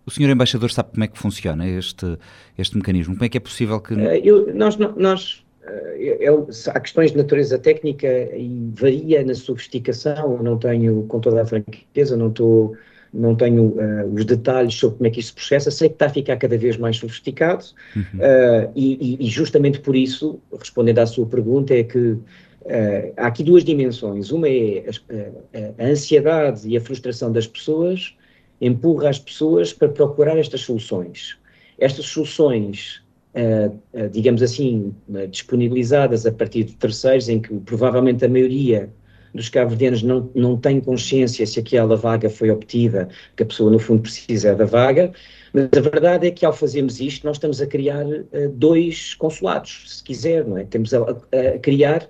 o 0.06 0.12
senhor 0.12 0.30
embaixador 0.30 0.70
sabe 0.70 0.92
como 0.92 1.04
é 1.04 1.08
que 1.08 1.18
funciona 1.18 1.68
este 1.68 2.18
este 2.58 2.76
mecanismo? 2.76 3.14
Como 3.16 3.26
é 3.26 3.30
que 3.30 3.38
é 3.38 3.42
possível 3.42 3.80
que 3.80 3.94
uh, 3.94 4.00
eu, 4.24 4.54
nós 4.54 4.78
nós 4.78 5.44
uh, 5.64 6.48
há 6.74 6.80
questões 6.80 7.12
de 7.12 7.18
natureza 7.18 7.58
técnica 7.58 8.08
e 8.36 8.72
varia 8.74 9.24
na 9.24 9.34
sofisticação. 9.34 10.38
Eu 10.38 10.44
não 10.44 10.58
tenho, 10.58 11.04
com 11.04 11.20
toda 11.20 11.42
a 11.42 11.46
franqueza, 11.46 12.18
não 12.18 12.30
estou 12.30 12.76
não 13.14 13.36
tenho 13.36 13.66
uh, 13.66 14.14
os 14.14 14.26
detalhes 14.26 14.74
sobre 14.74 14.98
como 14.98 15.08
é 15.08 15.12
que 15.12 15.20
isso 15.20 15.30
se 15.30 15.36
processa, 15.36 15.70
sei 15.70 15.90
que 15.90 15.96
está 15.96 16.08
a 16.08 16.10
ficar 16.10 16.36
cada 16.38 16.58
vez 16.58 16.78
mais 16.78 16.98
sofisticado 16.98 17.64
uhum. 17.96 18.02
uh, 18.02 18.72
e, 18.76 19.18
e, 19.24 19.30
justamente 19.30 19.80
por 19.80 19.96
isso, 19.96 20.40
respondendo 20.58 20.98
à 20.98 21.06
sua 21.06 21.26
pergunta, 21.28 21.76
é 21.76 21.84
que 21.84 22.18
uh, 22.66 23.14
há 23.18 23.28
aqui 23.28 23.44
duas 23.44 23.64
dimensões. 23.64 24.32
Uma 24.32 24.50
é 24.50 24.86
a, 24.88 25.84
a, 25.84 25.88
ansiedade 25.88 26.68
e 26.68 26.78
a 26.78 26.82
frustração 26.82 27.32
das 27.32 27.48
pessoas 27.48 28.16
empurra 28.62 29.10
as 29.10 29.20
pessoas 29.20 29.74
para 29.74 29.90
procurar 29.90 30.38
estas 30.38 30.62
soluções. 30.62 31.38
Estas 31.78 32.06
soluções, 32.06 33.02
digamos 34.12 34.42
assim, 34.42 34.96
disponibilizadas 35.30 36.26
a 36.26 36.32
partir 36.32 36.64
de 36.66 36.76
terceiros, 36.76 37.28
em 37.28 37.42
que 37.42 37.54
provavelmente 37.62 38.24
a 38.24 38.30
maioria 38.30 38.90
dos 39.34 39.50
cabo-verdianos 39.50 40.04
não, 40.04 40.30
não 40.36 40.58
têm 40.58 40.80
consciência 40.80 41.46
se 41.46 41.60
aquela 41.60 41.96
vaga 41.96 42.30
foi 42.30 42.52
obtida, 42.52 43.10
que 43.36 43.44
a 43.44 43.46
pessoa 43.46 43.72
no 43.72 43.80
fundo 43.80 44.04
precisa 44.04 44.56
da 44.56 44.66
vaga, 44.66 45.12
mas 45.52 45.70
a 45.76 45.82
verdade 45.82 46.28
é 46.28 46.32
que 46.32 46.46
ao 46.46 46.54
fazermos 46.54 47.00
isto 47.00 47.26
nós 47.26 47.38
estamos 47.38 47.62
a 47.62 47.68
criar 47.68 48.06
uh, 48.06 48.50
dois 48.54 49.14
consulados, 49.16 49.84
se 49.88 50.04
quiser, 50.04 50.46
não 50.46 50.58
é? 50.58 50.64
Temos 50.66 50.94
a, 50.94 51.02
a 51.02 51.60
criar 51.60 52.04
uh, 52.04 52.08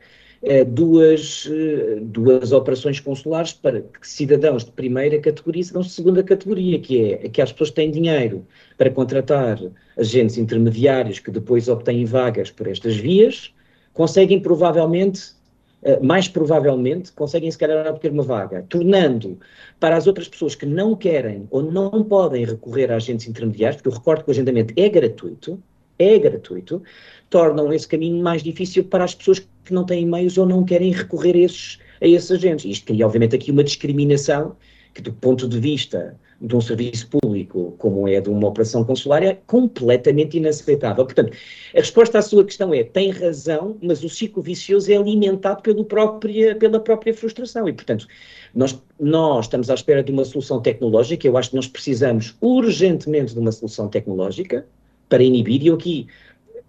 duas, 0.68 1.46
uh, 1.46 2.02
duas 2.02 2.52
operações 2.52 3.00
consulares 3.00 3.54
para 3.54 3.82
que 3.82 4.08
cidadãos 4.08 4.66
de 4.66 4.72
primeira 4.72 5.20
categoria 5.20 5.64
cidadãos 5.64 5.88
de 5.88 5.94
segunda 5.94 6.22
categoria, 6.24 6.80
que 6.80 7.14
é 7.14 7.30
que 7.30 7.42
as 7.42 7.52
pessoas 7.52 7.72
têm 7.72 7.90
dinheiro 7.90 8.46
para 8.78 8.90
contratar 8.90 9.60
agentes 9.98 10.38
intermediários 10.38 11.20
que 11.20 11.32
depois 11.32 11.70
obtêm 11.70 12.04
vagas 12.04 12.52
por 12.52 12.68
estas 12.68 12.96
vias, 12.96 13.54
conseguem 13.94 14.40
provavelmente 14.40 15.34
eh, 15.84 16.00
mais 16.02 16.30
provavelmente 16.30 17.12
conseguem 17.12 17.52
se 17.52 17.58
calhar 17.58 17.86
obter 17.88 18.12
uma 18.12 18.24
vaga, 18.24 18.66
tornando 18.70 19.38
para 19.80 19.98
as 19.98 20.08
outras 20.08 20.30
pessoas 20.30 20.56
que 20.56 20.66
não 20.66 20.96
querem 20.96 21.46
ou 21.52 21.62
não 21.62 22.04
podem 22.04 22.46
recorrer 22.46 22.90
a 22.92 22.96
agentes 22.96 23.28
intermediários, 23.28 23.78
porque 23.82 23.90
eu 23.90 24.00
recordo 24.00 24.24
que 24.24 24.30
o 24.30 24.32
agendamento 24.32 24.74
é 24.78 24.88
gratuito, 24.88 25.62
é 26.00 26.18
gratuito, 26.18 26.82
tornam 27.34 27.74
esse 27.74 27.88
caminho 27.88 28.22
mais 28.22 28.44
difícil 28.44 28.84
para 28.84 29.04
as 29.04 29.16
pessoas 29.16 29.40
que 29.40 29.74
não 29.74 29.84
têm 29.84 30.06
meios 30.06 30.38
ou 30.38 30.46
não 30.46 30.64
querem 30.64 30.92
recorrer 30.92 31.34
a 31.34 31.40
esses, 31.40 31.80
a 32.00 32.06
esses 32.06 32.30
agentes. 32.30 32.64
Isto 32.64 32.86
cria, 32.86 33.08
obviamente, 33.08 33.36
aqui 33.36 33.50
uma 33.50 33.64
discriminação 33.64 34.56
que, 34.94 35.02
do 35.02 35.12
ponto 35.12 35.48
de 35.48 35.60
vista 35.60 36.16
de 36.40 36.56
um 36.56 36.62
serviço 36.62 37.08
público 37.10 37.74
como 37.80 38.08
é 38.08 38.22
de 38.22 38.30
uma 38.30 38.50
operação 38.50 38.84
consular 38.84 39.24
é 39.24 39.40
completamente 39.48 40.38
inaceitável. 40.38 41.04
Portanto, 41.06 41.36
a 41.76 41.80
resposta 41.80 42.20
à 42.20 42.22
sua 42.22 42.46
questão 42.46 42.72
é, 42.72 42.84
tem 42.84 43.10
razão, 43.10 43.78
mas 43.82 44.04
o 44.04 44.10
ciclo 44.10 44.44
vicioso 44.44 44.92
é 44.92 44.96
alimentado 44.96 45.64
pelo 45.64 45.84
própria, 45.86 46.56
pela 46.56 46.80
própria 46.80 47.16
frustração 47.16 47.68
e, 47.68 47.74
portanto, 47.74 48.06
nós, 48.54 48.80
nós 49.00 49.46
estamos 49.46 49.72
à 49.72 49.74
espera 49.74 50.04
de 50.04 50.12
uma 50.12 50.24
solução 50.24 50.62
tecnológica, 50.62 51.26
eu 51.26 51.36
acho 51.36 51.50
que 51.50 51.56
nós 51.56 51.68
precisamos 51.68 52.36
urgentemente 52.40 53.34
de 53.34 53.40
uma 53.40 53.52
solução 53.52 53.88
tecnológica 53.88 54.68
para 55.10 55.24
inibir, 55.24 55.64
e 55.64 55.68
eu 55.68 55.76
aqui 55.76 56.08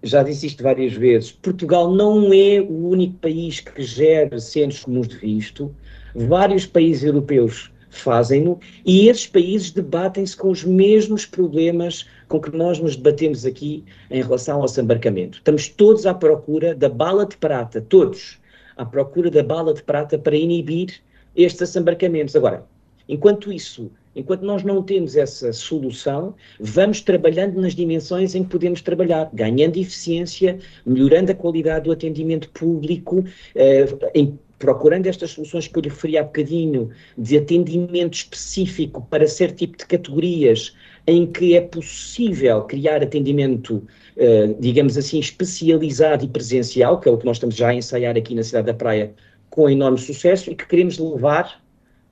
já 0.04 0.22
disse 0.22 0.46
isto 0.46 0.62
várias 0.62 0.92
vezes, 0.92 1.32
Portugal 1.32 1.92
não 1.92 2.32
é 2.32 2.60
o 2.60 2.88
único 2.88 3.14
país 3.14 3.60
que 3.60 3.82
gera 3.82 4.38
centros 4.38 4.84
comuns 4.84 5.08
de 5.08 5.16
visto, 5.16 5.74
vários 6.14 6.66
países 6.66 7.02
europeus 7.04 7.72
fazem-no, 7.88 8.60
e 8.84 9.08
esses 9.08 9.26
países 9.26 9.70
debatem-se 9.70 10.36
com 10.36 10.50
os 10.50 10.62
mesmos 10.62 11.24
problemas 11.24 12.06
com 12.28 12.40
que 12.40 12.54
nós 12.54 12.78
nos 12.78 12.96
debatemos 12.96 13.46
aqui 13.46 13.84
em 14.10 14.20
relação 14.20 14.60
ao 14.60 14.66
desembarcamento. 14.66 15.38
Estamos 15.38 15.68
todos 15.68 16.04
à 16.04 16.12
procura 16.12 16.74
da 16.74 16.88
bala 16.88 17.24
de 17.24 17.36
prata, 17.36 17.80
todos 17.80 18.38
à 18.76 18.84
procura 18.84 19.30
da 19.30 19.42
bala 19.42 19.72
de 19.72 19.82
prata 19.82 20.18
para 20.18 20.36
inibir 20.36 21.00
estes 21.36 21.68
desembarcamentos. 21.70 22.34
Agora, 22.36 22.66
enquanto 23.08 23.52
isso, 23.52 23.90
enquanto 24.14 24.42
nós 24.42 24.62
não 24.62 24.82
temos 24.82 25.16
essa 25.16 25.52
solução, 25.52 26.34
vamos 26.60 27.00
trabalhando 27.00 27.60
nas 27.60 27.74
dimensões 27.74 28.34
em 28.34 28.44
que 28.44 28.50
podemos 28.50 28.80
trabalhar, 28.80 29.30
ganhando 29.32 29.76
eficiência, 29.76 30.58
melhorando 30.84 31.32
a 31.32 31.34
qualidade 31.34 31.84
do 31.84 31.92
atendimento 31.92 32.50
público, 32.50 33.24
eh, 33.54 33.86
em 34.14 34.38
procurando 34.58 35.06
estas 35.06 35.32
soluções 35.32 35.68
que 35.68 35.78
eu 35.78 35.82
lhe 35.82 35.88
referi 35.88 36.16
há 36.16 36.22
bocadinho, 36.22 36.90
de 37.18 37.36
atendimento 37.36 38.14
específico 38.14 39.06
para 39.10 39.26
certo 39.26 39.56
tipo 39.56 39.76
de 39.76 39.84
categorias, 39.84 40.74
em 41.06 41.26
que 41.26 41.54
é 41.54 41.60
possível 41.60 42.62
criar 42.62 43.02
atendimento, 43.02 43.86
uh, 44.16 44.56
digamos 44.58 44.96
assim, 44.96 45.18
especializado 45.18 46.24
e 46.24 46.28
presencial, 46.28 46.98
que 46.98 47.08
é 47.08 47.12
o 47.12 47.18
que 47.18 47.26
nós 47.26 47.36
estamos 47.36 47.54
já 47.54 47.68
a 47.68 47.74
ensaiar 47.74 48.16
aqui 48.16 48.34
na 48.34 48.42
Cidade 48.42 48.68
da 48.68 48.74
Praia 48.74 49.12
com 49.50 49.68
enorme 49.68 49.98
sucesso 49.98 50.50
e 50.50 50.54
que 50.54 50.66
queremos 50.66 50.98
levar 50.98 51.62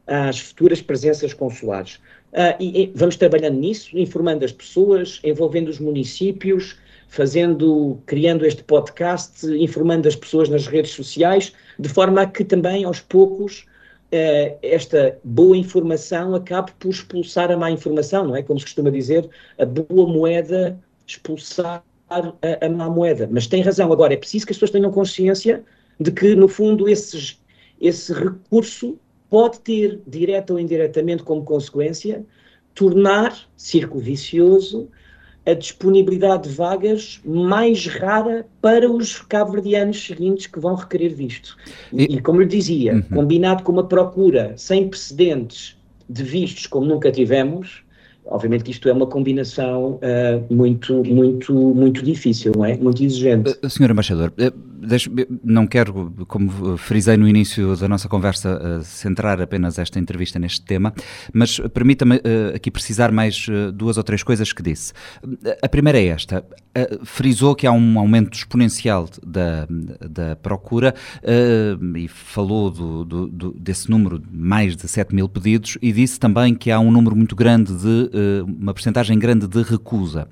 às 0.06 0.38
futuras 0.38 0.80
presenças 0.82 1.32
consulares. 1.32 1.96
Uh, 2.32 2.56
e, 2.58 2.82
e 2.84 2.92
vamos 2.94 3.16
trabalhando 3.16 3.58
nisso, 3.58 3.96
informando 3.98 4.44
as 4.44 4.52
pessoas, 4.52 5.20
envolvendo 5.22 5.68
os 5.68 5.78
municípios, 5.78 6.76
fazendo, 7.08 8.00
criando 8.06 8.46
este 8.46 8.64
podcast, 8.64 9.46
informando 9.46 10.08
as 10.08 10.16
pessoas 10.16 10.48
nas 10.48 10.66
redes 10.66 10.92
sociais, 10.92 11.52
de 11.78 11.88
forma 11.88 12.22
a 12.22 12.26
que 12.26 12.42
também, 12.42 12.84
aos 12.84 13.00
poucos, 13.00 13.66
uh, 14.12 14.58
esta 14.62 15.18
boa 15.22 15.56
informação 15.56 16.34
acabe 16.34 16.72
por 16.78 16.90
expulsar 16.90 17.50
a 17.50 17.56
má 17.56 17.70
informação, 17.70 18.26
não 18.26 18.36
é? 18.36 18.42
Como 18.42 18.58
se 18.58 18.64
costuma 18.64 18.90
dizer, 18.90 19.28
a 19.58 19.66
boa 19.66 20.08
moeda 20.08 20.78
expulsar 21.06 21.84
a, 22.08 22.66
a 22.66 22.68
má 22.68 22.88
moeda. 22.88 23.28
Mas 23.30 23.46
tem 23.46 23.62
razão, 23.62 23.92
agora 23.92 24.14
é 24.14 24.16
preciso 24.16 24.46
que 24.46 24.52
as 24.52 24.56
pessoas 24.56 24.70
tenham 24.70 24.90
consciência 24.90 25.62
de 26.00 26.10
que, 26.10 26.34
no 26.34 26.48
fundo, 26.48 26.88
esses, 26.88 27.40
esse 27.80 28.12
recurso 28.12 28.98
pode 29.32 29.60
ter, 29.60 29.98
direta 30.06 30.52
ou 30.52 30.60
indiretamente, 30.60 31.22
como 31.22 31.42
consequência, 31.42 32.22
tornar 32.74 33.34
círculo 33.56 33.98
vicioso 33.98 34.90
a 35.46 35.54
disponibilidade 35.54 36.50
de 36.50 36.54
vagas 36.54 37.18
mais 37.24 37.86
rara 37.86 38.46
para 38.60 38.92
os 38.92 39.22
cabo-verdianos 39.22 40.04
seguintes 40.04 40.46
que 40.46 40.60
vão 40.60 40.74
requerer 40.74 41.14
visto. 41.14 41.56
E, 41.94 42.02
e 42.16 42.20
como 42.20 42.42
lhe 42.42 42.46
dizia, 42.46 42.96
uhum. 42.96 43.02
combinado 43.04 43.62
com 43.62 43.72
uma 43.72 43.88
procura 43.88 44.52
sem 44.58 44.86
precedentes 44.86 45.78
de 46.10 46.22
vistos 46.22 46.66
como 46.66 46.84
nunca 46.84 47.10
tivemos, 47.10 47.82
obviamente 48.26 48.64
que 48.64 48.70
isto 48.70 48.86
é 48.86 48.92
uma 48.92 49.06
combinação 49.06 49.94
uh, 49.94 50.54
muito, 50.54 51.02
muito, 51.04 51.54
muito 51.54 52.02
difícil, 52.02 52.52
não 52.54 52.66
é? 52.66 52.76
Muito 52.76 53.02
exigente. 53.02 53.50
Uh, 53.64 53.70
Senhor 53.70 53.90
Embaixador, 53.90 54.30
uh, 54.38 54.71
não 55.44 55.66
quero, 55.66 56.12
como 56.26 56.76
frisei 56.76 57.16
no 57.16 57.28
início 57.28 57.76
da 57.76 57.88
nossa 57.88 58.08
conversa, 58.08 58.80
centrar 58.82 59.40
apenas 59.40 59.78
esta 59.78 59.98
entrevista 59.98 60.38
neste 60.38 60.62
tema, 60.62 60.92
mas 61.32 61.58
permita-me 61.72 62.20
aqui 62.54 62.70
precisar 62.70 63.12
mais 63.12 63.46
duas 63.74 63.96
ou 63.96 64.02
três 64.02 64.22
coisas 64.22 64.52
que 64.52 64.62
disse. 64.62 64.92
A 65.62 65.68
primeira 65.68 65.98
é 65.98 66.06
esta: 66.06 66.44
frisou 67.04 67.54
que 67.54 67.66
há 67.66 67.72
um 67.72 67.98
aumento 67.98 68.36
exponencial 68.36 69.08
da, 69.24 69.66
da 70.00 70.36
procura 70.36 70.94
e 71.96 72.08
falou 72.08 72.70
do, 72.70 73.04
do, 73.04 73.26
do, 73.28 73.52
desse 73.52 73.90
número, 73.90 74.22
mais 74.30 74.76
de 74.76 74.88
7 74.88 75.14
mil 75.14 75.28
pedidos, 75.28 75.78
e 75.80 75.92
disse 75.92 76.18
também 76.18 76.54
que 76.54 76.70
há 76.70 76.78
um 76.80 76.90
número 76.90 77.16
muito 77.16 77.36
grande 77.36 77.74
de 77.74 78.10
eh, 78.12 78.42
uma 78.42 78.74
percentagem 78.74 79.18
grande 79.18 79.46
de 79.46 79.62
recusa. 79.62 80.28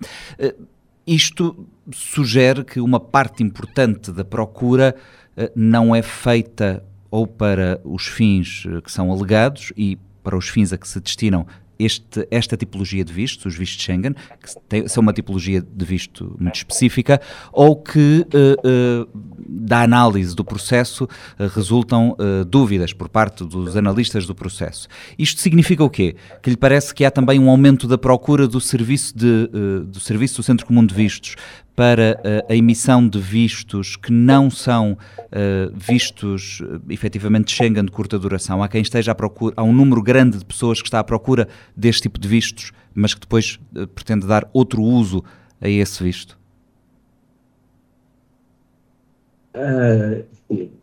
Eh, 1.06 1.12
isto 1.12 1.66
sugere 1.92 2.64
que 2.64 2.80
uma 2.80 3.00
parte 3.00 3.42
importante 3.42 4.12
da 4.12 4.24
procura 4.24 4.94
eh, 5.36 5.52
não 5.54 5.94
é 5.94 6.02
feita 6.02 6.84
ou 7.10 7.26
para 7.26 7.80
os 7.84 8.06
fins 8.06 8.64
que 8.84 8.92
são 8.92 9.10
alegados 9.10 9.72
e 9.76 9.98
para 10.22 10.36
os 10.36 10.48
fins 10.48 10.72
a 10.72 10.78
que 10.78 10.86
se 10.86 11.00
destinam 11.00 11.46
este, 11.80 12.26
esta 12.30 12.56
tipologia 12.56 13.04
de 13.04 13.12
vistos, 13.12 13.46
os 13.46 13.58
vistos 13.58 13.82
Schengen, 13.82 14.14
que 14.14 14.60
tem, 14.68 14.86
são 14.86 15.00
uma 15.00 15.12
tipologia 15.12 15.60
de 15.60 15.84
visto 15.84 16.36
muito 16.38 16.56
específica, 16.56 17.20
ou 17.52 17.76
que 17.76 18.26
uh, 18.34 19.04
uh, 19.04 19.08
da 19.48 19.82
análise 19.82 20.34
do 20.34 20.44
processo 20.44 21.04
uh, 21.04 21.08
resultam 21.54 22.16
dúvidas 22.48 22.92
por 22.92 23.08
parte 23.08 23.44
dos 23.44 23.76
analistas 23.76 24.26
do 24.26 24.34
processo. 24.34 24.88
Isto 25.18 25.40
significa 25.40 25.82
o 25.82 25.90
quê? 25.90 26.16
Que 26.42 26.50
lhe 26.50 26.56
parece 26.56 26.94
que 26.94 27.04
há 27.04 27.10
também 27.10 27.38
um 27.38 27.48
aumento 27.48 27.86
da 27.88 27.96
procura 27.96 28.46
do 28.46 28.60
serviço, 28.60 29.16
de, 29.16 29.48
do, 29.86 30.00
serviço 30.00 30.36
do 30.36 30.42
Centro 30.42 30.66
Comum 30.66 30.84
de 30.84 30.94
Vistos 30.94 31.36
para 31.80 32.20
uh, 32.20 32.52
a 32.52 32.54
emissão 32.54 33.08
de 33.08 33.18
vistos 33.18 33.96
que 33.96 34.12
não 34.12 34.50
são 34.50 34.92
uh, 34.92 35.72
vistos 35.72 36.60
uh, 36.60 36.78
efetivamente 36.90 37.50
Schengen 37.50 37.86
de 37.86 37.90
curta 37.90 38.18
duração. 38.18 38.62
Há 38.62 38.68
quem 38.68 38.82
esteja 38.82 39.12
à 39.12 39.14
procura, 39.14 39.54
há 39.56 39.62
um 39.62 39.72
número 39.72 40.02
grande 40.02 40.36
de 40.36 40.44
pessoas 40.44 40.82
que 40.82 40.88
está 40.88 40.98
à 40.98 41.04
procura 41.04 41.48
deste 41.74 42.02
tipo 42.02 42.20
de 42.20 42.28
vistos, 42.28 42.70
mas 42.92 43.14
que 43.14 43.20
depois 43.20 43.58
uh, 43.74 43.86
pretende 43.86 44.26
dar 44.26 44.46
outro 44.52 44.82
uso 44.82 45.24
a 45.58 45.70
esse 45.70 46.04
visto. 46.04 46.38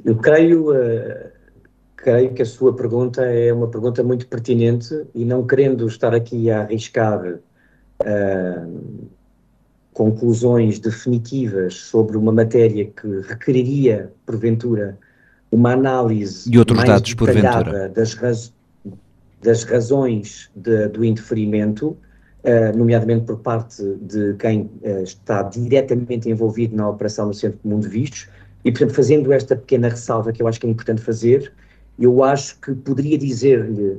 eu 0.03 0.15
creio, 0.15 0.69
creio 1.95 2.33
que 2.33 2.41
a 2.41 2.45
sua 2.45 2.75
pergunta 2.75 3.23
é 3.23 3.53
uma 3.53 3.67
pergunta 3.67 4.03
muito 4.03 4.25
pertinente 4.25 5.05
e 5.13 5.23
não 5.23 5.45
querendo 5.45 5.85
estar 5.85 6.15
aqui 6.15 6.49
a 6.49 6.61
arriscar 6.61 7.37
conclusões 9.97 10.77
definitivas 10.77 11.73
sobre 11.73 12.17
uma 12.17 12.31
matéria 12.31 12.85
que 12.85 13.21
requeriria, 13.27 14.13
porventura, 14.27 14.95
uma 15.51 15.73
análise 15.73 16.47
e 16.53 16.59
outros 16.59 16.77
mais 16.77 16.87
dados, 16.87 17.15
porventura. 17.15 17.89
das, 17.89 18.13
raz 18.13 18.53
das 19.41 19.63
razões 19.63 20.51
de, 20.55 20.87
do 20.89 21.03
interferimento, 21.03 21.97
uh, 22.43 22.77
nomeadamente 22.77 23.25
por 23.25 23.39
parte 23.39 23.81
de 24.01 24.35
quem 24.35 24.69
uh, 24.83 25.01
está 25.01 25.41
diretamente 25.41 26.29
envolvido 26.29 26.75
na 26.75 26.87
operação 26.87 27.25
no 27.25 27.33
Centro 27.33 27.57
Comum 27.63 27.79
de 27.79 27.87
Vistos, 27.87 28.29
e, 28.63 28.71
portanto, 28.71 28.93
fazendo 28.93 29.33
esta 29.33 29.55
pequena 29.55 29.89
ressalva 29.89 30.31
que 30.31 30.43
eu 30.43 30.47
acho 30.47 30.59
que 30.59 30.67
é 30.67 30.69
importante 30.69 31.01
fazer, 31.01 31.51
eu 31.97 32.23
acho 32.23 32.59
que 32.59 32.75
poderia 32.75 33.17
dizer-lhe, 33.17 33.93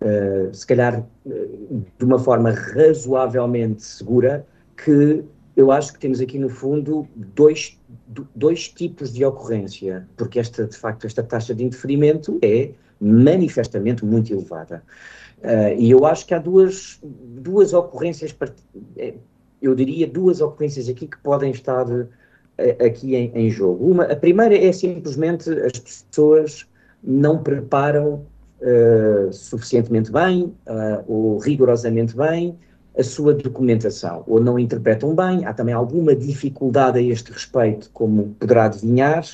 uh, 0.00 0.52
se 0.52 0.66
calhar 0.66 1.06
de 1.24 2.04
uma 2.04 2.18
forma 2.18 2.50
razoavelmente 2.50 3.84
segura, 3.84 4.44
que 4.76 5.22
eu 5.56 5.70
acho 5.70 5.92
que 5.92 5.98
temos 5.98 6.20
aqui, 6.20 6.38
no 6.38 6.48
fundo, 6.48 7.06
dois, 7.14 7.78
dois 8.34 8.68
tipos 8.68 9.12
de 9.12 9.24
ocorrência, 9.24 10.08
porque 10.16 10.38
esta, 10.38 10.66
de 10.66 10.76
facto, 10.76 11.06
esta 11.06 11.22
taxa 11.22 11.54
de 11.54 11.64
indeferimento 11.64 12.38
é 12.42 12.70
manifestamente 13.00 14.04
muito 14.04 14.32
elevada. 14.32 14.82
Uh, 15.38 15.78
e 15.78 15.90
eu 15.90 16.06
acho 16.06 16.26
que 16.26 16.34
há 16.34 16.38
duas, 16.38 16.98
duas 17.02 17.72
ocorrências, 17.72 18.34
eh, 18.96 19.14
eu 19.60 19.74
diria 19.74 20.06
duas 20.06 20.40
ocorrências 20.40 20.88
aqui 20.88 21.06
que 21.06 21.18
podem 21.18 21.50
estar 21.50 21.86
uh, 21.86 22.08
aqui 22.84 23.14
em, 23.14 23.30
em, 23.34 23.50
jogo. 23.50 23.90
Uma, 23.90 24.04
a 24.04 24.16
primeira 24.16 24.56
é 24.56 24.72
simplesmente 24.72 25.50
as 25.50 25.78
pessoas 25.78 26.66
não 27.02 27.42
preparam 27.42 28.26
uh, 28.60 29.32
suficientemente 29.32 30.10
bem 30.10 30.54
ou 31.06 31.38
rigorosamente 31.38 32.16
bem 32.16 32.58
a 32.96 33.02
sua 33.02 33.34
documentação, 33.34 34.22
ou 34.26 34.40
não 34.40 34.58
interpretam 34.58 35.14
bem, 35.14 35.44
há 35.44 35.52
também 35.52 35.74
alguma 35.74 36.14
dificuldade 36.14 36.98
a 36.98 37.02
este 37.02 37.32
respeito, 37.32 37.90
como 37.92 38.34
poderá 38.38 38.66
adivinhar, 38.66 39.24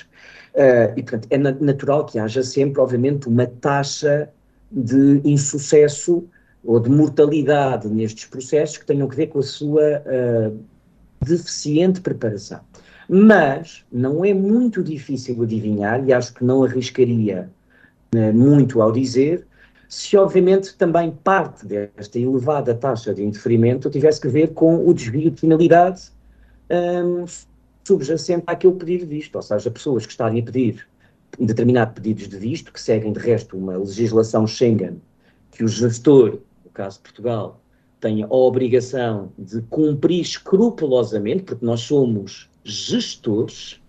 uh, 0.55 0.93
e 0.97 1.03
portanto 1.03 1.27
é 1.31 1.37
natural 1.37 2.07
que 2.07 2.19
haja 2.19 2.43
sempre, 2.43 2.81
obviamente, 2.81 3.29
uma 3.29 3.47
taxa 3.47 4.31
de 4.71 5.21
insucesso 5.25 6.25
ou 6.65 6.81
de 6.81 6.91
mortalidade 6.91 7.89
nestes 7.89 8.27
processos 8.27 8.79
que 8.79 8.87
tenham 8.87 9.09
a 9.11 9.15
ver 9.15 9.27
com 9.27 9.41
a 9.41 9.43
sua 9.43 10.03
uh, 10.07 10.59
deficiente 11.25 12.01
preparação. 12.01 12.61
Mas 13.09 13.85
não 13.93 14.25
é 14.25 14.33
muito 14.33 14.83
difícil 14.83 15.43
adivinhar, 15.43 16.07
e 16.09 16.13
acho 16.13 16.33
que 16.33 16.45
não 16.45 16.63
arriscaria 16.63 17.51
uh, 18.15 18.33
muito 18.33 18.81
ao 18.81 18.91
dizer, 18.91 19.47
se 19.91 20.17
obviamente 20.17 20.77
também 20.77 21.11
parte 21.11 21.67
desta 21.67 22.17
elevada 22.17 22.73
taxa 22.77 23.13
de 23.13 23.25
indeferimento 23.25 23.91
tivesse 23.91 24.21
que 24.21 24.29
ver 24.29 24.55
com 24.55 24.87
o 24.87 24.95
desvio 24.95 25.33
de 25.33 25.41
finalidade 25.41 26.13
um, 26.71 27.25
subjacente 27.83 28.45
àquele 28.47 28.75
pedido 28.75 29.01
de 29.01 29.17
visto, 29.17 29.35
ou 29.35 29.43
seja, 29.43 29.69
pessoas 29.69 30.07
que 30.07 30.13
estarem 30.13 30.41
a 30.41 30.45
pedir 30.45 30.87
determinados 31.41 31.95
pedidos 31.95 32.29
de 32.29 32.37
visto, 32.37 32.73
que 32.73 32.81
seguem 32.81 33.13
de 33.13 33.19
resto 33.19 33.57
uma 33.57 33.77
legislação 33.79 34.47
Schengen, 34.47 35.03
que 35.51 35.65
o 35.65 35.69
gestor, 35.69 36.39
no 36.65 36.71
caso 36.73 36.99
de 36.99 37.03
Portugal, 37.03 37.61
tenha 37.99 38.27
a 38.27 38.33
obrigação 38.33 39.33
de 39.37 39.61
cumprir 39.63 40.21
escrupulosamente, 40.21 41.43
porque 41.43 41.67
nós 41.67 41.81
somos 41.81 42.49
gestores, 42.63 43.80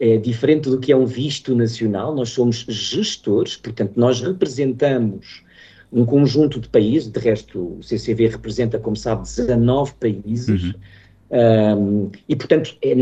é 0.00 0.16
diferente 0.16 0.70
do 0.70 0.80
que 0.80 0.90
é 0.90 0.96
um 0.96 1.04
visto 1.04 1.54
nacional, 1.54 2.14
nós 2.14 2.30
somos 2.30 2.64
gestores, 2.66 3.56
portanto, 3.56 3.92
nós 3.96 4.22
representamos 4.22 5.44
um 5.92 6.06
conjunto 6.06 6.58
de 6.58 6.68
países, 6.70 7.10
de 7.10 7.20
resto, 7.20 7.76
o 7.78 7.82
CCV 7.82 8.28
representa, 8.28 8.78
como 8.78 8.96
sabe, 8.96 9.22
19 9.22 9.92
países. 10.00 10.62
Uhum. 10.62 10.74
Um, 11.32 12.10
e, 12.28 12.34
portanto, 12.34 12.76
é, 12.82 12.92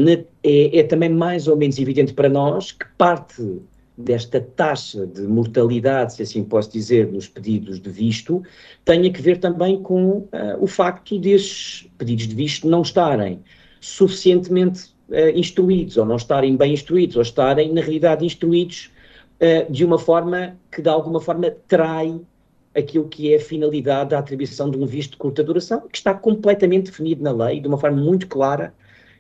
é, 0.43 0.79
é, 0.79 0.83
também 0.83 1.09
mais 1.09 1.47
ou 1.47 1.57
menos 1.57 1.79
evidente 1.79 2.13
para 2.13 2.29
nós 2.29 2.73
que 2.73 2.85
parte 2.97 3.61
desta 3.97 4.41
taxa 4.41 5.07
de 5.07 5.23
mortalidade, 5.23 6.15
se 6.15 6.23
assim 6.23 6.45
posso 6.45 6.73
dizer, 6.73 7.11
nos 7.13 7.29
pedidos 7.29 7.81
de 7.81 7.91
visto, 7.91 8.43
tenha 8.85 9.11
que 9.13 9.21
ver 9.23 9.39
também 9.39 9.81
com 9.83 10.19
uh, 10.19 10.29
o 10.61 10.67
facto 10.67 11.19
destes 11.19 11.89
pedidos 11.97 12.29
de 12.29 12.35
visto 12.35 12.69
não 12.69 12.83
estarem 12.83 13.41
suficientemente 13.81 14.98
uh, 15.09 15.31
instruídos, 15.35 15.97
ou 15.97 16.05
não 16.05 16.17
estarem 16.17 16.57
bem 16.57 16.73
instruídos, 16.73 17.17
ou 17.17 17.23
estarem, 17.23 17.73
na 17.73 17.81
realidade, 17.81 18.25
instruídos 18.25 18.91
uh, 19.41 19.71
de 19.71 19.85
uma 19.85 19.99
forma 19.99 20.57
que, 20.71 20.83
de 20.83 20.89
alguma 20.89 21.21
forma, 21.21 21.51
trai 21.67 22.21
aquilo 22.75 23.09
que 23.09 23.33
é 23.33 23.37
a 23.37 23.41
finalidade 23.41 24.11
da 24.11 24.19
atribuição 24.19 24.71
de 24.71 24.79
um 24.79 24.87
visto 24.87 25.13
de 25.13 25.17
curta 25.17 25.43
duração, 25.43 25.89
que 25.91 25.99
está 25.99 26.15
completamente 26.15 26.87
definido 26.87 27.23
na 27.23 27.33
lei, 27.33 27.61
de 27.61 27.67
uma 27.69 27.79
forma 27.79 28.01
muito 28.01 28.27
clara 28.27 28.73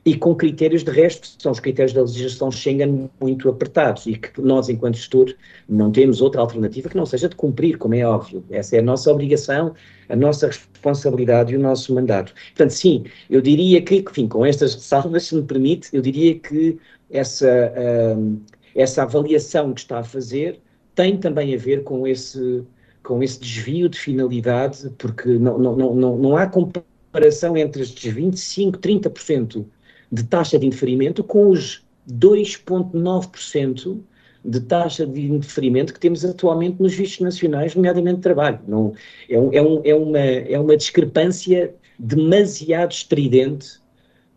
e 0.08 0.16
com 0.16 0.34
critérios 0.34 0.82
de 0.82 0.90
resto, 0.90 1.28
são 1.38 1.52
os 1.52 1.60
critérios 1.60 1.92
da 1.92 2.00
legislação 2.00 2.50
Schengen 2.50 3.10
muito 3.20 3.46
apertados 3.46 4.06
e 4.06 4.16
que 4.16 4.40
nós, 4.40 4.70
enquanto 4.70 4.96
gestor, 4.96 5.34
não 5.68 5.92
temos 5.92 6.22
outra 6.22 6.40
alternativa 6.40 6.88
que 6.88 6.96
não 6.96 7.04
seja 7.04 7.28
de 7.28 7.36
cumprir, 7.36 7.76
como 7.76 7.94
é 7.94 8.06
óbvio. 8.06 8.42
Essa 8.50 8.76
é 8.76 8.78
a 8.78 8.82
nossa 8.82 9.12
obrigação, 9.12 9.74
a 10.08 10.16
nossa 10.16 10.46
responsabilidade 10.46 11.52
e 11.52 11.58
o 11.58 11.60
nosso 11.60 11.94
mandato. 11.94 12.32
Portanto, 12.32 12.70
sim, 12.70 13.04
eu 13.28 13.42
diria 13.42 13.82
que, 13.82 13.96
enfim, 13.96 14.26
com 14.26 14.46
estas 14.46 14.74
ressalvas, 14.74 15.24
se 15.24 15.34
me 15.34 15.42
permite, 15.42 15.90
eu 15.92 16.00
diria 16.00 16.38
que 16.38 16.78
essa, 17.10 17.46
uh, 17.46 18.40
essa 18.74 19.02
avaliação 19.02 19.74
que 19.74 19.80
está 19.80 19.98
a 19.98 20.04
fazer 20.04 20.58
tem 20.94 21.18
também 21.18 21.54
a 21.54 21.58
ver 21.58 21.82
com 21.82 22.06
esse, 22.06 22.64
com 23.02 23.22
esse 23.22 23.38
desvio 23.38 23.90
de 23.90 23.98
finalidade, 23.98 24.88
porque 24.96 25.28
não, 25.28 25.58
não, 25.58 25.76
não, 25.76 26.16
não 26.16 26.34
há 26.34 26.46
comparação 26.46 27.58
entre 27.58 27.82
estes 27.82 28.14
25%, 28.14 28.78
30% 28.78 29.66
de 30.10 30.24
taxa 30.24 30.58
de 30.58 30.66
indeferimento 30.66 31.22
com 31.22 31.48
os 31.48 31.82
2,9% 32.10 34.00
de 34.44 34.60
taxa 34.60 35.06
de 35.06 35.26
indeferimento 35.26 35.92
que 35.92 36.00
temos 36.00 36.24
atualmente 36.24 36.80
nos 36.80 36.94
vistos 36.94 37.20
nacionais, 37.20 37.74
nomeadamente 37.74 38.16
de 38.16 38.22
trabalho. 38.22 38.60
Não, 38.66 38.94
é, 39.28 39.38
um, 39.38 39.52
é, 39.52 39.62
um, 39.62 39.80
é, 39.84 39.94
uma, 39.94 40.18
é 40.18 40.58
uma 40.58 40.76
discrepância 40.76 41.74
demasiado 41.98 42.92
estridente 42.92 43.78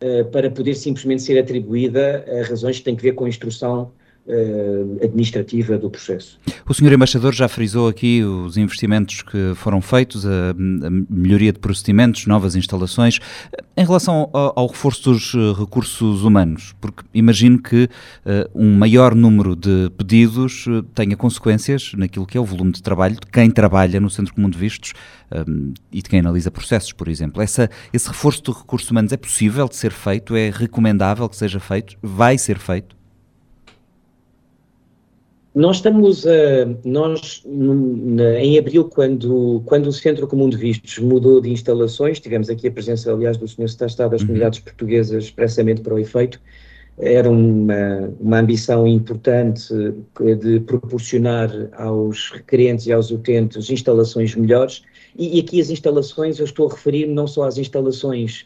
uh, 0.01 0.25
para 0.31 0.49
poder 0.49 0.75
simplesmente 0.75 1.21
ser 1.21 1.39
atribuída 1.39 2.25
a 2.27 2.47
razões 2.47 2.79
que 2.79 2.83
têm 2.83 2.95
que 2.95 3.03
ver 3.03 3.13
com 3.13 3.25
a 3.25 3.29
instrução 3.29 3.91
administrativa 5.01 5.77
do 5.77 5.89
processo. 5.89 6.39
O 6.67 6.73
Sr. 6.73 6.93
Embaixador 6.93 7.33
já 7.33 7.47
frisou 7.47 7.87
aqui 7.87 8.23
os 8.23 8.55
investimentos 8.55 9.21
que 9.21 9.53
foram 9.55 9.81
feitos, 9.81 10.25
a, 10.25 10.53
melhoria 11.09 11.51
de 11.51 11.59
procedimentos, 11.59 12.25
novas 12.27 12.55
instalações. 12.55 13.19
Em 13.75 13.83
relação 13.83 14.29
ao, 14.31 14.53
ao 14.55 14.67
reforço 14.67 15.11
dos 15.11 15.33
eh, 15.33 15.59
recursos 15.59 16.23
humanos, 16.23 16.73
porque 16.79 17.03
imagino 17.13 17.61
que 17.61 17.85
uh, 17.85 17.89
um 18.53 18.77
maior 18.77 19.15
número 19.15 19.55
de 19.55 19.89
pedidos 19.97 20.65
tenha 20.93 21.15
consequências 21.15 21.91
naquilo 21.95 22.25
que 22.25 22.37
é 22.37 22.41
o 22.41 22.45
volume 22.45 22.71
de 22.71 22.81
trabalho 22.81 23.15
de 23.15 23.27
quem 23.31 23.49
trabalha 23.49 23.99
no 23.99 24.09
Centro 24.09 24.33
Comum 24.33 24.49
de 24.49 24.57
Vistos 24.57 24.93
um, 25.47 25.73
e 25.91 26.01
de 26.01 26.09
quem 26.09 26.19
analisa 26.19 26.51
processos, 26.51 26.91
por 26.93 27.07
exemplo. 27.07 27.41
Essa, 27.41 27.69
esse 27.91 28.07
reforço 28.07 28.43
de 28.43 28.51
recursos 28.51 28.89
humanos 28.89 29.11
é 29.11 29.17
possível 29.17 29.67
de 29.67 29.75
ser 29.75 29.91
feito? 29.91 30.35
É 30.35 30.49
recomendável 30.49 31.27
que 31.27 31.35
seja 31.35 31.59
feito? 31.59 31.97
Vai 32.01 32.37
ser 32.37 32.59
feito? 32.59 33.00
Nós 35.53 35.77
estamos, 35.77 36.23
uh, 36.23 36.77
nós 36.85 37.43
em 38.39 38.57
abril, 38.57 38.85
quando, 38.85 39.61
quando 39.65 39.87
o 39.87 39.91
Centro 39.91 40.25
Comum 40.25 40.49
de 40.49 40.55
Vistos 40.55 40.97
mudou 40.99 41.41
de 41.41 41.51
instalações, 41.51 42.21
tivemos 42.21 42.49
aqui 42.49 42.69
a 42.69 42.71
presença, 42.71 43.11
aliás, 43.11 43.35
do 43.35 43.47
Sr. 43.47 43.67
Secretário 43.67 43.87
de 43.87 43.91
Estado 43.91 44.11
das 44.11 44.21
uhum. 44.21 44.27
Comunidades 44.27 44.59
Portuguesas 44.59 45.25
expressamente 45.25 45.81
para 45.81 45.93
o 45.93 45.99
efeito, 45.99 46.39
era 46.97 47.29
uma, 47.29 48.13
uma 48.19 48.39
ambição 48.39 48.87
importante 48.87 49.73
de 50.39 50.59
proporcionar 50.61 51.49
aos 51.73 52.31
requerentes 52.31 52.85
e 52.85 52.93
aos 52.93 53.11
utentes 53.11 53.69
instalações 53.69 54.35
melhores, 54.35 54.83
e, 55.17 55.37
e 55.37 55.41
aqui 55.41 55.59
as 55.59 55.69
instalações, 55.69 56.39
eu 56.39 56.45
estou 56.45 56.69
a 56.69 56.71
referir 56.71 57.07
não 57.07 57.27
só 57.27 57.43
às 57.43 57.57
instalações 57.57 58.45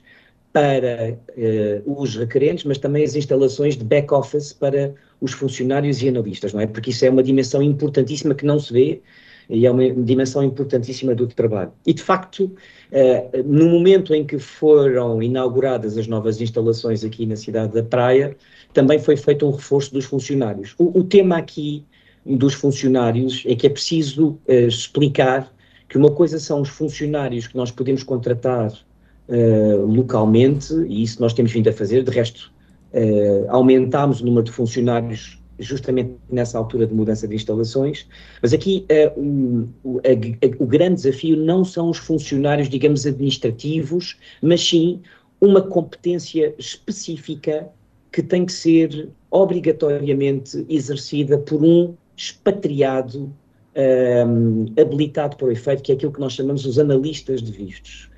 para 0.51 1.18
uh, 1.38 2.01
os 2.01 2.16
requerentes, 2.16 2.64
mas 2.64 2.78
também 2.78 3.03
as 3.03 3.16
instalações 3.16 3.78
de 3.78 3.84
back-office 3.84 4.53
para 4.53 4.93
os 5.26 5.34
funcionários 5.34 6.01
e 6.01 6.07
analistas, 6.07 6.53
não 6.53 6.61
é? 6.61 6.67
Porque 6.67 6.91
isso 6.91 7.03
é 7.03 7.09
uma 7.09 7.23
dimensão 7.23 7.61
importantíssima 7.61 8.34
que 8.34 8.45
não 8.45 8.59
se 8.59 8.71
vê 8.71 9.01
e 9.49 9.65
é 9.65 9.71
uma 9.71 9.89
dimensão 9.91 10.43
importantíssima 10.43 11.13
do 11.13 11.28
trabalho. 11.28 11.71
E, 11.86 11.93
de 11.93 12.01
facto, 12.01 12.45
uh, 12.45 13.43
no 13.45 13.69
momento 13.69 14.13
em 14.13 14.26
que 14.26 14.39
foram 14.39 15.21
inauguradas 15.21 15.97
as 15.97 16.07
novas 16.07 16.41
instalações 16.41 17.03
aqui 17.03 17.26
na 17.26 17.36
cidade 17.36 17.73
da 17.73 17.84
Praia, 17.84 18.36
também 18.73 18.97
foi 18.97 19.15
feito 19.15 19.45
um 19.45 19.51
reforço 19.51 19.93
dos 19.93 20.05
funcionários. 20.05 20.73
O, 20.78 20.99
o 20.99 21.03
tema 21.03 21.38
aqui 21.38 21.86
dos 22.26 22.53
funcionários 22.53 23.43
é 23.45 23.55
que 23.55 23.67
é 23.67 23.69
preciso 23.69 24.39
uh, 24.47 24.67
explicar 24.67 25.53
que 25.88 25.97
uma 25.97 26.11
coisa 26.11 26.39
são 26.39 26.61
os 26.61 26.69
funcionários 26.69 27.47
que 27.47 27.55
nós 27.55 27.71
podemos 27.71 28.03
contratar 28.03 28.71
uh, 28.71 29.86
localmente, 29.86 30.73
e 30.88 31.03
isso 31.03 31.21
nós 31.21 31.34
temos 31.34 31.51
vindo 31.51 31.69
a 31.69 31.73
fazer, 31.73 32.03
de 32.03 32.11
resto, 32.11 32.51
uh, 32.96 33.46
aumentámos 33.50 34.22
o 34.22 34.26
número 34.26 34.46
de 34.46 34.52
funcionários 34.52 35.39
justamente 35.60 36.16
nessa 36.30 36.58
altura 36.58 36.86
de 36.86 36.93
mudança 36.93 37.28
de 37.28 37.36
instalações, 37.36 38.08
mas 38.41 38.54
aqui 38.54 38.86
uh, 39.16 39.70
o, 39.84 40.00
a, 40.00 40.02
a, 40.10 40.64
o 40.64 40.66
grande 40.66 40.96
desafio 40.96 41.38
não 41.38 41.64
são 41.64 41.89
os 41.89 41.98
funcionários, 41.98 42.68
digamos, 42.68 43.06
administrativos, 43.06 44.18
mas 44.41 44.68
sim 44.68 45.02
uma 45.39 45.62
competência 45.62 46.54
específica 46.58 47.68
que 48.12 48.24
tem 48.24 48.46
que 48.46 48.54
ser 48.54 49.10
obrigatoriamente 49.30 50.66
exercida 50.70 51.38
por 51.38 51.62
um 51.64 51.93
expatriado 52.16 53.32
um, 53.76 54.66
habilitado 54.80 55.36
para 55.36 55.48
o 55.48 55.52
efeito, 55.52 55.84
que 55.84 55.91
é 55.91 55.96
aquilo 55.96 56.12
que 56.12 56.20
nós 56.20 56.34
chamamos 56.34 56.66
os 56.66 56.80
analistas 56.80 57.41
de 57.41 57.52
vistos. 57.52 58.10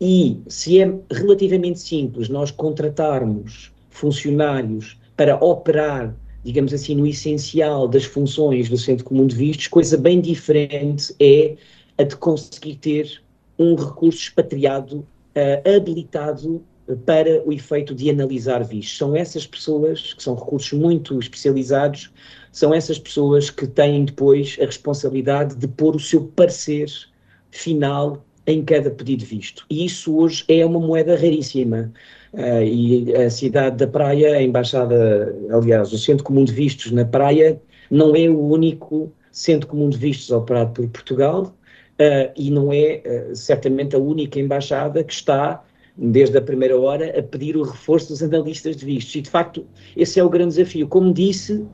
E 0.00 0.38
se 0.46 0.80
é 0.80 0.94
relativamente 1.10 1.78
simples 1.78 2.28
nós 2.28 2.50
contratarmos 2.50 3.72
funcionários 3.96 4.98
para 5.16 5.36
operar, 5.42 6.14
digamos 6.44 6.72
assim, 6.72 6.94
no 6.94 7.06
essencial 7.06 7.88
das 7.88 8.04
funções 8.04 8.68
do 8.68 8.76
Centro 8.76 9.04
Comum 9.04 9.26
de 9.26 9.34
Vistos, 9.34 9.68
coisa 9.68 9.96
bem 9.96 10.20
diferente 10.20 11.14
é 11.18 11.56
a 11.98 12.02
de 12.02 12.14
conseguir 12.16 12.76
ter 12.76 13.22
um 13.58 13.74
recurso 13.74 14.18
expatriado 14.18 14.98
uh, 14.98 15.76
habilitado 15.76 16.62
para 17.04 17.42
o 17.44 17.52
efeito 17.52 17.94
de 17.94 18.10
analisar 18.10 18.62
vistos. 18.62 18.98
São 18.98 19.16
essas 19.16 19.46
pessoas, 19.46 20.12
que 20.12 20.22
são 20.22 20.34
recursos 20.34 20.78
muito 20.78 21.18
especializados, 21.18 22.12
são 22.52 22.72
essas 22.72 22.98
pessoas 22.98 23.50
que 23.50 23.66
têm 23.66 24.04
depois 24.04 24.56
a 24.60 24.66
responsabilidade 24.66 25.56
de 25.56 25.66
pôr 25.66 25.96
o 25.96 26.00
seu 26.00 26.24
parecer 26.24 26.86
final 27.50 28.22
em 28.46 28.64
cada 28.64 28.90
pedido 28.90 29.24
visto. 29.24 29.66
E 29.68 29.84
isso 29.84 30.16
hoje 30.16 30.44
é 30.48 30.64
uma 30.64 30.78
moeda 30.78 31.16
raríssima. 31.16 31.92
Uh, 32.36 32.62
e 32.62 33.14
a 33.14 33.30
cidade 33.30 33.78
da 33.78 33.86
Praia, 33.86 34.36
a 34.36 34.42
embaixada, 34.42 35.34
aliás, 35.50 35.90
o 35.90 35.98
Centro 35.98 36.22
Comum 36.22 36.44
de 36.44 36.52
Vistos 36.52 36.92
na 36.92 37.02
Praia, 37.02 37.58
não 37.90 38.14
é 38.14 38.28
o 38.28 38.38
único 38.38 39.10
Centro 39.32 39.66
Comum 39.66 39.88
de 39.88 39.96
Vistos 39.96 40.30
operado 40.30 40.72
por 40.72 40.86
Portugal 40.88 41.44
uh, 41.44 42.32
e 42.36 42.50
não 42.50 42.70
é 42.70 43.02
uh, 43.30 43.34
certamente 43.34 43.96
a 43.96 43.98
única 43.98 44.38
embaixada 44.38 45.02
que 45.02 45.14
está, 45.14 45.64
desde 45.96 46.36
a 46.36 46.42
primeira 46.42 46.78
hora, 46.78 47.18
a 47.18 47.22
pedir 47.22 47.56
o 47.56 47.62
reforço 47.62 48.08
dos 48.08 48.22
analistas 48.22 48.76
de 48.76 48.84
vistos. 48.84 49.14
E, 49.14 49.22
de 49.22 49.30
facto, 49.30 49.64
esse 49.96 50.20
é 50.20 50.22
o 50.22 50.28
grande 50.28 50.56
desafio. 50.56 50.86
Como 50.88 51.14
disse, 51.14 51.64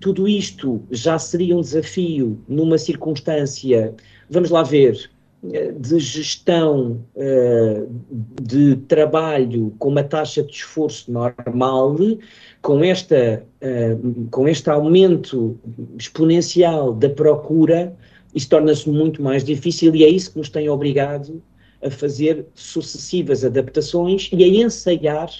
tudo 0.00 0.28
isto 0.28 0.82
já 0.90 1.18
seria 1.18 1.56
um 1.56 1.62
desafio 1.62 2.38
numa 2.46 2.76
circunstância, 2.76 3.94
vamos 4.28 4.50
lá 4.50 4.62
ver, 4.62 5.10
de 5.42 5.98
gestão 5.98 7.02
uh, 7.14 7.90
de 8.42 8.76
trabalho 8.76 9.74
com 9.78 9.88
uma 9.88 10.04
taxa 10.04 10.42
de 10.42 10.52
esforço 10.52 11.10
normal, 11.10 11.96
com, 12.60 12.84
esta, 12.84 13.42
uh, 13.62 14.28
com 14.30 14.46
este 14.46 14.68
aumento 14.68 15.58
exponencial 15.98 16.92
da 16.92 17.08
procura, 17.08 17.96
isso 18.34 18.50
torna-se 18.50 18.88
muito 18.88 19.22
mais 19.22 19.42
difícil 19.42 19.94
e 19.94 20.04
é 20.04 20.08
isso 20.08 20.32
que 20.32 20.38
nos 20.38 20.50
tem 20.50 20.68
obrigado 20.68 21.42
a 21.82 21.90
fazer 21.90 22.44
sucessivas 22.54 23.42
adaptações 23.42 24.28
e 24.32 24.44
a 24.44 24.46
ensaiar 24.46 25.30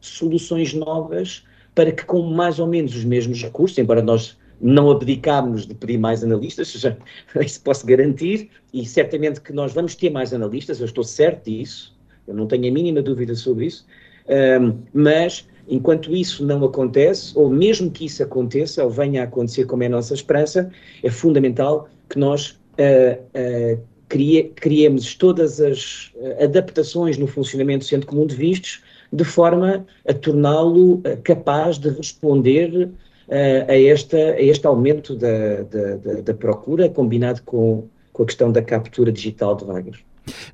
soluções 0.00 0.74
novas 0.74 1.44
para 1.74 1.92
que 1.92 2.04
com 2.04 2.22
mais 2.22 2.58
ou 2.58 2.66
menos 2.66 2.94
os 2.94 3.04
mesmos 3.04 3.40
recursos, 3.40 3.78
embora 3.78 4.02
nós 4.02 4.36
não 4.64 4.90
abdicámos 4.90 5.66
de 5.66 5.74
pedir 5.74 5.98
mais 5.98 6.24
analistas, 6.24 6.72
já, 6.72 6.96
isso 7.44 7.60
posso 7.60 7.84
garantir, 7.84 8.48
e 8.72 8.86
certamente 8.86 9.38
que 9.42 9.52
nós 9.52 9.74
vamos 9.74 9.94
ter 9.94 10.08
mais 10.08 10.32
analistas, 10.32 10.80
eu 10.80 10.86
estou 10.86 11.04
certo 11.04 11.50
disso, 11.50 11.94
eu 12.26 12.32
não 12.32 12.46
tenho 12.46 12.66
a 12.66 12.72
mínima 12.72 13.02
dúvida 13.02 13.34
sobre 13.34 13.66
isso, 13.66 13.84
um, 14.26 14.78
mas 14.94 15.46
enquanto 15.68 16.16
isso 16.16 16.46
não 16.46 16.64
acontece, 16.64 17.32
ou 17.36 17.50
mesmo 17.50 17.90
que 17.90 18.06
isso 18.06 18.22
aconteça, 18.22 18.82
ou 18.82 18.88
venha 18.88 19.20
a 19.20 19.24
acontecer 19.24 19.66
como 19.66 19.82
é 19.82 19.86
a 19.86 19.90
nossa 19.90 20.14
esperança, 20.14 20.70
é 21.02 21.10
fundamental 21.10 21.86
que 22.08 22.18
nós 22.18 22.58
uh, 22.78 23.76
uh, 23.76 23.78
crie, 24.08 24.44
criemos 24.56 25.14
todas 25.14 25.60
as 25.60 26.10
uh, 26.16 26.42
adaptações 26.44 27.18
no 27.18 27.26
funcionamento 27.26 27.80
do 27.80 27.88
Centro 27.88 28.06
Comum 28.06 28.26
de 28.26 28.34
Vistos, 28.34 28.82
de 29.12 29.24
forma 29.24 29.86
a 30.08 30.14
torná-lo 30.14 31.00
capaz 31.22 31.78
de 31.78 31.90
responder 31.90 32.90
uh, 33.28 33.70
a, 33.70 33.76
esta, 33.76 34.16
a 34.16 34.42
este 34.42 34.66
aumento 34.66 35.14
da, 35.16 35.62
da, 35.62 36.20
da, 36.22 36.34
procura, 36.34 36.88
combinado 36.88 37.42
com, 37.42 37.88
com 38.12 38.22
a 38.22 38.26
questão 38.26 38.50
da 38.50 38.62
captura 38.62 39.12
digital 39.12 39.56
de 39.56 39.64
vagas. 39.64 39.96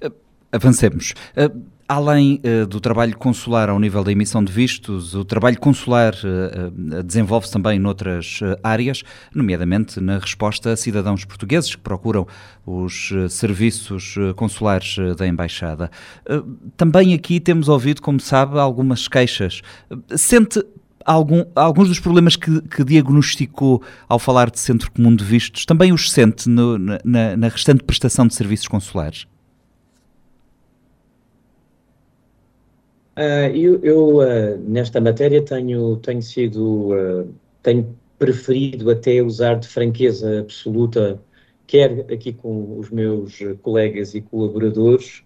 Uh, 0.02 0.12
avancemos. 0.52 1.14
Uh, 1.36 1.60
além 1.88 2.40
uh, 2.44 2.66
do 2.66 2.80
trabalho 2.80 3.16
consular 3.16 3.68
ao 3.68 3.78
nível 3.78 4.04
da 4.04 4.12
emissão 4.12 4.44
de 4.44 4.52
vistos, 4.52 5.14
o 5.14 5.24
trabalho 5.24 5.58
consular 5.58 6.14
uh, 6.14 7.02
desenvolve-se 7.02 7.52
também 7.52 7.78
noutras 7.78 8.40
áreas, 8.62 9.02
nomeadamente 9.34 10.00
na 10.00 10.18
resposta 10.18 10.72
a 10.72 10.76
cidadãos 10.76 11.24
portugueses 11.24 11.74
que 11.74 11.82
procuram 11.82 12.26
os 12.64 13.12
serviços 13.28 14.14
consulares 14.36 14.96
da 15.16 15.26
Embaixada. 15.26 15.90
também 16.76 17.14
aqui 17.14 17.40
temos 17.40 17.68
ouvido, 17.68 18.00
como 18.00 18.20
sabe, 18.20 18.58
algumas 18.58 19.08
queixas. 19.08 19.60
Sente 20.16 20.62
algum, 21.12 21.44
alguns 21.54 21.88
dos 21.88 21.98
problemas 21.98 22.36
que, 22.36 22.60
que, 22.62 22.84
diagnosticou 22.84 23.82
ao 24.08 24.18
falar 24.18 24.50
de 24.50 24.58
Centro 24.60 24.90
Comum 24.92 25.14
de 25.14 25.24
Vistos 25.24 25.64
também 25.64 25.92
os 25.92 26.10
sente 26.10 26.48
no, 26.48 26.78
na, 26.78 27.36
na, 27.36 27.48
restante 27.48 27.82
prestação 27.82 28.26
de 28.26 28.34
serviços 28.34 28.68
consulares? 28.68 29.26
Uh, 33.16 33.50
eu, 33.54 33.80
eu 33.82 34.16
uh, 34.18 34.58
nesta 34.66 35.00
matéria 35.00 35.44
tenho, 35.44 35.96
tenho 35.96 36.22
sido, 36.22 36.94
uh, 36.94 37.34
tenho 37.62 37.94
preferido 38.18 38.90
até 38.90 39.20
usar 39.20 39.54
de 39.54 39.66
franqueza 39.66 40.40
absoluta, 40.40 41.20
quer 41.66 42.06
aqui 42.12 42.32
com 42.32 42.78
os 42.78 42.88
meus 42.88 43.38
colegas 43.62 44.14
e 44.14 44.20
colaboradores, 44.20 45.22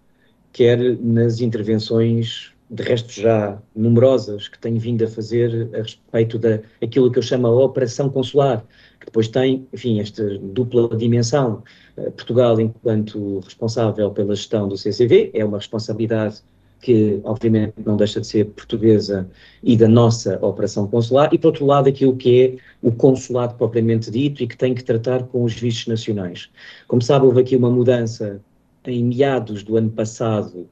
quer 0.52 0.78
nas 0.98 1.40
intervenções 1.40 2.53
de 2.74 2.82
resto 2.82 3.12
já 3.12 3.56
numerosas, 3.74 4.48
que 4.48 4.58
tenho 4.58 4.80
vindo 4.80 5.04
a 5.04 5.08
fazer 5.08 5.70
a 5.74 5.78
respeito 5.78 6.38
da 6.38 6.60
aquilo 6.82 7.10
que 7.10 7.18
eu 7.18 7.22
chamo 7.22 7.46
a 7.46 7.64
operação 7.64 8.10
consular, 8.10 8.64
que 8.98 9.06
depois 9.06 9.28
tem, 9.28 9.66
enfim, 9.72 10.00
esta 10.00 10.38
dupla 10.38 10.96
dimensão. 10.96 11.62
Eh, 11.96 12.10
Portugal, 12.10 12.60
enquanto 12.60 13.38
responsável 13.40 14.10
pela 14.10 14.34
gestão 14.34 14.68
do 14.68 14.76
CCV, 14.76 15.30
é 15.32 15.44
uma 15.44 15.58
responsabilidade 15.58 16.42
que 16.80 17.20
obviamente 17.24 17.74
não 17.86 17.96
deixa 17.96 18.20
de 18.20 18.26
ser 18.26 18.44
portuguesa 18.46 19.26
e 19.62 19.76
da 19.76 19.88
nossa 19.88 20.44
operação 20.44 20.86
consular, 20.86 21.32
e 21.32 21.38
por 21.38 21.48
outro 21.48 21.64
lado 21.64 21.88
aquilo 21.88 22.16
que 22.16 22.42
é 22.42 22.86
o 22.86 22.92
consulado 22.92 23.54
propriamente 23.54 24.10
dito 24.10 24.42
e 24.42 24.46
que 24.46 24.56
tem 24.56 24.74
que 24.74 24.84
tratar 24.84 25.22
com 25.24 25.44
os 25.44 25.54
vistos 25.54 25.86
nacionais. 25.86 26.50
Como 26.88 27.00
sabe, 27.00 27.24
houve 27.24 27.40
aqui 27.40 27.56
uma 27.56 27.70
mudança 27.70 28.40
em 28.84 29.02
meados 29.04 29.62
do 29.62 29.76
ano 29.76 29.90
passado, 29.90 30.68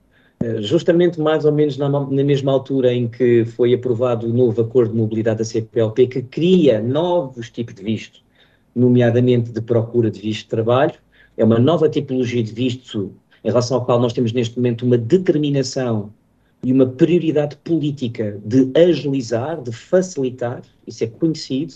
justamente 0.61 1.21
mais 1.21 1.45
ou 1.45 1.53
menos 1.53 1.77
na, 1.77 1.89
na 1.89 2.25
mesma 2.25 2.53
altura 2.53 2.93
em 2.93 3.09
que 3.09 3.45
foi 3.45 3.75
aprovado 3.75 4.27
o 4.27 4.33
novo 4.33 4.61
acordo 4.63 4.93
de 4.93 4.99
mobilidade 4.99 5.39
da 5.39 5.45
CPLP, 5.45 6.07
que 6.07 6.23
cria 6.23 6.81
novos 6.81 7.51
tipos 7.51 7.75
de 7.75 7.83
visto, 7.83 8.21
nomeadamente 8.75 9.53
de 9.53 9.61
procura 9.61 10.11
de 10.11 10.21
visto 10.21 10.45
de 10.45 10.49
trabalho, 10.49 10.95
é 11.37 11.45
uma 11.45 11.59
nova 11.59 11.89
tipologia 11.89 12.43
de 12.43 12.53
visto 12.53 13.13
em 13.45 13.49
relação 13.49 13.79
ao 13.79 13.85
qual 13.85 13.99
nós 13.99 14.13
temos 14.13 14.33
neste 14.33 14.57
momento 14.57 14.85
uma 14.85 14.99
determinação 14.99 16.13
e 16.65 16.73
uma 16.73 16.87
prioridade 16.87 17.57
política 17.57 18.41
de 18.45 18.71
agilizar, 18.79 19.61
de 19.61 19.73
facilitar, 19.73 20.63
isso 20.87 21.03
é 21.03 21.07
conhecido. 21.09 21.75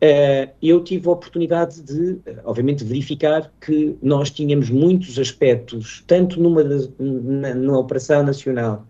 Uh, 0.00 0.48
eu 0.62 0.82
tive 0.84 1.08
a 1.08 1.10
oportunidade 1.10 1.82
de, 1.82 2.20
obviamente, 2.44 2.84
verificar 2.84 3.52
que 3.60 3.96
nós 4.00 4.30
tínhamos 4.30 4.70
muitos 4.70 5.18
aspectos, 5.18 6.04
tanto 6.06 6.40
numa, 6.40 6.62
na, 6.62 7.76
operação 7.76 8.22
nacional 8.22 8.86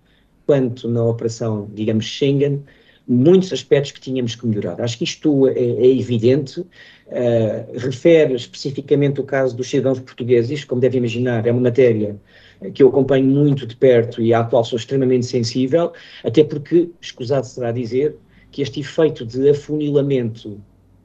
quanto 0.46 0.86
na 0.86 1.02
operação, 1.02 1.66
digamos, 1.72 2.04
Schengen, 2.04 2.62
muitos 3.06 3.50
aspectos 3.54 3.92
que 3.92 4.00
tínhamos 4.00 4.34
que 4.34 4.46
melhorar. 4.46 4.82
Acho 4.82 4.98
que 4.98 5.04
isto 5.04 5.48
é, 5.48 5.59
é 5.59 5.98
evidente. 5.98 6.61
Uh, 6.61 7.78
refere 7.78 8.34
especificamente 8.34 9.18
o 9.18 9.24
caso 9.24 9.56
dos 9.56 9.70
cidadãos 9.70 10.00
portugueses, 10.00 10.62
como 10.62 10.78
deve 10.78 10.98
imaginar, 10.98 11.46
é 11.46 11.50
uma 11.50 11.62
matéria 11.62 12.20
que 12.74 12.82
eu 12.82 12.88
acompanho 12.88 13.24
muito 13.24 13.66
de 13.66 13.74
perto 13.76 14.20
e 14.20 14.34
à 14.34 14.44
qual 14.44 14.62
sou 14.62 14.78
extremamente 14.78 15.24
sensível, 15.24 15.92
até 16.22 16.44
porque, 16.44 16.90
escusado 17.00 17.46
será 17.46 17.72
dizer, 17.72 18.14
que 18.50 18.61
este 18.61 18.80
efeito 18.80 19.24
de 19.24 19.48
afunilamento 19.48 20.61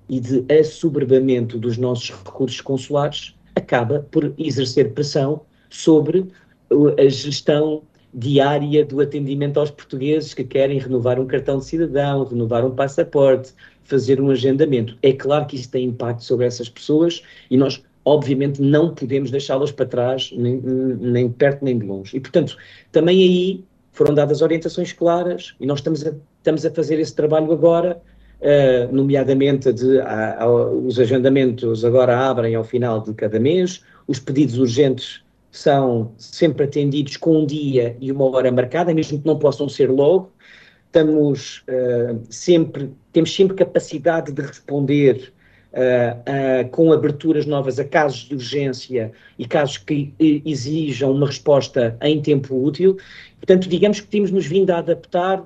e 0.10 0.20
de 0.20 0.46
assoberbamento 0.54 1.58
dos 1.58 1.78
nossos 1.78 2.12
recursos 2.12 2.62
consulares 2.62 3.36
acaba 3.56 4.06
por 4.12 4.34
exercer 4.38 4.94
pressão 4.94 5.42
sobre 5.70 6.28
a 6.98 7.10
gestão 7.10 7.84
diária 8.14 8.86
do 8.86 9.02
atendimento 9.02 9.60
aos 9.60 9.72
portugueses 9.72 10.34
que 10.34 10.44
querem 10.44 10.78
renovar 10.78 11.20
um 11.20 11.26
cartão 11.26 11.58
de 11.58 11.66
cidadão, 11.66 12.24
renovar 12.24 12.64
um 12.66 12.72
passaporte, 12.72 13.54
fazer 13.84 14.22
um 14.22 14.30
agendamento. 14.30 14.98
É 15.02 15.12
claro 15.14 15.46
que 15.48 15.56
isso 15.56 15.70
tem 15.72 15.86
impacto 15.86 16.24
sobre 16.24 16.46
essas 16.46 16.70
pessoas 16.70 17.24
e 17.50 17.58
nós, 17.58 17.84
obviamente, 18.06 18.62
não 18.62 18.94
podemos 18.94 19.32
deixá-las 19.32 19.72
para 19.72 19.86
trás, 19.86 20.32
nem, 20.36 20.58
nem 20.62 21.30
perto 21.30 21.66
nem 21.66 21.78
de 21.78 21.86
longe. 21.86 22.16
E, 22.16 22.20
portanto, 22.20 22.56
também 22.92 23.24
aí 23.24 23.64
foram 23.92 24.14
dadas 24.14 24.42
orientações 24.42 24.94
claras 24.94 25.56
e 25.60 25.66
nós 25.66 25.80
estamos 25.80 26.06
a, 26.06 26.14
estamos 26.38 26.66
a 26.66 26.72
fazer 26.72 27.00
esse 27.00 27.16
trabalho 27.16 27.52
agora, 27.52 28.02
uh, 28.44 28.94
nomeadamente 28.94 29.72
de, 29.72 30.00
a, 30.00 30.44
a, 30.44 30.48
os 30.50 31.00
agendamentos 31.00 31.84
agora 31.84 32.18
abrem 32.18 32.56
ao 32.56 32.64
final 32.64 33.02
de 33.02 33.14
cada 33.14 33.40
mês, 33.40 33.82
os 34.08 34.20
pedidos 34.20 34.58
urgentes 34.58 35.24
são 35.52 36.12
sempre 36.18 36.66
atendidos 36.66 37.16
com 37.16 37.40
um 37.40 37.46
dia 37.46 37.96
e 38.02 38.12
uma 38.12 38.26
hora 38.26 38.52
marcada, 38.52 38.94
mesmo 38.94 39.22
que 39.22 39.26
não 39.26 39.38
possam 39.38 39.70
ser 39.70 39.90
logo. 39.90 40.32
Estamos 40.88 41.64
uh, 41.70 42.20
sempre, 42.30 42.92
temos 43.12 43.34
sempre 43.34 43.56
capacidade 43.56 44.32
de 44.32 44.42
responder 44.42 45.32
uh, 45.74 46.66
uh, 46.66 46.70
com 46.70 46.92
aberturas 46.92 47.46
novas 47.46 47.80
a 47.80 47.86
casos 47.86 48.28
de 48.28 48.36
urgência 48.36 49.12
e 49.38 49.46
casos 49.48 49.78
que 49.78 50.14
exijam 50.20 51.12
uma 51.12 51.28
resposta 51.28 51.98
em 52.02 52.22
tempo 52.22 52.56
útil. 52.56 52.98
Portanto, 53.38 53.70
digamos 53.70 54.00
que 54.00 54.08
temos 54.08 54.32
nos 54.32 54.46
vindo 54.46 54.72
a 54.72 54.80
adaptar 54.80 55.44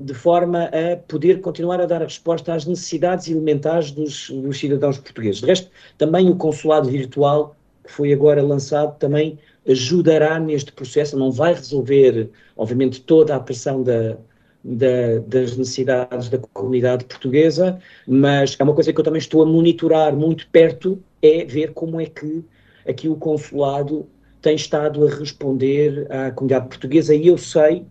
de 0.00 0.14
forma 0.14 0.64
a 0.64 0.96
poder 0.96 1.40
continuar 1.40 1.80
a 1.80 1.86
dar 1.86 2.00
a 2.00 2.04
resposta 2.04 2.54
às 2.54 2.64
necessidades 2.64 3.28
elementares 3.28 3.90
dos, 3.90 4.30
dos 4.30 4.58
cidadãos 4.58 4.98
portugueses. 4.98 5.40
De 5.40 5.46
resto, 5.46 5.70
também 5.96 6.28
o 6.30 6.36
consulado 6.36 6.88
virtual 6.88 7.56
que 7.84 7.92
foi 7.92 8.12
agora 8.12 8.42
lançado 8.42 8.96
também 8.98 9.38
ajudará 9.66 10.38
neste 10.38 10.70
processo, 10.72 11.18
não 11.18 11.32
vai 11.32 11.54
resolver, 11.54 12.30
obviamente, 12.56 13.00
toda 13.00 13.34
a 13.34 13.40
pressão 13.40 13.82
da, 13.82 14.16
da, 14.62 15.18
das 15.26 15.56
necessidades 15.56 16.28
da 16.28 16.38
comunidade 16.38 17.04
portuguesa, 17.06 17.78
mas 18.06 18.56
é 18.58 18.62
uma 18.62 18.74
coisa 18.74 18.92
que 18.92 19.00
eu 19.00 19.04
também 19.04 19.18
estou 19.18 19.42
a 19.42 19.46
monitorar 19.46 20.14
muito 20.14 20.46
perto, 20.48 21.02
é 21.22 21.44
ver 21.44 21.72
como 21.72 22.00
é 22.00 22.06
que 22.06 22.44
aqui 22.86 23.08
o 23.08 23.16
consulado 23.16 24.06
tem 24.40 24.54
estado 24.54 25.06
a 25.06 25.10
responder 25.10 26.06
à 26.10 26.30
comunidade 26.30 26.68
portuguesa 26.68 27.14
e 27.14 27.26
eu 27.26 27.36
sei 27.36 27.84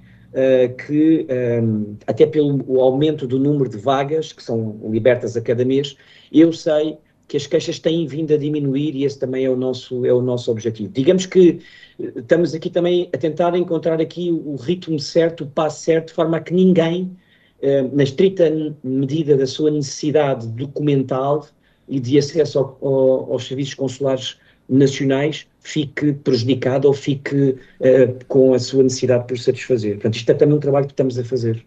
que, 0.86 1.26
um, 1.64 1.96
até 2.06 2.26
pelo 2.26 2.80
aumento 2.80 3.26
do 3.26 3.40
número 3.40 3.70
de 3.70 3.78
vagas 3.78 4.32
que 4.32 4.44
são 4.44 4.80
libertas 4.90 5.36
a 5.36 5.42
cada 5.42 5.66
mês, 5.66 5.96
eu 6.32 6.54
sei 6.54 6.98
que 7.28 7.36
as 7.36 7.46
queixas 7.46 7.78
têm 7.80 8.08
vindo 8.08 8.34
a 8.34 8.38
diminuir 8.38 8.96
e 8.96 9.04
esse 9.04 9.20
também 9.20 9.46
é 9.46 9.50
o 9.50 9.56
nosso, 9.56 10.06
é 10.06 10.14
o 10.14 10.22
nosso 10.22 10.50
objetivo. 10.50 10.92
Digamos 10.94 11.26
que 11.26 11.60
eh, 12.00 12.14
estamos 12.16 12.54
aqui 12.54 12.70
também 12.70 13.10
a 13.14 13.18
tentar 13.18 13.56
encontrar 13.56 14.00
aqui 14.00 14.32
o 14.32 14.56
ritmo 14.56 15.00
certo, 15.00 15.44
o 15.44 15.48
passo 15.48 15.84
certo, 15.84 16.08
de 16.08 16.14
forma 16.14 16.38
a 16.38 16.40
que 16.40 16.54
ninguém, 16.54 17.18
eh, 17.62 17.82
na 17.92 18.04
estrita 18.04 18.50
medida 18.84 19.36
da 19.36 19.46
sua 19.46 19.70
necessidade 19.70 20.48
documental 20.48 21.46
e 21.88 22.00
de 22.00 22.18
acesso 22.18 22.60
ao, 22.60 22.78
ao, 22.82 23.34
aos 23.34 23.48
serviços 23.48 23.74
consulares 23.74 24.38
nacionais, 24.70 25.48
fique 25.62 26.14
prejudicado 26.14 26.88
ou 26.88 26.94
fique 26.94 27.56
uh, 27.80 28.26
com 28.28 28.54
a 28.54 28.60
sua 28.60 28.84
necessidade 28.84 29.28
por 29.28 29.38
satisfazer. 29.38 29.96
Portanto, 29.96 30.16
isto 30.16 30.30
é 30.30 30.34
também 30.34 30.56
um 30.56 30.60
trabalho 30.60 30.86
que 30.86 30.94
estamos 30.94 31.18
a 31.18 31.24
fazer. 31.24 31.66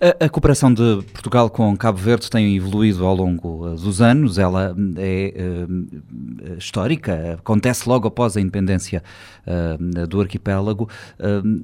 A, 0.00 0.24
a, 0.24 0.28
cooperação 0.28 0.72
de 0.72 1.02
Portugal 1.12 1.50
com 1.50 1.76
Cabo 1.76 1.98
Verde 1.98 2.30
tem 2.30 2.56
evoluído 2.56 3.04
ao 3.04 3.14
longo 3.14 3.66
uh, 3.66 3.74
dos 3.74 4.00
anos, 4.00 4.38
ela 4.38 4.74
é 4.96 5.34
uh, 5.36 6.56
histórica, 6.56 7.34
acontece 7.34 7.88
logo 7.88 8.06
após 8.06 8.36
a 8.36 8.40
independência 8.40 9.02
do 10.08 10.20
arquipélago 10.20 10.88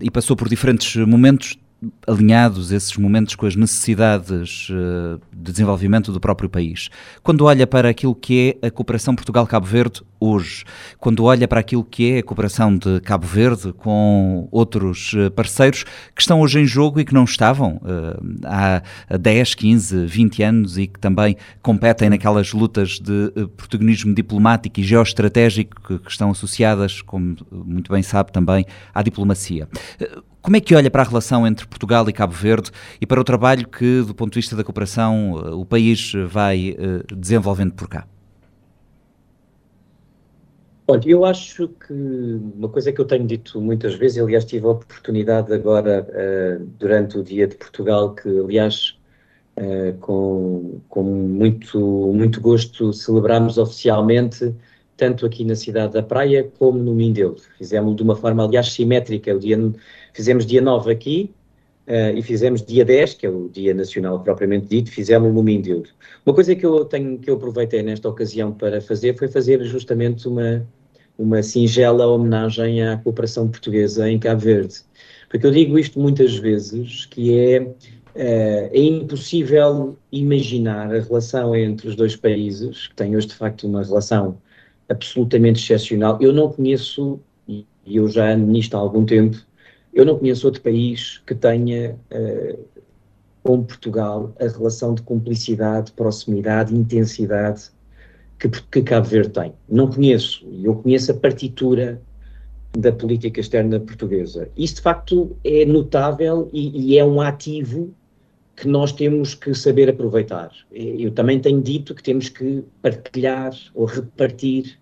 e 0.01 0.09
passou 0.11 0.37
por 0.37 0.49
diferentes 0.49 0.95
momentos 1.05 1.57
alinhados 2.07 2.71
esses 2.71 2.97
momentos 2.97 3.35
com 3.35 3.47
as 3.47 3.57
necessidades 3.57 4.69
uh, 4.71 5.21
de 5.33 5.53
desenvolvimento 5.53 6.13
do 6.13 6.21
próprio 6.21 6.49
país. 6.49 6.89
Quando 7.23 7.45
olha 7.45 7.67
para 7.67 7.89
aquilo 7.89 8.15
que 8.15 8.57
é 8.63 8.67
a 8.67 8.71
cooperação 8.71 9.15
Portugal-Cabo 9.15 9.67
Verde 9.67 10.03
hoje, 10.21 10.65
quando 10.99 11.25
olha 11.25 11.49
para 11.49 11.59
aquilo 11.59 11.83
que 11.83 12.13
é 12.13 12.19
a 12.19 12.23
cooperação 12.23 12.77
de 12.77 13.01
Cabo 13.01 13.27
Verde 13.27 13.73
com 13.73 14.47
outros 14.53 15.13
uh, 15.15 15.31
parceiros 15.33 15.85
que 16.15 16.21
estão 16.21 16.41
hoje 16.41 16.61
em 16.61 16.67
jogo 16.67 17.01
e 17.01 17.05
que 17.05 17.13
não 17.13 17.25
estavam 17.25 17.77
uh, 17.77 18.41
há 18.45 18.83
10, 19.19 19.55
15, 19.55 20.07
20 20.07 20.43
anos 20.43 20.79
e 20.79 20.87
que 20.87 21.01
também 21.01 21.37
competem 21.61 22.11
naquelas 22.11 22.53
lutas 22.53 23.01
de 23.01 23.33
protagonismo 23.57 24.15
diplomático 24.15 24.79
e 24.79 24.85
geoestratégico 24.85 25.99
que 25.99 26.09
estão 26.09 26.31
associadas, 26.31 27.03
como 27.03 27.37
muito 27.51 27.93
bem 27.93 28.03
sabe, 28.03 28.31
também 28.31 28.65
à 28.95 29.03
diplomacia. 29.03 29.69
Como 30.43 30.57
é 30.57 30.61
que 30.61 30.75
olha 30.75 30.91
para 30.91 31.03
a 31.03 31.07
relação 31.07 31.47
entre 31.47 31.67
Portugal 31.69 32.09
e 32.09 32.13
Cabo 32.13 32.33
Verde 32.33 32.73
e 33.01 33.07
para 33.07 33.21
o 33.21 33.25
trabalho 33.25 33.69
que, 33.69 34.03
do 34.03 34.13
ponto 34.13 34.33
de 34.33 34.41
vista 34.41 34.57
da 34.57 34.65
cooperação, 34.65 35.41
eh, 35.45 35.51
o 35.51 35.65
país 35.65 36.13
vai 36.27 36.77
eh, 36.77 37.15
desenvolvendo 37.17 37.73
por 37.75 37.89
cá? 37.89 38.09
Olha, 40.89 41.09
eu 41.09 41.25
acho 41.25 41.69
que 41.69 41.93
uma 42.57 42.69
coisa 42.69 42.91
que 42.93 43.01
eu 43.01 43.05
tenho 43.05 43.25
dito 43.25 43.61
muitas 43.61 43.95
vezes, 43.95 44.19
aliás, 44.19 44.45
tive 44.45 44.67
a 44.67 44.71
oportunidade 44.71 45.53
agora, 45.55 46.07
uh, 46.11 46.67
durante 46.77 47.17
o 47.19 47.23
Dia 47.23 47.47
de 47.47 47.55
Portugal, 47.55 48.13
que, 48.13 48.29
aliás, 48.29 48.99
uh, 49.57 49.97
com, 50.01 50.81
com 50.89 51.05
muito, 51.05 51.79
muito 52.13 52.41
gosto 52.41 52.93
celebramos 52.93 53.59
oficialmente, 53.59 54.53
tanto 54.97 55.25
aqui 55.25 55.45
na 55.45 55.55
cidade 55.55 55.93
da 55.95 56.03
Praia 56.03 56.51
como 56.59 56.79
no 56.81 56.95
Mindelo. 56.95 57.37
Fizemos 57.57 57.97
de 57.97 58.03
uma 58.03 58.17
forma, 58.17 58.45
aliás, 58.45 58.73
simétrica. 58.73 59.35
O 59.35 59.39
dia 59.39 59.57
Fizemos 60.13 60.45
dia 60.45 60.61
9 60.61 60.93
aqui 60.93 61.31
uh, 61.87 62.17
e 62.17 62.23
fizemos 62.23 62.63
dia 62.63 62.85
10, 62.85 63.15
que 63.15 63.27
é 63.27 63.31
o 63.31 63.49
Dia 63.49 63.75
Nacional 63.75 64.21
propriamente 64.21 64.67
dito, 64.67 64.91
fizemos 64.91 65.33
no 65.33 65.43
Mindelo. 65.43 65.85
Uma 66.25 66.35
coisa 66.35 66.55
que 66.55 66.65
eu, 66.65 66.85
tenho, 66.85 67.19
que 67.19 67.31
eu 67.31 67.35
aproveitei 67.35 67.83
nesta 67.83 68.09
ocasião 68.09 68.53
para 68.53 68.81
fazer 68.81 69.17
foi 69.17 69.29
fazer 69.29 69.63
justamente 69.65 70.29
uma, 70.29 70.67
uma 71.19 71.43
singela 71.43 72.07
homenagem 72.07 72.83
à 72.83 72.97
cooperação 72.99 73.49
portuguesa 73.49 74.09
em 74.11 74.19
Cabo 74.19 74.41
Verde. 74.41 74.75
Porque 75.29 75.47
eu 75.47 75.51
digo 75.51 75.79
isto 75.79 75.99
muitas 75.99 76.37
vezes, 76.37 77.07
que 77.07 77.39
é, 77.39 77.75
é, 78.15 78.71
é 78.73 78.83
impossível 78.83 79.97
imaginar 80.11 80.95
a 80.95 81.01
relação 81.01 81.57
entre 81.57 81.89
os 81.89 81.97
dois 81.97 82.15
países, 82.15 82.89
que 82.89 82.95
têm 82.95 83.17
hoje 83.17 83.29
de 83.29 83.35
facto 83.35 83.67
uma 83.67 83.83
relação 83.83 84.37
absolutamente 84.89 85.63
excepcional. 85.63 86.19
Eu 86.21 86.33
não 86.35 86.53
conheço, 86.53 87.19
e 87.49 87.67
eu 87.87 88.09
já 88.09 88.33
ando 88.33 88.47
nisto 88.47 88.77
há 88.77 88.81
algum 88.81 89.07
tempo, 89.07 89.39
eu 89.93 90.05
não 90.05 90.19
conheço 90.19 90.47
outro 90.47 90.63
país 90.63 91.23
que 91.27 91.35
tenha 91.35 91.97
uh, 92.11 92.59
com 93.43 93.63
Portugal 93.63 94.33
a 94.41 94.47
relação 94.47 94.95
de 94.95 95.03
cumplicidade, 95.03 95.93
proximidade, 95.93 96.75
intensidade 96.75 97.71
que, 98.39 98.49
que 98.49 98.83
Cabo 98.83 99.07
Verde 99.07 99.31
tem. 99.31 99.53
Não 99.69 99.89
conheço. 99.89 100.47
Eu 100.63 100.77
conheço 100.77 101.13
a 101.13 101.15
partitura 101.15 102.01
da 102.77 102.91
política 102.91 103.41
externa 103.41 103.79
portuguesa. 103.79 104.49
Isso, 104.57 104.77
de 104.77 104.81
facto, 104.81 105.37
é 105.45 105.65
notável 105.65 106.49
e, 106.53 106.93
e 106.93 106.99
é 106.99 107.05
um 107.05 107.21
ativo 107.21 107.93
que 108.57 108.67
nós 108.69 108.93
temos 108.93 109.35
que 109.35 109.55
saber 109.55 109.89
aproveitar. 109.89 110.51
Eu 110.71 111.11
também 111.11 111.41
tenho 111.41 111.61
dito 111.61 111.95
que 111.95 112.03
temos 112.03 112.29
que 112.29 112.65
partilhar 112.81 113.53
ou 113.75 113.87
repartir 113.87 114.79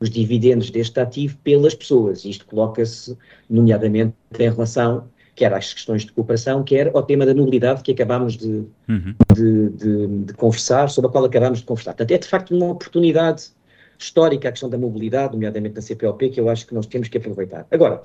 os 0.00 0.10
dividendos 0.10 0.70
deste 0.70 0.98
ativo 1.00 1.36
pelas 1.42 1.74
pessoas. 1.74 2.24
Isto 2.24 2.46
coloca-se, 2.46 3.16
nomeadamente, 3.48 4.14
em 4.38 4.50
relação 4.50 5.08
quer 5.38 5.54
às 5.54 5.72
questões 5.72 6.04
de 6.04 6.10
cooperação, 6.10 6.64
quer 6.64 6.90
ao 6.92 7.02
tema 7.04 7.24
da 7.24 7.32
mobilidade 7.32 7.82
que 7.82 7.92
acabámos 7.92 8.36
de, 8.36 8.64
uhum. 8.88 9.14
de, 9.32 9.68
de, 9.70 10.06
de, 10.24 10.32
conversar, 10.34 10.90
sobre 10.90 11.08
a 11.08 11.12
qual 11.12 11.24
acabámos 11.24 11.60
de 11.60 11.64
conversar. 11.64 11.92
Portanto, 11.92 12.10
é 12.10 12.18
de 12.18 12.26
facto 12.26 12.54
uma 12.54 12.66
oportunidade 12.66 13.50
histórica 13.96 14.48
a 14.48 14.52
questão 14.52 14.68
da 14.68 14.76
mobilidade, 14.76 15.34
nomeadamente 15.34 15.76
na 15.76 15.80
CPLP, 15.80 16.30
que 16.30 16.40
eu 16.40 16.48
acho 16.48 16.66
que 16.66 16.74
nós 16.74 16.86
temos 16.86 17.08
que 17.08 17.18
aproveitar. 17.18 17.66
Agora, 17.70 18.02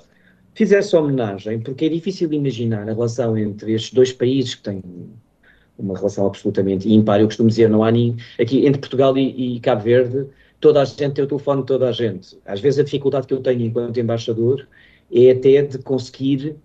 fiz 0.54 0.70
essa 0.70 0.98
homenagem 0.98 1.58
porque 1.58 1.86
é 1.86 1.88
difícil 1.88 2.32
imaginar 2.32 2.88
a 2.88 2.92
relação 2.92 3.36
entre 3.36 3.72
estes 3.72 3.92
dois 3.92 4.12
países 4.12 4.54
que 4.54 4.62
têm 4.62 4.80
uma 5.76 5.96
relação 5.96 6.26
absolutamente 6.26 6.88
ímpar. 6.88 7.20
Eu 7.20 7.26
costumo 7.26 7.48
dizer, 7.48 7.68
não 7.68 7.82
há 7.82 7.90
nem. 7.90 8.16
Aqui 8.40 8.64
entre 8.64 8.80
Portugal 8.80 9.18
e, 9.18 9.56
e 9.56 9.60
Cabo 9.60 9.82
Verde, 9.82 10.26
toda 10.64 10.80
a 10.80 10.84
gente 10.86 11.12
tem 11.12 11.24
o 11.24 11.28
telefone 11.28 11.60
de 11.60 11.66
toda 11.66 11.90
a 11.90 11.92
gente. 11.92 12.38
Às 12.46 12.58
vezes 12.58 12.80
a 12.80 12.82
dificuldade 12.82 13.26
que 13.26 13.34
eu 13.34 13.40
tenho 13.40 13.60
enquanto 13.60 14.00
embaixador 14.00 14.66
é 15.12 15.30
até 15.30 15.60
de 15.60 15.76
conseguir 15.76 16.56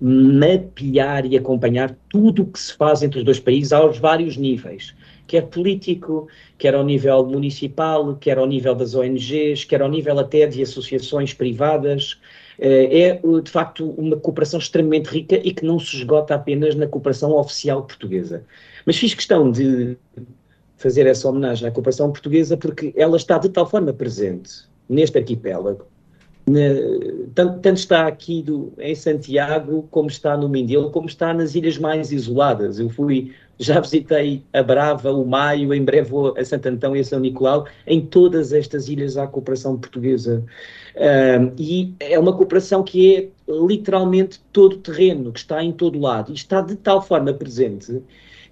mapear 0.00 1.24
e 1.24 1.36
acompanhar 1.36 1.96
tudo 2.08 2.42
o 2.42 2.46
que 2.46 2.58
se 2.58 2.74
faz 2.74 3.04
entre 3.04 3.20
os 3.20 3.24
dois 3.24 3.38
países 3.38 3.72
aos 3.72 3.98
vários 3.98 4.36
níveis, 4.36 4.96
quer 5.28 5.42
político, 5.42 6.26
quer 6.58 6.74
ao 6.74 6.84
nível 6.84 7.24
municipal, 7.24 8.16
quer 8.16 8.36
ao 8.36 8.46
nível 8.46 8.74
das 8.74 8.96
ONGs, 8.96 9.64
quer 9.64 9.80
ao 9.80 9.88
nível 9.88 10.18
até 10.18 10.44
de 10.48 10.60
associações 10.60 11.32
privadas. 11.32 12.18
Eh, 12.58 12.98
é, 13.00 13.40
de 13.40 13.50
facto, 13.50 13.90
uma 13.90 14.16
cooperação 14.16 14.58
extremamente 14.58 15.06
rica 15.06 15.36
e 15.36 15.54
que 15.54 15.64
não 15.64 15.78
se 15.78 15.94
esgota 15.96 16.34
apenas 16.34 16.74
na 16.74 16.88
cooperação 16.88 17.30
oficial 17.36 17.84
portuguesa. 17.84 18.44
Mas 18.84 18.96
fiz 18.96 19.14
questão 19.14 19.52
de 19.52 19.96
fazer 20.76 21.06
essa 21.06 21.28
homenagem 21.28 21.68
à 21.68 21.70
cooperação 21.70 22.10
portuguesa 22.10 22.56
porque 22.56 22.92
ela 22.96 23.16
está 23.16 23.38
de 23.38 23.48
tal 23.48 23.68
forma 23.68 23.92
presente 23.92 24.68
neste 24.88 25.18
arquipélago 25.18 25.86
tanto, 27.34 27.58
tanto, 27.58 27.76
está 27.76 28.06
aqui 28.06 28.40
do, 28.40 28.72
em 28.78 28.94
Santiago, 28.94 29.88
como 29.90 30.08
está 30.08 30.36
no 30.36 30.48
Mindelo, 30.48 30.92
como 30.92 31.08
está 31.08 31.34
nas 31.34 31.56
ilhas 31.56 31.76
mais 31.76 32.12
isoladas. 32.12 32.78
Eu 32.78 32.88
fui, 32.88 33.32
já 33.58 33.80
visitei 33.80 34.44
a 34.52 34.62
Brava, 34.62 35.10
o 35.10 35.26
Maio, 35.26 35.74
em 35.74 35.84
breve 35.84 36.08
vou 36.08 36.38
a 36.38 36.44
Santo 36.44 36.68
Antão 36.68 36.96
e 36.96 37.00
a 37.00 37.04
São 37.04 37.18
Nicolau. 37.18 37.66
Em 37.84 38.00
todas 38.00 38.52
estas 38.52 38.88
ilhas 38.88 39.16
há 39.16 39.26
cooperação 39.26 39.76
portuguesa. 39.76 40.44
Um, 40.96 41.52
e 41.58 41.92
é 41.98 42.16
uma 42.16 42.32
cooperação 42.32 42.84
que 42.84 43.16
é 43.16 43.28
literalmente 43.52 44.40
todo 44.52 44.76
terreno, 44.76 45.32
que 45.32 45.40
está 45.40 45.64
em 45.64 45.72
todo 45.72 45.98
lado. 45.98 46.30
E 46.30 46.34
está 46.36 46.60
de 46.60 46.76
tal 46.76 47.02
forma 47.02 47.32
presente 47.32 48.00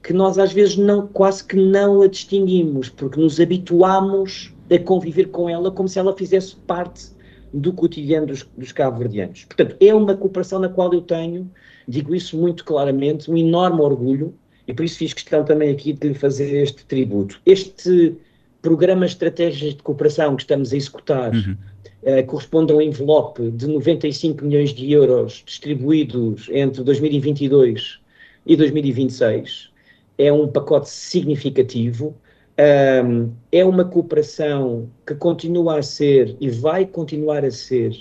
que 0.04 0.12
nós 0.12 0.38
às 0.38 0.52
vezes 0.52 0.76
não, 0.76 1.06
quase 1.06 1.42
que 1.42 1.56
não 1.56 2.02
a 2.02 2.06
distinguimos, 2.06 2.90
porque 2.90 3.18
nos 3.18 3.40
habituamos 3.40 4.52
a 4.70 4.78
conviver 4.78 5.30
com 5.30 5.48
ela 5.48 5.70
como 5.70 5.88
se 5.88 5.98
ela 5.98 6.14
fizesse 6.14 6.54
parte 6.54 7.06
do 7.54 7.72
cotidiano 7.72 8.26
dos, 8.26 8.46
dos 8.56 8.70
cabo-verdianos. 8.70 9.46
Portanto, 9.46 9.76
é 9.80 9.94
uma 9.94 10.14
cooperação 10.14 10.58
na 10.58 10.68
qual 10.68 10.92
eu 10.92 11.00
tenho, 11.00 11.50
digo 11.88 12.14
isso 12.14 12.36
muito 12.36 12.66
claramente, 12.66 13.30
um 13.30 13.36
enorme 13.36 13.80
orgulho, 13.80 14.34
e 14.68 14.74
por 14.74 14.84
isso 14.84 14.98
fiz 14.98 15.14
questão 15.14 15.42
também 15.42 15.70
aqui 15.70 15.94
de 15.94 16.08
lhe 16.08 16.14
fazer 16.14 16.54
este 16.62 16.84
tributo. 16.84 17.40
Este 17.46 18.14
programa 18.60 19.06
estratégico 19.06 19.78
de 19.78 19.82
cooperação 19.82 20.36
que 20.36 20.42
estamos 20.42 20.72
a 20.74 20.76
executar 20.76 21.32
uhum. 21.32 21.56
uh, 22.02 22.26
corresponde 22.26 22.72
a 22.74 22.76
um 22.76 22.80
envelope 22.82 23.50
de 23.52 23.66
95 23.66 24.44
milhões 24.44 24.74
de 24.74 24.92
euros 24.92 25.42
distribuídos 25.46 26.48
entre 26.50 26.82
2022 26.82 28.00
e 28.46 28.54
2026. 28.54 29.73
É 30.16 30.32
um 30.32 30.48
pacote 30.48 30.88
significativo 30.88 32.16
um, 32.56 33.32
é 33.50 33.64
uma 33.64 33.84
cooperação 33.84 34.88
que 35.04 35.14
continua 35.14 35.78
a 35.78 35.82
ser 35.82 36.36
e 36.40 36.48
vai 36.48 36.86
continuar 36.86 37.44
a 37.44 37.50
ser 37.50 37.96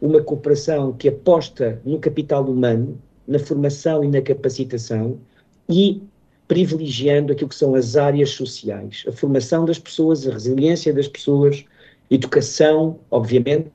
uma 0.00 0.20
cooperação 0.20 0.92
que 0.92 1.08
aposta 1.08 1.80
no 1.84 2.00
capital 2.00 2.44
humano, 2.44 3.00
na 3.28 3.38
formação 3.38 4.02
e 4.02 4.08
na 4.08 4.20
capacitação 4.20 5.20
e 5.68 6.02
privilegiando 6.48 7.32
aquilo 7.32 7.48
que 7.48 7.54
são 7.54 7.76
as 7.76 7.96
áreas 7.96 8.30
sociais, 8.30 9.04
a 9.06 9.12
formação 9.12 9.64
das 9.64 9.78
pessoas, 9.78 10.26
a 10.26 10.32
resiliência 10.32 10.92
das 10.92 11.06
pessoas, 11.06 11.64
educação, 12.10 12.98
obviamente, 13.08 13.70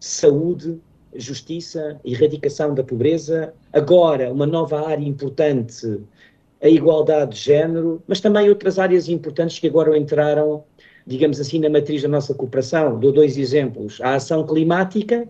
saúde, 0.00 0.80
justiça, 1.14 2.00
erradicação 2.02 2.74
da 2.74 2.82
pobreza. 2.82 3.52
Agora, 3.72 4.32
uma 4.32 4.46
nova 4.46 4.88
área 4.88 5.04
importante 5.04 6.00
a 6.62 6.68
igualdade 6.68 7.34
de 7.34 7.40
género, 7.40 8.02
mas 8.06 8.20
também 8.20 8.48
outras 8.48 8.78
áreas 8.78 9.08
importantes 9.08 9.58
que 9.58 9.66
agora 9.66 9.96
entraram, 9.96 10.64
digamos 11.06 11.40
assim, 11.40 11.58
na 11.58 11.70
matriz 11.70 12.02
da 12.02 12.08
nossa 12.08 12.34
cooperação. 12.34 12.98
Dou 12.98 13.12
dois 13.12 13.38
exemplos. 13.38 14.00
A 14.00 14.14
ação 14.14 14.46
climática, 14.46 15.26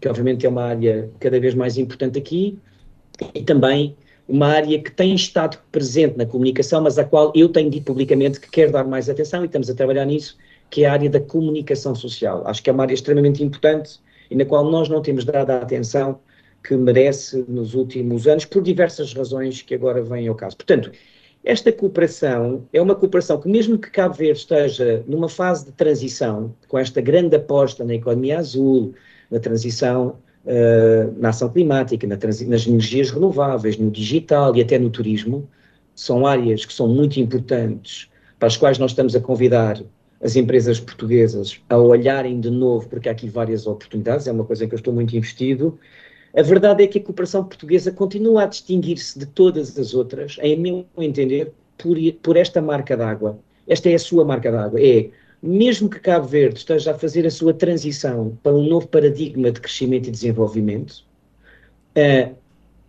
que 0.00 0.08
obviamente 0.08 0.44
é 0.44 0.48
uma 0.48 0.64
área 0.64 1.10
cada 1.18 1.40
vez 1.40 1.54
mais 1.54 1.78
importante 1.78 2.18
aqui, 2.18 2.58
e 3.34 3.42
também 3.42 3.96
uma 4.28 4.48
área 4.48 4.78
que 4.78 4.90
tem 4.90 5.14
estado 5.14 5.58
presente 5.70 6.16
na 6.16 6.26
comunicação, 6.26 6.82
mas 6.82 6.98
à 6.98 7.04
qual 7.04 7.32
eu 7.34 7.48
tenho 7.48 7.70
dito 7.70 7.84
publicamente 7.84 8.40
que 8.40 8.50
quero 8.50 8.72
dar 8.72 8.84
mais 8.84 9.08
atenção 9.08 9.42
e 9.42 9.46
estamos 9.46 9.68
a 9.68 9.74
trabalhar 9.74 10.04
nisso, 10.04 10.36
que 10.70 10.84
é 10.84 10.88
a 10.88 10.92
área 10.92 11.10
da 11.10 11.20
comunicação 11.20 11.94
social. 11.94 12.42
Acho 12.46 12.62
que 12.62 12.70
é 12.70 12.72
uma 12.72 12.82
área 12.82 12.94
extremamente 12.94 13.42
importante 13.42 14.00
e 14.30 14.34
na 14.34 14.44
qual 14.44 14.70
nós 14.70 14.88
não 14.88 15.02
temos 15.02 15.24
dado 15.24 15.50
a 15.50 15.58
atenção 15.58 16.18
que 16.64 16.74
merece 16.74 17.44
nos 17.46 17.74
últimos 17.74 18.26
anos, 18.26 18.46
por 18.46 18.62
diversas 18.62 19.12
razões 19.12 19.60
que 19.60 19.74
agora 19.74 20.02
vêm 20.02 20.26
ao 20.26 20.34
caso. 20.34 20.56
Portanto, 20.56 20.90
esta 21.44 21.70
cooperação 21.70 22.66
é 22.72 22.80
uma 22.80 22.94
cooperação 22.94 23.38
que, 23.38 23.48
mesmo 23.48 23.78
que 23.78 23.90
Cabo 23.90 24.14
Verde 24.14 24.38
esteja 24.38 25.04
numa 25.06 25.28
fase 25.28 25.66
de 25.66 25.72
transição, 25.72 26.54
com 26.66 26.78
esta 26.78 27.02
grande 27.02 27.36
aposta 27.36 27.84
na 27.84 27.94
economia 27.94 28.38
azul, 28.38 28.94
na 29.30 29.38
transição 29.38 30.16
uh, 30.46 31.14
na 31.18 31.28
ação 31.28 31.50
climática, 31.50 32.06
na 32.06 32.16
nas 32.16 32.66
energias 32.66 33.10
renováveis, 33.10 33.76
no 33.76 33.90
digital 33.90 34.56
e 34.56 34.62
até 34.62 34.78
no 34.78 34.88
turismo, 34.88 35.46
são 35.94 36.26
áreas 36.26 36.64
que 36.64 36.72
são 36.72 36.88
muito 36.88 37.20
importantes, 37.20 38.08
para 38.38 38.48
as 38.48 38.56
quais 38.56 38.78
nós 38.78 38.92
estamos 38.92 39.14
a 39.14 39.20
convidar 39.20 39.80
as 40.22 40.36
empresas 40.36 40.80
portuguesas 40.80 41.60
a 41.68 41.76
olharem 41.76 42.40
de 42.40 42.50
novo, 42.50 42.88
porque 42.88 43.10
há 43.10 43.12
aqui 43.12 43.28
várias 43.28 43.66
oportunidades, 43.66 44.26
é 44.26 44.32
uma 44.32 44.44
coisa 44.44 44.64
em 44.64 44.68
que 44.68 44.74
eu 44.74 44.78
estou 44.78 44.94
muito 44.94 45.14
investido, 45.14 45.78
a 46.36 46.42
verdade 46.42 46.82
é 46.82 46.86
que 46.86 46.98
a 46.98 47.02
cooperação 47.02 47.44
portuguesa 47.44 47.92
continua 47.92 48.42
a 48.42 48.46
distinguir-se 48.46 49.18
de 49.18 49.26
todas 49.26 49.78
as 49.78 49.94
outras, 49.94 50.36
em 50.42 50.58
meu 50.58 50.86
entender, 50.98 51.52
por, 51.78 51.96
por 52.22 52.36
esta 52.36 52.60
marca 52.60 52.96
d'água. 52.96 53.38
Esta 53.66 53.88
é 53.88 53.94
a 53.94 53.98
sua 53.98 54.24
marca 54.24 54.50
d'água. 54.50 54.80
É, 54.80 55.10
mesmo 55.40 55.88
que 55.88 56.00
Cabo 56.00 56.26
Verde 56.26 56.58
esteja 56.58 56.92
a 56.92 56.98
fazer 56.98 57.26
a 57.26 57.30
sua 57.30 57.54
transição 57.54 58.36
para 58.42 58.52
um 58.54 58.66
novo 58.66 58.88
paradigma 58.88 59.50
de 59.50 59.60
crescimento 59.60 60.08
e 60.08 60.10
desenvolvimento, 60.10 61.04
uh, 61.96 62.34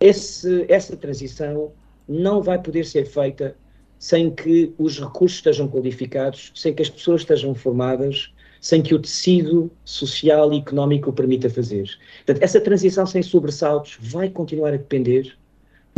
esse, 0.00 0.64
essa 0.68 0.96
transição 0.96 1.72
não 2.08 2.42
vai 2.42 2.60
poder 2.60 2.84
ser 2.84 3.04
feita 3.04 3.56
sem 3.98 4.30
que 4.30 4.72
os 4.78 4.98
recursos 4.98 5.38
estejam 5.38 5.68
qualificados, 5.68 6.52
sem 6.54 6.74
que 6.74 6.82
as 6.82 6.90
pessoas 6.90 7.22
estejam 7.22 7.54
formadas 7.54 8.32
sem 8.60 8.82
que 8.82 8.94
o 8.94 8.98
tecido 8.98 9.70
social 9.84 10.52
e 10.52 10.58
económico 10.58 11.10
o 11.10 11.12
permita 11.12 11.48
fazer. 11.48 11.88
Portanto, 12.24 12.42
essa 12.42 12.60
transição 12.60 13.06
sem 13.06 13.22
sobressaltos 13.22 13.96
vai 14.00 14.28
continuar 14.28 14.68
a 14.68 14.76
depender 14.78 15.36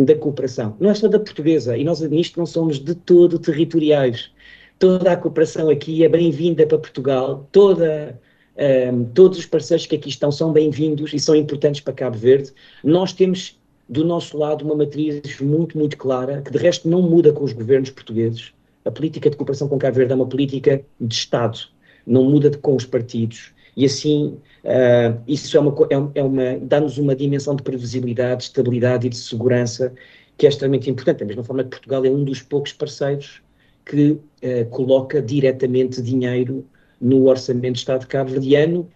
da 0.04 0.14
cooperação. 0.14 0.76
Não 0.78 0.90
é 0.90 0.94
só 0.94 1.08
da 1.08 1.18
portuguesa, 1.18 1.76
e 1.76 1.84
nós 1.84 2.00
nisto 2.00 2.38
não 2.38 2.46
somos 2.46 2.78
de 2.78 2.94
todo 2.94 3.38
territoriais. 3.38 4.30
Toda 4.78 5.12
a 5.12 5.16
cooperação 5.16 5.68
aqui 5.70 6.04
é 6.04 6.08
bem-vinda 6.08 6.64
para 6.66 6.78
Portugal, 6.78 7.48
toda, 7.50 8.18
um, 8.56 8.62
ehm, 8.62 9.04
todos 9.12 9.38
os 9.38 9.46
parceiros 9.46 9.86
que 9.86 9.96
aqui 9.96 10.08
estão 10.08 10.30
são 10.30 10.52
bem-vindos 10.52 11.12
e 11.12 11.18
são 11.18 11.34
importantes 11.34 11.80
para 11.80 11.92
Cabo 11.92 12.16
Verde. 12.16 12.52
Nós 12.84 13.12
temos 13.12 13.58
do 13.88 14.04
nosso 14.04 14.36
lado 14.38 14.64
uma 14.64 14.76
matriz 14.76 15.40
muito, 15.40 15.76
muito 15.76 15.96
clara, 15.96 16.42
que 16.42 16.52
de 16.52 16.58
resto 16.58 16.88
não 16.88 17.02
muda 17.02 17.32
com 17.32 17.42
os 17.42 17.52
governos 17.52 17.90
portugueses. 17.90 18.52
A 18.84 18.90
política 18.90 19.28
de 19.28 19.36
cooperação 19.36 19.66
com 19.66 19.78
Cabo 19.78 19.96
Verde 19.96 20.12
é 20.12 20.14
uma 20.14 20.26
política 20.28 20.84
de 21.00 21.14
Estado 21.14 21.58
não 22.08 22.24
muda 22.24 22.50
com 22.58 22.74
os 22.74 22.84
partidos. 22.84 23.52
E 23.76 23.84
assim, 23.84 24.38
uh, 24.64 25.20
isso 25.28 25.56
é 25.56 25.60
uma, 25.60 25.72
é, 25.90 26.20
é 26.20 26.22
uma 26.22 26.58
dá-nos 26.60 26.98
uma 26.98 27.14
dimensão 27.14 27.54
de 27.54 27.62
previsibilidade, 27.62 28.38
de 28.38 28.44
estabilidade 28.44 29.06
e 29.06 29.10
de 29.10 29.16
segurança 29.16 29.92
que 30.36 30.46
é 30.46 30.48
extremamente 30.48 30.90
importante. 30.90 31.18
Da 31.18 31.26
mesma 31.26 31.44
forma 31.44 31.64
que 31.64 31.70
Portugal 31.70 32.04
é 32.04 32.10
um 32.10 32.24
dos 32.24 32.42
poucos 32.42 32.72
parceiros 32.72 33.42
que 33.84 34.12
uh, 34.12 34.66
coloca 34.70 35.22
diretamente 35.22 36.02
dinheiro 36.02 36.64
no 37.00 37.28
orçamento 37.28 37.74
do 37.74 37.76
Estado 37.76 38.06
cabo-verdiano 38.06 38.88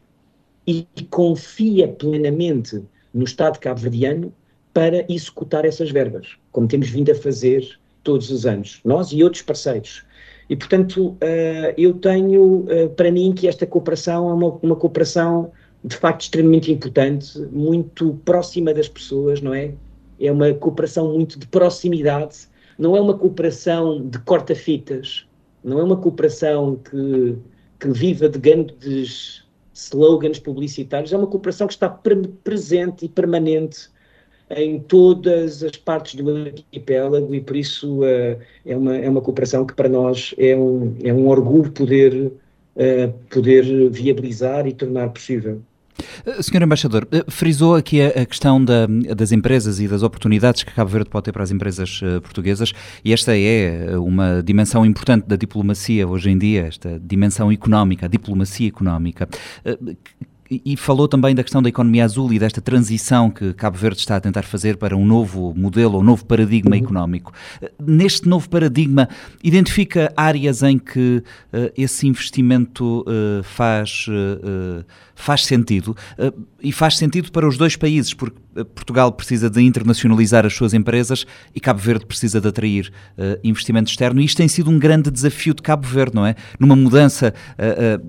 e, 0.66 0.86
e 0.96 1.02
confia 1.04 1.88
plenamente 1.88 2.82
no 3.12 3.24
Estado 3.24 3.58
cabo-verdiano 3.58 4.32
para 4.72 5.04
executar 5.12 5.64
essas 5.64 5.90
verbas, 5.90 6.36
como 6.50 6.66
temos 6.66 6.88
vindo 6.88 7.12
a 7.12 7.14
fazer 7.14 7.78
todos 8.02 8.30
os 8.30 8.46
anos, 8.46 8.80
nós 8.84 9.12
e 9.12 9.22
outros 9.22 9.42
parceiros. 9.42 10.04
E, 10.52 10.56
portanto, 10.56 11.12
uh, 11.12 11.74
eu 11.78 11.94
tenho 11.94 12.66
uh, 12.66 12.90
para 12.94 13.10
mim 13.10 13.32
que 13.32 13.48
esta 13.48 13.66
cooperação 13.66 14.28
é 14.28 14.34
uma, 14.34 14.48
uma, 14.62 14.76
cooperação 14.76 15.50
de 15.82 15.96
facto 15.96 16.20
extremamente 16.20 16.70
importante, 16.70 17.38
muito 17.50 18.20
próxima 18.22 18.74
das 18.74 18.86
pessoas, 18.86 19.40
não 19.40 19.54
é? 19.54 19.72
É 20.20 20.30
uma 20.30 20.52
cooperação 20.52 21.14
muito 21.14 21.38
de 21.38 21.46
proximidade, 21.46 22.46
não 22.78 22.94
é 22.94 23.00
uma 23.00 23.16
cooperação 23.16 24.06
de 24.06 24.18
corta-fitas, 24.18 25.26
não 25.64 25.78
é 25.78 25.82
uma 25.82 25.96
cooperação 25.96 26.76
que, 26.76 27.34
que 27.80 27.88
viva 27.88 28.28
de 28.28 28.38
grandes 28.38 29.46
slogans 29.72 30.38
publicitários, 30.38 31.14
é 31.14 31.16
uma 31.16 31.28
cooperação 31.28 31.66
que 31.66 31.72
está 31.72 31.88
pre 31.88 32.28
presente 32.44 33.06
e 33.06 33.08
permanente 33.08 33.88
em 34.56 34.78
todas 34.80 35.62
as 35.62 35.76
partes 35.76 36.14
do 36.14 36.36
arquipélago 36.36 37.34
e 37.34 37.40
por 37.40 37.56
isso 37.56 38.00
uh, 38.00 38.38
é, 38.66 38.76
uma, 38.76 38.96
é 38.96 39.08
uma 39.08 39.20
cooperação 39.20 39.64
que 39.64 39.74
para 39.74 39.88
nós 39.88 40.34
é 40.38 40.56
um, 40.56 40.94
é 41.02 41.12
um 41.12 41.28
orgulho 41.28 41.70
poder, 41.70 42.14
uh, 42.26 43.12
poder 43.30 43.90
viabilizar 43.90 44.66
e 44.66 44.72
tornar 44.72 45.08
possível. 45.10 45.60
Eh, 46.26 46.42
Senhor 46.42 46.62
Embaixador, 46.62 47.06
frisou 47.28 47.76
aqui 47.76 48.00
a, 48.02 48.26
questão 48.26 48.62
da, 48.62 48.86
das 49.14 49.30
empresas 49.30 49.78
e 49.78 49.86
das 49.86 50.02
oportunidades 50.02 50.62
que 50.62 50.72
Cabo 50.72 50.90
Verde 50.90 51.10
pode 51.10 51.24
ter 51.24 51.32
para 51.32 51.42
as 51.42 51.50
empresas 51.50 52.00
portuguesas 52.22 52.72
e 53.04 53.12
esta 53.12 53.36
é 53.36 53.96
uma 53.98 54.42
dimensão 54.42 54.84
importante 54.84 55.26
da 55.26 55.36
diplomacia 55.36 56.08
hoje 56.08 56.30
em 56.30 56.38
dia, 56.38 56.66
esta 56.66 56.98
dimensão 56.98 57.52
económica, 57.52 58.06
a 58.06 58.08
diplomacia 58.08 58.66
económica. 58.66 59.28
E 60.64 60.76
falou 60.76 61.08
também 61.08 61.34
da 61.34 61.42
questão 61.42 61.62
da 61.62 61.68
economia 61.68 62.04
azul 62.04 62.32
e 62.32 62.38
desta 62.38 62.60
transição 62.60 63.30
que 63.30 63.54
Cabo 63.54 63.78
Verde 63.78 64.00
está 64.00 64.16
a 64.16 64.20
tentar 64.20 64.42
fazer 64.42 64.76
para 64.76 64.96
um 64.96 65.04
novo 65.04 65.54
modelo, 65.56 65.98
um 65.98 66.02
novo 66.02 66.26
paradigma 66.26 66.76
uhum. 66.76 66.82
económico. 66.82 67.32
Neste 67.80 68.28
novo 68.28 68.48
paradigma, 68.48 69.08
identifica 69.42 70.12
áreas 70.16 70.62
em 70.62 70.78
que 70.78 71.22
uh, 71.52 71.72
esse 71.76 72.06
investimento 72.06 73.00
uh, 73.00 73.42
faz, 73.42 74.06
uh, 74.08 74.84
faz 75.22 75.44
sentido 75.46 75.96
e 76.60 76.72
faz 76.72 76.96
sentido 76.96 77.30
para 77.30 77.46
os 77.46 77.56
dois 77.56 77.76
países, 77.76 78.12
porque 78.12 78.36
Portugal 78.74 79.12
precisa 79.12 79.48
de 79.48 79.62
internacionalizar 79.62 80.44
as 80.44 80.54
suas 80.54 80.74
empresas 80.74 81.24
e 81.54 81.60
Cabo 81.60 81.80
Verde 81.80 82.04
precisa 82.04 82.40
de 82.40 82.48
atrair 82.48 82.92
investimento 83.42 83.90
externo 83.90 84.20
e 84.20 84.24
isto 84.24 84.36
tem 84.36 84.48
sido 84.48 84.70
um 84.70 84.78
grande 84.78 85.10
desafio 85.10 85.54
de 85.54 85.62
Cabo 85.62 85.86
Verde, 85.86 86.14
não 86.14 86.26
é? 86.26 86.34
Numa 86.58 86.76
mudança 86.76 87.32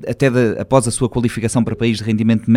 até 0.07 0.29
de, 0.29 0.59
após 0.59 0.87
a 0.87 0.91
sua 0.91 1.07
qualificação 1.07 1.63
para 1.63 1.75
país 1.75 1.97
de 1.97 2.03
rendimento 2.03 2.49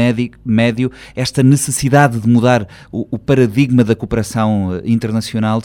médio, 0.44 0.90
esta 1.14 1.42
necessidade 1.42 2.18
de 2.18 2.28
mudar 2.28 2.66
o, 2.90 3.18
paradigma 3.18 3.82
da 3.82 3.94
cooperação 3.94 4.74
eh, 4.74 4.82
internacional 4.84 5.62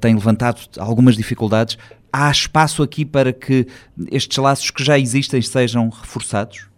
tem 0.00 0.14
levantado 0.14 0.60
algumas 0.78 1.16
dificuldades. 1.16 1.76
Há 2.12 2.30
espaço 2.30 2.82
aqui 2.82 3.04
para 3.04 3.32
que 3.32 3.66
estes 4.10 4.36
laços 4.38 4.70
que 4.70 4.82
já 4.82 4.98
existem 4.98 5.40
sejam 5.42 5.88
reforçados, 5.88 6.69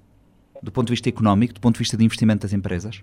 do 0.62 0.70
ponto 0.70 0.86
de 0.86 0.92
vista 0.92 1.08
económico, 1.08 1.54
do 1.54 1.60
ponto 1.60 1.74
de 1.74 1.80
vista 1.80 1.96
de 1.96 2.04
investimento 2.04 2.42
das 2.42 2.52
empresas? 2.52 3.02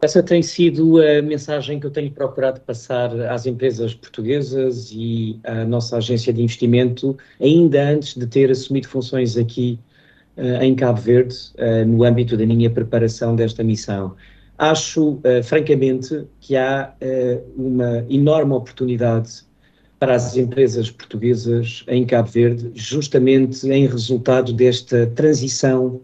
Essa 0.00 0.20
tem 0.20 0.42
sido 0.42 1.00
a 1.00 1.22
mensagem 1.22 1.78
que 1.78 1.86
eu 1.86 1.90
tenho 1.90 2.10
procurado 2.10 2.60
passar 2.62 3.14
às 3.30 3.46
empresas 3.46 3.94
portuguesas 3.94 4.90
e 4.92 5.38
à 5.44 5.64
nossa 5.64 5.98
agência 5.98 6.32
de 6.32 6.42
investimento, 6.42 7.16
ainda 7.40 7.88
antes 7.88 8.16
de 8.16 8.26
ter 8.26 8.50
assumido 8.50 8.88
funções 8.88 9.36
aqui 9.36 9.78
uh, 10.36 10.60
em 10.60 10.74
Cabo 10.74 11.00
Verde, 11.00 11.36
uh, 11.56 11.86
no 11.86 12.02
âmbito 12.02 12.36
da 12.36 12.44
minha 12.44 12.68
preparação 12.68 13.36
desta 13.36 13.62
missão. 13.62 14.16
Acho, 14.58 15.12
uh, 15.12 15.42
francamente, 15.44 16.24
que 16.40 16.56
há 16.56 16.92
uma 17.56 18.04
enorme 18.10 18.54
oportunidade 18.54 19.44
para 20.02 20.16
as 20.16 20.36
empresas 20.36 20.90
portuguesas 20.90 21.84
em 21.86 22.04
Cabo 22.04 22.28
Verde, 22.28 22.72
justamente 22.74 23.64
em 23.70 23.86
resultado 23.86 24.52
desta 24.52 25.06
transição 25.06 26.00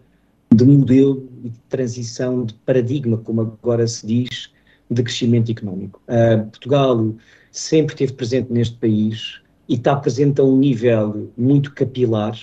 de 0.55 0.63
modelo 0.63 1.27
e 1.43 1.51
transição 1.67 2.45
de 2.45 2.53
paradigma, 2.65 3.17
como 3.17 3.41
agora 3.41 3.85
se 3.85 4.07
diz, 4.07 4.51
de 4.89 5.03
crescimento 5.03 5.51
económico. 5.51 6.01
Uh, 6.07 6.45
Portugal 6.45 7.13
sempre 7.51 7.93
esteve 7.93 8.13
presente 8.13 8.53
neste 8.53 8.77
país 8.77 9.41
e 9.67 9.73
está 9.73 9.97
presente 9.97 10.39
a 10.39 10.45
um 10.45 10.55
nível 10.55 11.29
muito 11.37 11.73
capilar, 11.73 12.39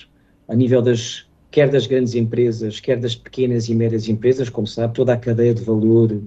a 0.49 0.55
nível 0.55 0.83
das 0.83 1.25
quer 1.51 1.71
das 1.71 1.87
grandes 1.87 2.15
empresas, 2.15 2.81
quer 2.81 2.99
das 2.99 3.17
pequenas 3.17 3.71
e 3.71 3.75
médias 3.75 4.11
empresas, 4.11 4.51
como 4.51 4.67
sabe, 4.67 4.93
toda 4.93 5.15
a 5.15 5.17
cadeia 5.17 5.55
de 5.55 5.63
valor, 5.63 6.21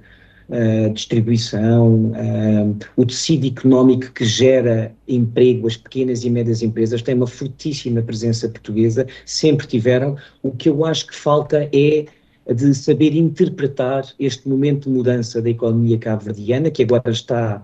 uh, 0.50 0.93
distribuição, 0.93 2.12
uh, 2.12 2.78
o 2.95 3.06
tecido 3.06 3.47
económico 3.47 4.12
que 4.12 4.26
gera 4.26 4.93
emprego, 5.08 5.68
as 5.68 5.78
pequenas 5.78 6.24
e 6.24 6.30
médias 6.30 6.62
empresas, 6.62 7.02
tem 7.02 7.16
uma 7.16 7.28
fortíssima 7.28 8.02
presença 8.02 8.50
portuguesa, 8.50 9.08
sempre 9.26 9.68
tiveram. 9.68 10.18
O 10.43 10.52
que 10.52 10.70
eu 10.70 10.86
acho 10.86 11.08
que 11.08 11.16
falta 11.16 11.70
é 11.74 12.06
de 12.54 12.74
saber 12.74 13.16
interpretar 13.16 14.06
este 14.20 14.50
momento 14.50 14.89
de 14.89 14.95
mudança 14.95 15.41
da 15.41 15.50
economia 15.50 15.97
cabo-verdiana, 16.00 16.72
que 16.72 16.84
agora 16.84 17.12
está, 17.12 17.64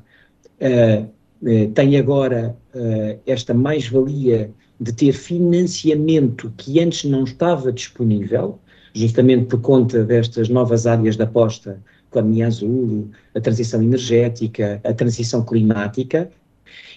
uh, 0.62 1.16
tem 1.74 1.98
agora 1.98 2.56
esta 3.26 3.54
mais-valia 3.54 4.50
de 4.80 4.92
ter 4.94 5.14
financiamento 5.14 6.52
que 6.58 6.80
antes 6.80 7.04
não 7.04 7.24
estava 7.24 7.72
disponível, 7.72 8.60
justamente 8.94 9.46
por 9.46 9.62
conta 9.62 10.04
destas 10.04 10.50
novas 10.50 10.88
áreas 10.88 11.18
de 11.18 11.24
aposta, 11.24 11.82
economia 12.16 12.48
azul, 12.48 13.10
a 13.34 13.42
transição 13.42 13.82
energética, 13.82 14.80
a 14.84 14.94
transição 14.94 15.44
climática. 15.44 16.30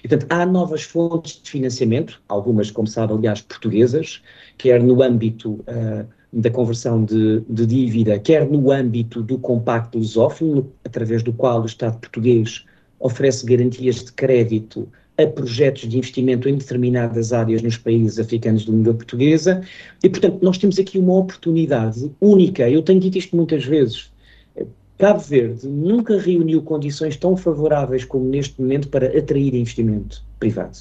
E, 0.02 0.08
portanto, 0.08 0.30
há 0.30 0.46
novas 0.46 0.82
fontes 0.82 1.40
de 1.42 1.50
financiamento, 1.50 2.20
algumas, 2.28 2.70
como 2.70 2.86
sabe, 2.86 3.12
aliás, 3.12 3.40
portuguesas, 3.40 4.22
quer 4.56 4.82
no 4.82 5.02
âmbito 5.02 5.52
uh, 5.52 6.06
da 6.32 6.50
conversão 6.50 7.04
de, 7.04 7.40
de, 7.48 7.66
dívida, 7.66 8.18
quer 8.18 8.48
no 8.48 8.70
âmbito 8.70 9.22
do 9.22 9.38
compacto 9.38 9.98
lusófono, 9.98 10.70
através 10.84 11.22
do 11.22 11.32
qual 11.32 11.62
o 11.62 11.66
Estado 11.66 11.98
português 11.98 12.64
oferece 13.00 13.46
garantias 13.46 14.04
de 14.04 14.12
crédito 14.12 14.88
a 15.16 15.26
projetos 15.26 15.88
de 15.88 15.98
investimento 15.98 16.48
em 16.48 16.56
determinadas 16.56 17.32
áreas 17.32 17.60
nos 17.60 17.76
países 17.76 18.20
africanos 18.20 18.64
de 18.64 18.70
língua 18.70 18.94
portuguesa, 18.94 19.62
e 20.02 20.08
portanto 20.08 20.38
nós 20.42 20.58
temos 20.58 20.78
aqui 20.78 20.96
uma 20.96 21.14
oportunidade 21.16 22.10
única, 22.20 22.70
eu 22.70 22.82
tenho 22.82 23.00
dito 23.00 23.18
isto 23.18 23.34
muitas 23.34 23.64
vezes, 23.64 24.10
Cabo 24.98 25.20
Verde 25.20 25.68
nunca 25.68 26.18
reuniu 26.18 26.60
condições 26.60 27.16
tão 27.16 27.36
favoráveis 27.36 28.04
como 28.04 28.28
neste 28.28 28.60
momento 28.60 28.88
para 28.88 29.16
atrair 29.16 29.54
investimento 29.54 30.24
privado. 30.40 30.78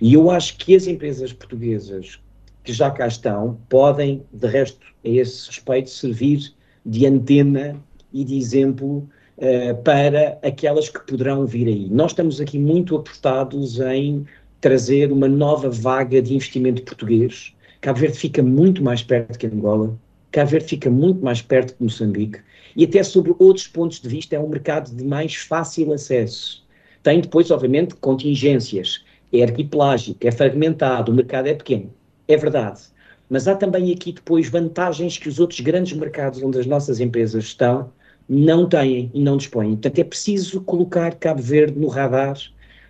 E 0.00 0.14
eu 0.14 0.30
acho 0.30 0.56
que 0.56 0.74
as 0.74 0.86
empresas 0.86 1.30
portuguesas 1.30 2.18
que 2.64 2.72
já 2.72 2.90
cá 2.90 3.06
estão 3.06 3.58
podem, 3.68 4.22
de 4.32 4.46
resto, 4.46 4.86
a 5.04 5.08
esse 5.08 5.46
respeito, 5.46 5.90
servir 5.90 6.54
de 6.86 7.06
antena 7.06 7.76
e 8.14 8.24
de 8.24 8.38
exemplo 8.38 9.06
uh, 9.36 9.82
para 9.84 10.38
aquelas 10.42 10.88
que 10.88 11.00
poderão 11.00 11.44
vir 11.44 11.68
aí. 11.68 11.86
Nós 11.90 12.12
estamos 12.12 12.40
aqui 12.40 12.58
muito 12.58 12.96
apostados 12.96 13.78
em 13.78 14.24
trazer 14.58 15.12
uma 15.12 15.28
nova 15.28 15.68
vaga 15.68 16.22
de 16.22 16.34
investimento 16.34 16.82
português. 16.82 17.54
Cabo 17.82 17.98
Verde 17.98 18.16
fica 18.16 18.42
muito 18.42 18.82
mais 18.82 19.02
perto 19.02 19.38
que 19.38 19.46
Angola, 19.46 19.94
Cabo 20.32 20.50
Verde 20.50 20.68
fica 20.68 20.88
muito 20.88 21.22
mais 21.22 21.42
perto 21.42 21.74
que 21.74 21.82
Moçambique 21.82 22.40
e 22.76 22.84
até 22.84 23.02
sobre 23.02 23.34
outros 23.38 23.66
pontos 23.66 24.00
de 24.00 24.08
vista 24.08 24.36
é 24.36 24.40
um 24.40 24.48
mercado 24.48 24.94
de 24.94 25.04
mais 25.04 25.34
fácil 25.36 25.92
acesso. 25.92 26.64
Tem 27.02 27.20
depois, 27.20 27.50
obviamente, 27.50 27.94
contingências. 27.96 29.04
É 29.32 29.42
arquipelágico, 29.42 30.26
é 30.26 30.30
fragmentado, 30.30 31.12
o 31.12 31.14
mercado 31.14 31.46
é 31.46 31.54
pequeno. 31.54 31.92
É 32.26 32.36
verdade. 32.36 32.80
Mas 33.28 33.46
há 33.46 33.54
também 33.54 33.92
aqui 33.92 34.12
depois 34.12 34.48
vantagens 34.48 35.16
que 35.16 35.28
os 35.28 35.38
outros 35.38 35.60
grandes 35.60 35.96
mercados 35.96 36.42
onde 36.42 36.58
as 36.58 36.66
nossas 36.66 36.98
empresas 36.98 37.44
estão 37.44 37.92
não 38.28 38.68
têm 38.68 39.10
e 39.14 39.22
não 39.22 39.36
dispõem. 39.36 39.70
Portanto, 39.70 39.98
é 39.98 40.04
preciso 40.04 40.60
colocar 40.62 41.14
Cabo 41.14 41.40
Verde 41.40 41.78
no 41.78 41.88
radar 41.88 42.36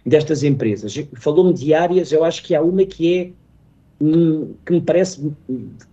destas 0.05 0.43
empresas. 0.43 0.95
Falou-me 1.15 1.53
de 1.53 1.73
áreas, 1.75 2.11
eu 2.11 2.25
acho 2.25 2.43
que 2.43 2.55
há 2.55 2.63
uma 2.63 2.85
que 2.85 3.19
é 3.19 3.31
hum, 4.05 4.55
que 4.65 4.73
me 4.73 4.81
parece 4.81 5.33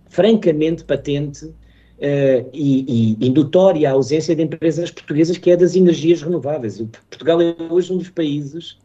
francamente 0.08 0.84
patente 0.84 1.52
uh, 1.98 2.48
e, 2.52 3.16
e, 3.20 3.30
notória 3.30 3.88
a 3.88 3.92
ausência 3.92 4.34
de 4.34 4.42
empresas 4.42 4.90
portuguesas, 4.90 5.36
que 5.36 5.50
é 5.50 5.56
das 5.56 5.74
energias 5.74 6.22
renováveis. 6.22 6.80
Portugal 7.10 7.40
é 7.40 7.54
hoje 7.70 7.92
um 7.92 7.98
dos 7.98 8.10
países 8.10 8.78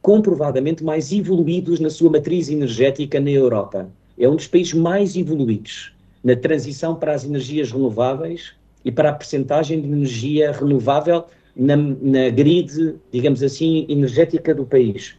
comprovadamente 0.00 0.82
mais 0.82 1.12
evoluídos 1.12 1.80
na 1.80 1.90
sua 1.90 2.10
matriz 2.10 2.48
energética 2.48 3.20
na 3.20 3.30
Europa. 3.30 3.88
É 4.18 4.28
um 4.28 4.36
dos 4.36 4.46
países 4.46 4.72
mais 4.72 5.16
evoluídos 5.16 5.92
na 6.24 6.34
transição 6.34 6.94
para 6.94 7.14
as 7.14 7.24
energias 7.24 7.70
renováveis 7.70 8.52
e 8.84 8.90
para 8.90 9.10
a 9.10 9.12
percentagem 9.12 9.80
de 9.80 9.86
energia 9.86 10.52
renovável 10.52 11.24
na, 11.54 11.76
na 11.76 12.30
grid, 12.30 12.94
digamos 13.12 13.42
assim, 13.42 13.84
energética 13.88 14.54
do 14.54 14.64
país. 14.64 15.16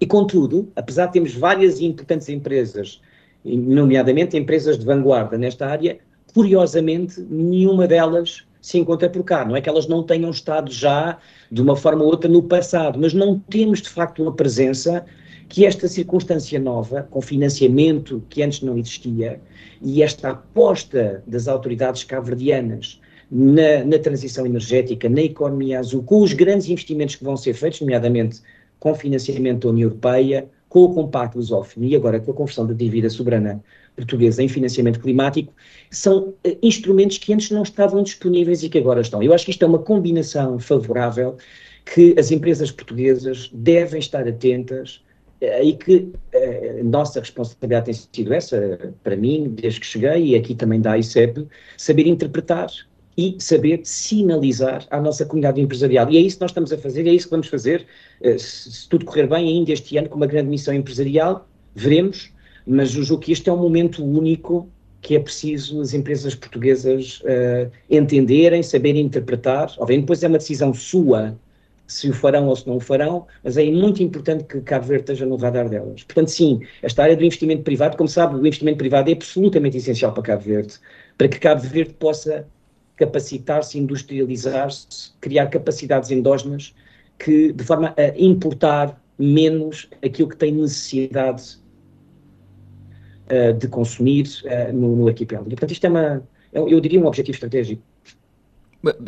E, 0.00 0.06
contudo, 0.06 0.68
apesar 0.74 1.06
de 1.06 1.12
termos 1.12 1.34
várias 1.34 1.78
e 1.78 1.84
importantes 1.84 2.28
empresas, 2.28 3.00
nomeadamente 3.44 4.36
empresas 4.36 4.78
de 4.78 4.84
vanguarda 4.84 5.36
nesta 5.36 5.66
área, 5.66 5.98
curiosamente, 6.34 7.20
nenhuma 7.20 7.86
delas 7.86 8.44
se 8.60 8.78
encontra 8.78 9.10
por 9.10 9.24
cá. 9.24 9.44
Não 9.44 9.56
é 9.56 9.60
que 9.60 9.68
elas 9.68 9.86
não 9.86 10.02
tenham 10.02 10.30
estado 10.30 10.70
já, 10.70 11.18
de 11.50 11.60
uma 11.60 11.76
forma 11.76 12.04
ou 12.04 12.10
outra, 12.10 12.30
no 12.30 12.42
passado, 12.42 12.98
mas 12.98 13.12
não 13.12 13.38
temos, 13.38 13.82
de 13.82 13.88
facto, 13.88 14.22
uma 14.22 14.32
presença 14.32 15.04
que 15.48 15.66
esta 15.66 15.86
circunstância 15.86 16.58
nova, 16.58 17.06
com 17.10 17.20
financiamento 17.20 18.22
que 18.30 18.42
antes 18.42 18.62
não 18.62 18.78
existia, 18.78 19.40
e 19.82 20.02
esta 20.02 20.30
aposta 20.30 21.22
das 21.26 21.46
autoridades 21.48 22.04
cabo-verdianas 22.04 23.00
na, 23.30 23.84
na, 23.84 23.98
transição 23.98 24.46
energética, 24.46 25.08
na 25.08 25.22
economia 25.22 25.80
azul, 25.80 26.02
com 26.02 26.22
os 26.22 26.32
grandes 26.32 26.68
investimentos 26.68 27.16
que 27.16 27.24
vão 27.24 27.36
ser 27.36 27.52
feitos, 27.54 27.80
nomeadamente 27.80 28.40
com 28.78 28.94
financiamento 28.94 29.62
da 29.62 29.68
União 29.70 29.88
Europeia, 29.88 30.48
com 30.68 30.84
o 30.84 30.94
Compacto 30.94 31.36
Lusófono 31.36 31.84
e 31.84 31.94
agora 31.94 32.18
com 32.18 32.30
a 32.30 32.34
conversão 32.34 32.66
da 32.66 32.72
dívida 32.72 33.10
soberana 33.10 33.62
portuguesa 33.96 34.42
em 34.42 34.48
financiamento 34.48 35.00
climático, 35.00 35.52
são 35.90 36.28
uh, 36.28 36.58
instrumentos 36.62 37.18
que 37.18 37.32
antes 37.32 37.50
não 37.50 37.62
estavam 37.62 38.02
disponíveis 38.02 38.62
e 38.62 38.68
que 38.68 38.78
agora 38.78 39.00
estão. 39.00 39.22
Eu 39.22 39.32
acho 39.32 39.44
que 39.44 39.50
isto 39.50 39.62
é 39.62 39.66
uma 39.66 39.78
combinação 39.78 40.58
favorável 40.58 41.36
que 41.84 42.14
as 42.18 42.30
empresas 42.30 42.70
portuguesas 42.70 43.50
devem 43.52 43.98
estar 43.98 44.26
atentas 44.26 45.02
uh, 45.42 45.62
e 45.62 45.74
que 45.74 45.96
uh, 45.96 46.84
nossa 46.84 47.20
responsabilidade 47.20 47.86
tem 47.86 47.94
sido 47.94 48.32
essa, 48.32 48.94
para 49.02 49.16
mim, 49.16 49.52
desde 49.54 49.80
que 49.80 49.86
cheguei, 49.86 50.28
e 50.28 50.36
aqui 50.36 50.54
também 50.54 50.80
da 50.80 50.98
ICEP, 50.98 51.46
saber 51.76 52.06
interpretar 52.06 52.70
e 53.14 53.36
saber 53.38 53.80
sinalizar 53.84 54.86
à 54.90 54.98
nossa 54.98 55.26
comunidade 55.26 55.60
empresarial. 55.60 56.10
E 56.10 56.16
é 56.16 56.20
isso 56.20 56.36
que 56.36 56.40
nós 56.40 56.50
estamos 56.50 56.72
a 56.72 56.78
fazer, 56.78 57.06
é 57.06 57.12
isso 57.12 57.26
que 57.26 57.30
vamos 57.32 57.46
fazer, 57.48 57.86
se 58.38 58.88
tudo 58.88 59.04
correr 59.04 59.26
bem, 59.26 59.46
ainda 59.48 59.70
este 59.70 59.98
ano, 59.98 60.08
com 60.08 60.16
uma 60.16 60.26
grande 60.26 60.48
missão 60.48 60.72
empresarial, 60.72 61.46
veremos, 61.74 62.32
mas 62.66 62.94
eu 62.94 63.02
julgo 63.02 63.22
que 63.22 63.32
este 63.32 63.48
é 63.48 63.52
um 63.52 63.58
momento 63.58 64.04
único 64.04 64.68
que 65.00 65.16
é 65.16 65.20
preciso 65.20 65.80
as 65.80 65.92
empresas 65.94 66.34
portuguesas 66.34 67.20
uh, 67.22 67.70
entenderem, 67.90 68.62
saberem 68.62 69.04
interpretar. 69.04 69.72
Obviamente, 69.78 70.04
depois 70.04 70.22
é 70.22 70.28
uma 70.28 70.38
decisão 70.38 70.72
sua 70.72 71.36
se 71.86 72.08
o 72.08 72.14
farão 72.14 72.46
ou 72.46 72.56
se 72.56 72.66
não 72.66 72.76
o 72.76 72.80
farão, 72.80 73.26
mas 73.44 73.56
é 73.56 73.64
muito 73.66 74.02
importante 74.02 74.44
que 74.44 74.60
Cabo 74.62 74.86
Verde 74.86 75.02
esteja 75.02 75.26
no 75.26 75.36
radar 75.36 75.68
delas. 75.68 76.04
Portanto, 76.04 76.30
sim, 76.30 76.60
esta 76.80 77.02
área 77.02 77.16
do 77.16 77.24
investimento 77.24 77.62
privado, 77.62 77.96
como 77.96 78.08
sabe, 78.08 78.36
o 78.36 78.46
investimento 78.46 78.78
privado 78.78 79.10
é 79.10 79.12
absolutamente 79.12 79.76
essencial 79.76 80.12
para 80.12 80.22
Cabo 80.22 80.42
Verde, 80.42 80.74
para 81.18 81.28
que 81.28 81.38
Cabo 81.38 81.60
Verde 81.60 81.92
possa 81.94 82.46
capacitar-se, 82.96 83.78
industrializar-se, 83.78 85.10
criar 85.20 85.48
capacidades 85.48 86.10
endógenas 86.10 86.74
que, 87.18 87.52
de 87.52 87.64
forma 87.64 87.94
a 87.96 88.18
importar 88.18 88.98
menos 89.18 89.88
aquilo 90.02 90.28
que 90.28 90.36
tem 90.36 90.52
necessidade 90.52 91.58
uh, 93.32 93.52
de 93.58 93.66
consumir 93.68 94.26
uh, 94.44 94.72
no, 94.72 94.96
no 94.96 95.08
arquipélago. 95.08 95.48
Portanto, 95.48 95.70
isto 95.72 95.86
é 95.86 95.88
uma, 95.88 96.22
eu, 96.52 96.68
eu 96.68 96.80
diria 96.80 97.00
um 97.00 97.06
objetivo 97.06 97.34
estratégico. 97.34 97.82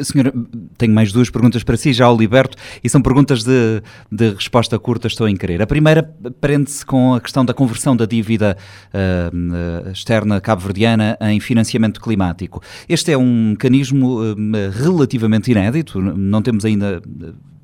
Senhora, 0.02 0.32
tenho 0.78 0.94
mais 0.94 1.12
duas 1.12 1.28
perguntas 1.28 1.64
para 1.64 1.76
si, 1.76 1.92
já 1.92 2.08
o 2.08 2.16
liberto, 2.16 2.56
e 2.82 2.88
são 2.88 3.02
perguntas 3.02 3.42
de, 3.42 3.82
de 4.10 4.30
resposta 4.30 4.78
curta, 4.78 5.08
estou 5.08 5.28
em 5.28 5.36
querer. 5.36 5.60
A 5.60 5.66
primeira 5.66 6.02
prende-se 6.40 6.86
com 6.86 7.12
a 7.14 7.20
questão 7.20 7.44
da 7.44 7.52
conversão 7.52 7.96
da 7.96 8.06
dívida 8.06 8.56
uh, 8.92 9.90
externa 9.90 10.40
cabo-verdiana 10.40 11.18
em 11.22 11.40
financiamento 11.40 12.00
climático. 12.00 12.62
Este 12.88 13.10
é 13.10 13.18
um 13.18 13.50
mecanismo 13.50 14.20
uh, 14.20 14.36
relativamente 14.70 15.50
inédito, 15.50 16.00
não 16.00 16.40
temos 16.40 16.64
ainda 16.64 17.02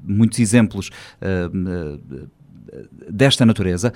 muitos 0.02 0.40
exemplos 0.40 0.90
uh, 1.22 2.20
desta 3.08 3.46
natureza 3.46 3.92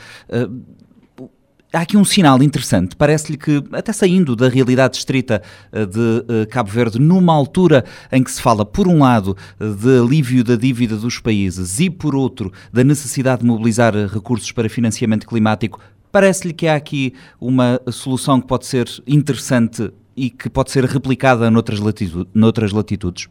há 1.74 1.80
aqui 1.80 1.96
um 1.96 2.04
sinal 2.04 2.42
interessante. 2.42 2.96
Parece-lhe 2.96 3.36
que, 3.36 3.62
até 3.72 3.92
saindo 3.92 4.36
da 4.36 4.48
realidade 4.48 4.96
estrita 4.96 5.42
eh, 5.72 5.84
de 5.84 6.24
eh, 6.28 6.46
Cabo 6.46 6.70
Verde, 6.70 6.98
numa 7.00 7.34
altura 7.34 7.84
em 8.10 8.22
que 8.22 8.30
se 8.30 8.40
fala, 8.40 8.64
por 8.64 8.86
um 8.86 9.00
lado, 9.00 9.36
de 9.58 9.98
alívio 9.98 10.44
da 10.44 10.56
dívida 10.56 10.96
dos 10.96 11.18
países 11.18 11.80
e, 11.80 11.90
por 11.90 12.14
outro, 12.14 12.52
da 12.72 12.84
necessidade 12.84 13.42
de 13.42 13.46
mobilizar 13.46 13.94
recursos 14.06 14.50
para 14.52 14.68
financiamento 14.68 15.26
climático, 15.26 15.80
parece-lhe 16.12 16.52
que 16.52 16.68
há 16.68 16.76
aqui 16.76 17.12
uma 17.40 17.80
solução 17.90 18.40
que 18.40 18.46
pode 18.46 18.66
ser 18.66 18.88
interessante 19.06 19.92
e 20.16 20.30
que 20.30 20.48
pode 20.48 20.70
ser 20.70 20.84
replicada 20.84 21.50
noutras, 21.50 21.80
latitu 21.80 22.26
noutras 22.32 22.72
latitudes? 22.72 23.28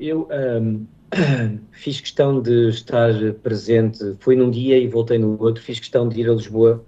Eu. 0.00 0.28
Um 0.30 0.97
fiz 1.72 2.00
questão 2.00 2.40
de 2.40 2.68
estar 2.68 3.12
presente, 3.42 4.16
fui 4.20 4.36
num 4.36 4.50
dia 4.50 4.78
e 4.78 4.86
voltei 4.86 5.18
no 5.18 5.40
outro, 5.42 5.62
fiz 5.62 5.78
questão 5.78 6.08
de 6.08 6.20
ir 6.20 6.28
a 6.28 6.34
Lisboa 6.34 6.84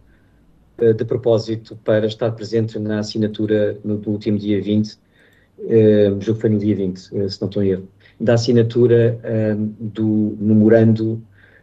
uh, 0.81 0.95
de 0.95 1.05
propósito 1.05 1.79
para 1.85 2.07
estar 2.07 2.31
presente 2.33 2.79
na 2.79 2.99
assinatura 2.99 3.79
no, 3.85 3.97
no 3.97 4.09
último 4.09 4.39
dia 4.39 4.61
20, 4.61 4.93
uh, 4.93 4.99
julgo 6.21 6.35
que 6.35 6.41
foi 6.41 6.51
no 6.51 6.59
dia 6.59 6.77
20, 6.77 6.99
uh, 6.99 7.31
se 7.31 7.41
não 7.41 7.49
estou 7.49 7.63
em 7.63 7.69
erro, 7.69 7.89
da 8.19 8.35
assinatura 8.35 9.19
do 9.79 10.37
memorando 10.39 11.23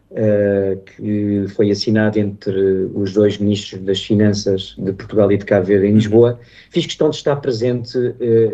uh, 0.09 0.81
que 0.83 1.45
foi 1.49 1.69
assinado 1.69 2.17
entre 2.17 2.89
os 2.95 3.13
dois 3.13 3.37
ministros 3.37 3.79
das 3.83 4.01
Finanças 4.01 4.75
de 4.75 4.91
Portugal 4.93 5.31
e 5.31 5.37
de 5.37 5.45
Cabo 5.45 5.67
Verde 5.67 5.85
em 5.85 5.93
Lisboa. 5.93 6.39
Fiz 6.71 6.87
questão 6.87 7.11
de 7.11 7.17
estar 7.17 7.35
presente 7.35 7.95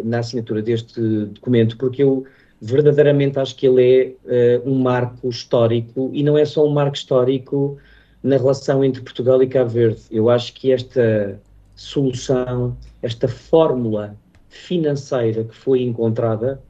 na 0.04 0.20
assinatura 0.20 0.62
deste 0.62 1.00
documento 1.00 1.78
porque 1.78 2.04
eu 2.04 2.26
verdadeiramente 2.64 3.38
acho 3.38 3.58
que 3.58 3.68
ele 3.68 4.18
é 4.26 4.62
uh, 4.64 4.70
um 4.70 4.80
marco 4.80 5.28
histórico 5.28 6.10
e 6.14 6.24
não 6.24 6.38
é 6.38 6.46
só 6.46 6.66
um 6.66 6.70
marco 6.70 6.96
histórico 6.96 7.78
na 8.24 8.38
relação 8.38 8.86
entre 8.86 9.02
Portugal 9.02 9.44
e 9.44 9.48
Cabo 9.48 9.70
Verde. 9.70 10.02
Eu 10.10 10.30
acho 10.30 10.54
que 10.54 10.72
esta 10.72 11.42
solução, 11.76 12.78
esta 13.02 13.28
fórmula 13.28 14.16
financeira 14.48 15.44
que 15.44 15.54
foi 15.54 15.82
encontrada, 15.82 16.62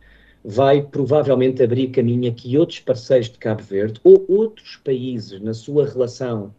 vai 0.44 0.82
provavelmente 0.82 1.62
abrir 1.62 1.90
caminho 1.90 2.32
a 2.32 2.34
que 2.34 2.58
outros 2.58 2.80
parceiros 2.80 3.30
de 3.30 3.38
Cabo 3.38 3.62
Verde 3.62 4.02
ou 4.04 4.26
outros 4.28 4.78
países 4.78 5.40
na 5.42 5.54
sua 5.54 5.88
relação 5.88 6.56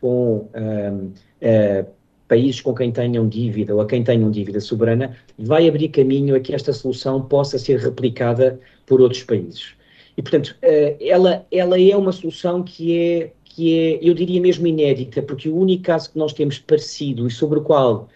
com 0.00 0.48
um, 0.54 1.12
uh, 1.42 1.86
países 2.26 2.60
com 2.60 2.74
quem 2.74 2.90
tenham 2.90 3.28
dívida 3.28 3.74
ou 3.74 3.80
a 3.80 3.86
quem 3.86 4.02
tenham 4.02 4.30
dívida 4.30 4.60
soberana, 4.60 5.14
vai 5.38 5.68
abrir 5.68 5.88
caminho 5.88 6.34
a 6.34 6.40
que 6.40 6.54
esta 6.54 6.72
solução 6.72 7.20
possa 7.22 7.58
ser 7.58 7.78
replicada 7.80 8.58
por 8.88 9.00
outros 9.00 9.22
países. 9.22 9.74
E, 10.16 10.22
portanto, 10.22 10.56
eh, 10.62 10.96
ela, 11.00 11.46
ela 11.50 11.80
é 11.80 11.96
uma 11.96 12.12
solução 12.12 12.62
que 12.62 12.96
é, 12.96 13.32
que 13.44 13.78
é, 13.78 13.98
eu 14.02 14.14
diria 14.14 14.40
mesmo 14.40 14.66
inédita, 14.66 15.22
porque 15.22 15.48
o 15.48 15.56
único 15.56 15.84
caso 15.84 16.10
que 16.10 16.18
nós 16.18 16.32
temos 16.32 16.58
parecido 16.58 17.26
e 17.26 17.30
sobre 17.30 17.58
o 17.58 17.62
qual 17.62 18.08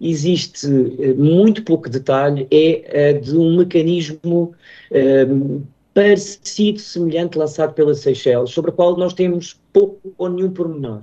existe 0.00 0.66
eh, 0.98 1.12
muito 1.14 1.62
pouco 1.62 1.88
detalhe 1.90 2.46
é 2.50 3.12
de 3.12 3.36
um 3.36 3.56
mecanismo 3.58 4.54
parecido, 5.92 6.78
semelhante, 6.78 7.36
lançado 7.36 7.74
pela 7.74 7.94
Seychelles, 7.94 8.50
sobre 8.50 8.70
o 8.70 8.74
qual 8.74 8.96
nós 8.96 9.12
temos 9.12 9.60
pouco 9.72 10.14
ou 10.16 10.28
nenhum 10.28 10.50
pormenor. 10.50 11.02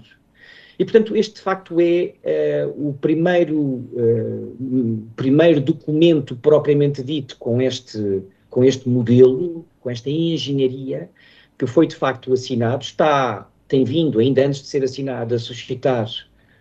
E, 0.80 0.84
portanto, 0.86 1.16
este 1.16 1.36
de 1.36 1.42
facto 1.42 1.78
é 1.80 2.66
uh, 2.68 2.90
o 2.90 2.94
primeiro, 2.94 3.60
uh, 3.60 5.08
primeiro 5.16 5.60
documento 5.60 6.36
propriamente 6.36 7.02
dito 7.02 7.36
com 7.38 7.60
este, 7.62 8.22
com 8.58 8.64
este 8.64 8.90
modelo, 8.90 9.64
com 9.80 9.88
esta 9.92 10.10
engenharia, 10.10 11.12
que 11.60 11.68
foi 11.68 11.86
de 11.86 11.96
facto 11.96 12.34
assinado, 12.34 12.84
está, 12.84 13.48
tem 13.68 13.84
vindo, 13.84 14.18
ainda 14.18 14.48
antes 14.48 14.64
de 14.64 14.68
ser 14.68 14.84
assinado, 14.84 15.36
a 15.36 15.38
suscitar 15.38 16.10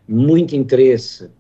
muito 0.07 0.55
interesse 0.55 1.31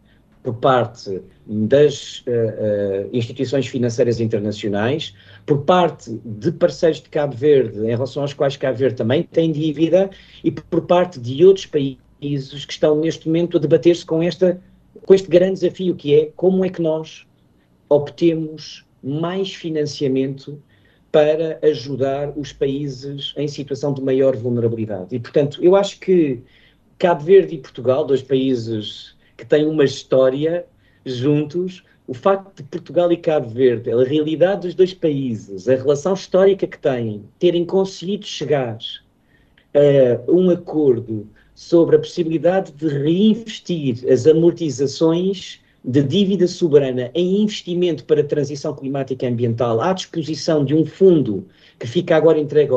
por 0.43 0.55
parte 0.55 1.21
das 1.47 2.21
uh, 2.21 3.07
instituições 3.13 3.67
financeiras 3.67 4.19
internacionais, 4.19 5.15
por 5.45 5.59
parte 5.59 6.19
de 6.25 6.51
parceiros 6.53 7.03
de 7.03 7.11
Cabo 7.11 7.37
Verde, 7.37 7.79
em 7.81 7.91
relação 7.91 8.23
aos 8.23 8.33
quais 8.33 8.57
Cabo 8.57 8.79
Verde 8.79 8.97
também 8.97 9.25
tem 9.25 9.53
dívida, 9.53 10.09
e 10.43 10.51
por 10.51 10.87
parte 10.87 11.21
de 11.21 11.45
outros 11.45 11.67
países 11.67 12.65
que 12.65 12.73
estão 12.73 12.99
neste 12.99 13.27
momento 13.27 13.59
a 13.59 13.61
debater-se 13.61 14.07
com, 14.07 14.21
com 14.21 15.15
este 15.15 15.29
grande 15.29 15.61
desafio 15.61 15.95
que 15.95 16.15
é 16.15 16.33
como 16.35 16.65
é 16.65 16.71
que 16.71 16.81
nós 16.81 17.27
obtemos 17.91 18.86
mais 19.07 19.55
financiamento 19.55 20.61
para 21.13 21.59
ajudar 21.63 22.37
os 22.37 22.53
países 22.53 23.33
em 23.37 23.47
situação 23.47 23.95
de 23.95 24.03
maior 24.03 24.37
vulnerabilidade. 24.37 25.15
E, 25.15 25.21
portanto, 25.21 25.63
eu 25.63 25.77
acho 25.77 26.01
que 26.01 26.43
Cabo 26.99 27.25
Verde 27.25 27.55
e 27.55 27.59
Portugal, 27.59 28.05
dois 28.05 28.23
países 28.23 29.15
que 29.37 29.47
têm 29.47 29.67
uma 29.67 29.85
história 29.85 30.67
juntos, 31.05 31.85
o 32.07 32.15
facto 32.15 32.57
de 32.57 32.63
Portugal 32.65 33.13
e 33.13 33.17
Cabo 33.17 33.49
Verde, 33.49 33.91
a 33.91 34.03
realidade 34.03 34.63
dos 34.63 34.75
dois 34.75 34.93
países, 34.93 35.69
a 35.69 35.77
relação 35.77 36.15
histórica 36.15 36.67
que 36.67 36.79
têm, 36.79 37.25
terem 37.39 37.65
conseguido 37.65 38.27
chegar 38.27 38.79
a 39.75 40.31
um 40.31 40.51
acordo 40.51 41.29
sobre 41.55 41.97
a 41.97 41.99
possibilidade 41.99 42.73
de 42.73 42.89
reinvestir 42.89 44.05
as 44.11 44.27
amortizações 44.27 45.61
de 45.87 46.03
dívida 46.03 46.49
soberana 46.49 47.13
em 47.15 47.43
investimento 47.43 48.05
para 48.05 48.25
transição 48.25 48.75
climática 48.75 49.25
e 49.25 49.29
ambiental 49.29 49.81
à 49.81 49.93
disposição 49.93 50.65
de 50.65 50.75
um 50.75 50.85
fundo 50.85 51.47
que 51.79 51.87
fica 51.87 52.17
agora 52.17 52.41
entregue 52.41 52.73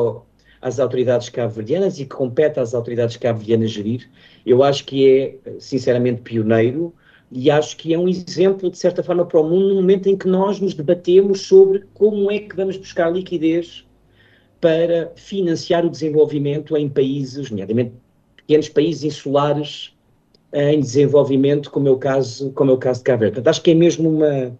às 0.62 0.78
autoridades 0.78 1.28
cabo-verdianas 1.28 1.98
e 1.98 2.04
que 2.04 2.14
compete 2.14 2.60
às 2.60 2.72
autoridades 2.72 3.16
cabo-verdianas 3.16 3.72
gerir, 3.72 4.08
eu 4.46 4.62
acho 4.62 4.84
que 4.84 5.10
é, 5.44 5.50
sinceramente, 5.58 6.22
pioneiro 6.22 6.94
e 7.32 7.50
acho 7.50 7.76
que 7.76 7.92
é 7.92 7.98
um 7.98 8.08
exemplo, 8.08 8.70
de 8.70 8.78
certa 8.78 9.02
forma, 9.02 9.26
para 9.26 9.40
o 9.40 9.48
mundo 9.48 9.70
no 9.70 9.74
momento 9.76 10.08
em 10.08 10.16
que 10.16 10.28
nós 10.28 10.60
nos 10.60 10.74
debatemos 10.74 11.40
sobre 11.40 11.84
como 11.94 12.30
é 12.30 12.38
que 12.38 12.54
vamos 12.54 12.76
buscar 12.76 13.10
liquidez 13.10 13.84
para 14.60 15.10
financiar 15.16 15.84
o 15.84 15.90
desenvolvimento 15.90 16.76
em 16.76 16.88
países, 16.88 17.50
nomeadamente 17.50 17.92
pequenos 18.36 18.68
países 18.68 19.02
insulares 19.02 19.92
em 20.52 20.80
desenvolvimento, 20.80 21.70
como 21.70 21.88
é 21.88 21.90
o 21.90 21.96
caso, 21.98 22.50
como 22.52 22.70
é 22.70 22.74
o 22.74 22.78
caso 22.78 23.00
de 23.00 23.04
Cabo 23.04 23.20
Verde. 23.20 23.34
Portanto, 23.34 23.50
acho 23.50 23.62
que 23.62 23.70
é 23.70 23.74
mesmo 23.74 24.10
uma, 24.10 24.58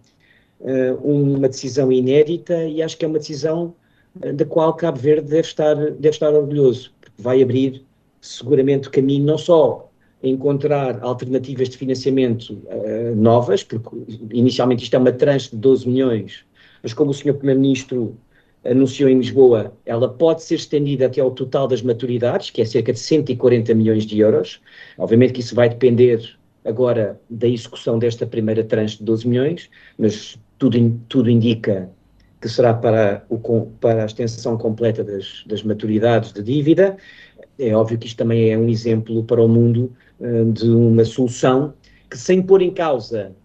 uma 1.03 1.49
decisão 1.49 1.91
inédita 1.91 2.63
e 2.65 2.81
acho 2.81 2.97
que 2.97 3.03
é 3.03 3.07
uma 3.07 3.19
decisão 3.19 3.75
da 4.15 4.45
qual 4.45 4.73
Cabo 4.73 4.99
Verde 4.99 5.29
deve 5.29 5.47
estar, 5.47 5.75
deve 5.75 6.09
estar 6.09 6.33
orgulhoso, 6.33 6.93
porque 7.01 7.21
vai 7.21 7.41
abrir 7.41 7.85
seguramente 8.21 8.87
o 8.87 8.91
caminho 8.91 9.25
não 9.25 9.37
só 9.37 9.91
a 10.23 10.27
encontrar 10.27 10.99
alternativas 11.01 11.69
de 11.69 11.77
financiamento 11.77 12.51
uh, 12.51 13.15
novas, 13.15 13.63
porque 13.63 13.89
inicialmente 14.31 14.83
isto 14.83 14.93
é 14.93 14.99
uma 14.99 15.11
tranche 15.11 15.49
de 15.49 15.57
12 15.57 15.89
milhões, 15.89 16.45
mas 16.83 16.93
como 16.93 17.09
o 17.09 17.13
Sr. 17.13 17.33
Primeiro-Ministro 17.33 18.15
anunciou 18.63 19.09
em 19.09 19.17
Lisboa, 19.17 19.73
ela 19.85 20.07
pode 20.07 20.43
ser 20.43 20.55
estendida 20.55 21.07
até 21.07 21.19
ao 21.19 21.31
total 21.31 21.67
das 21.67 21.81
maturidades, 21.81 22.49
que 22.49 22.61
é 22.61 22.65
cerca 22.65 22.93
de 22.93 22.99
140 22.99 23.73
milhões 23.73 24.05
de 24.05 24.19
euros. 24.19 24.61
Obviamente 24.97 25.33
que 25.33 25.39
isso 25.39 25.55
vai 25.55 25.69
depender 25.69 26.37
agora 26.63 27.19
da 27.29 27.47
execução 27.47 27.97
desta 27.97 28.25
primeira 28.25 28.63
tranche 28.63 28.97
de 28.97 29.03
12 29.03 29.27
milhões, 29.27 29.69
mas 29.97 30.39
tudo, 30.59 30.99
tudo 31.09 31.29
indica 31.29 31.89
que 32.39 32.49
será 32.49 32.73
para, 32.73 33.23
o, 33.29 33.37
para 33.79 34.03
a 34.03 34.05
extensão 34.05 34.57
completa 34.57 35.03
das, 35.03 35.43
das 35.45 35.63
maturidades 35.63 36.31
de 36.31 36.41
dívida. 36.41 36.97
É 37.57 37.75
óbvio 37.75 37.97
que 37.97 38.07
isto 38.07 38.17
também 38.17 38.51
é 38.51 38.57
um 38.57 38.67
exemplo 38.67 39.23
para 39.23 39.41
o 39.41 39.47
mundo 39.47 39.93
uh, 40.19 40.51
de 40.51 40.69
uma 40.69 41.05
solução 41.05 41.73
que, 42.09 42.17
sem 42.17 42.41
pôr 42.41 42.61
em 42.61 42.71
causa 42.71 43.35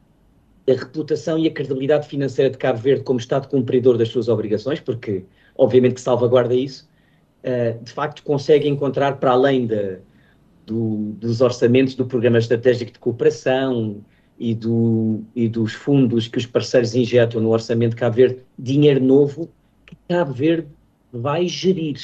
a 0.69 0.73
reputação 0.73 1.39
e 1.39 1.47
a 1.47 1.51
credibilidade 1.51 2.09
financeira 2.09 2.51
de 2.51 2.59
Cabo 2.59 2.79
Verde 2.79 3.05
como 3.05 3.19
Estado 3.19 3.49
cumpridor 3.49 3.97
das 3.97 4.09
suas 4.09 4.29
obrigações, 4.29 4.81
porque 4.81 5.25
obviamente 5.57 5.95
que 5.95 6.01
salvaguarda 6.01 6.55
isso, 6.55 6.89
uh, 7.45 7.83
de 7.83 7.93
facto 7.93 8.23
consegue 8.23 8.69
encontrar 8.69 9.19
para 9.19 9.33
além 9.33 9.67
de, 9.67 9.99
do, 10.67 11.13
dos 11.19 11.41
orçamentos 11.41 11.95
do 11.95 12.05
Programa 12.05 12.39
Estratégico 12.39 12.93
de 12.93 12.99
Cooperação, 12.99 14.03
e, 14.39 14.55
do, 14.55 15.23
e 15.35 15.49
dos 15.49 15.73
fundos 15.73 16.29
que 16.29 16.39
os 16.39 16.47
parceiros 16.47 16.95
injetam 16.95 17.41
no 17.41 17.51
orçamento 17.51 17.91
de 17.91 17.97
Cabo 17.97 18.17
Verde, 18.17 18.39
dinheiro 18.59 19.03
novo 19.03 19.51
que 19.87 19.97
Cabo 20.09 20.33
Verde 20.33 20.69
vai 21.13 21.49
gerir, 21.49 21.99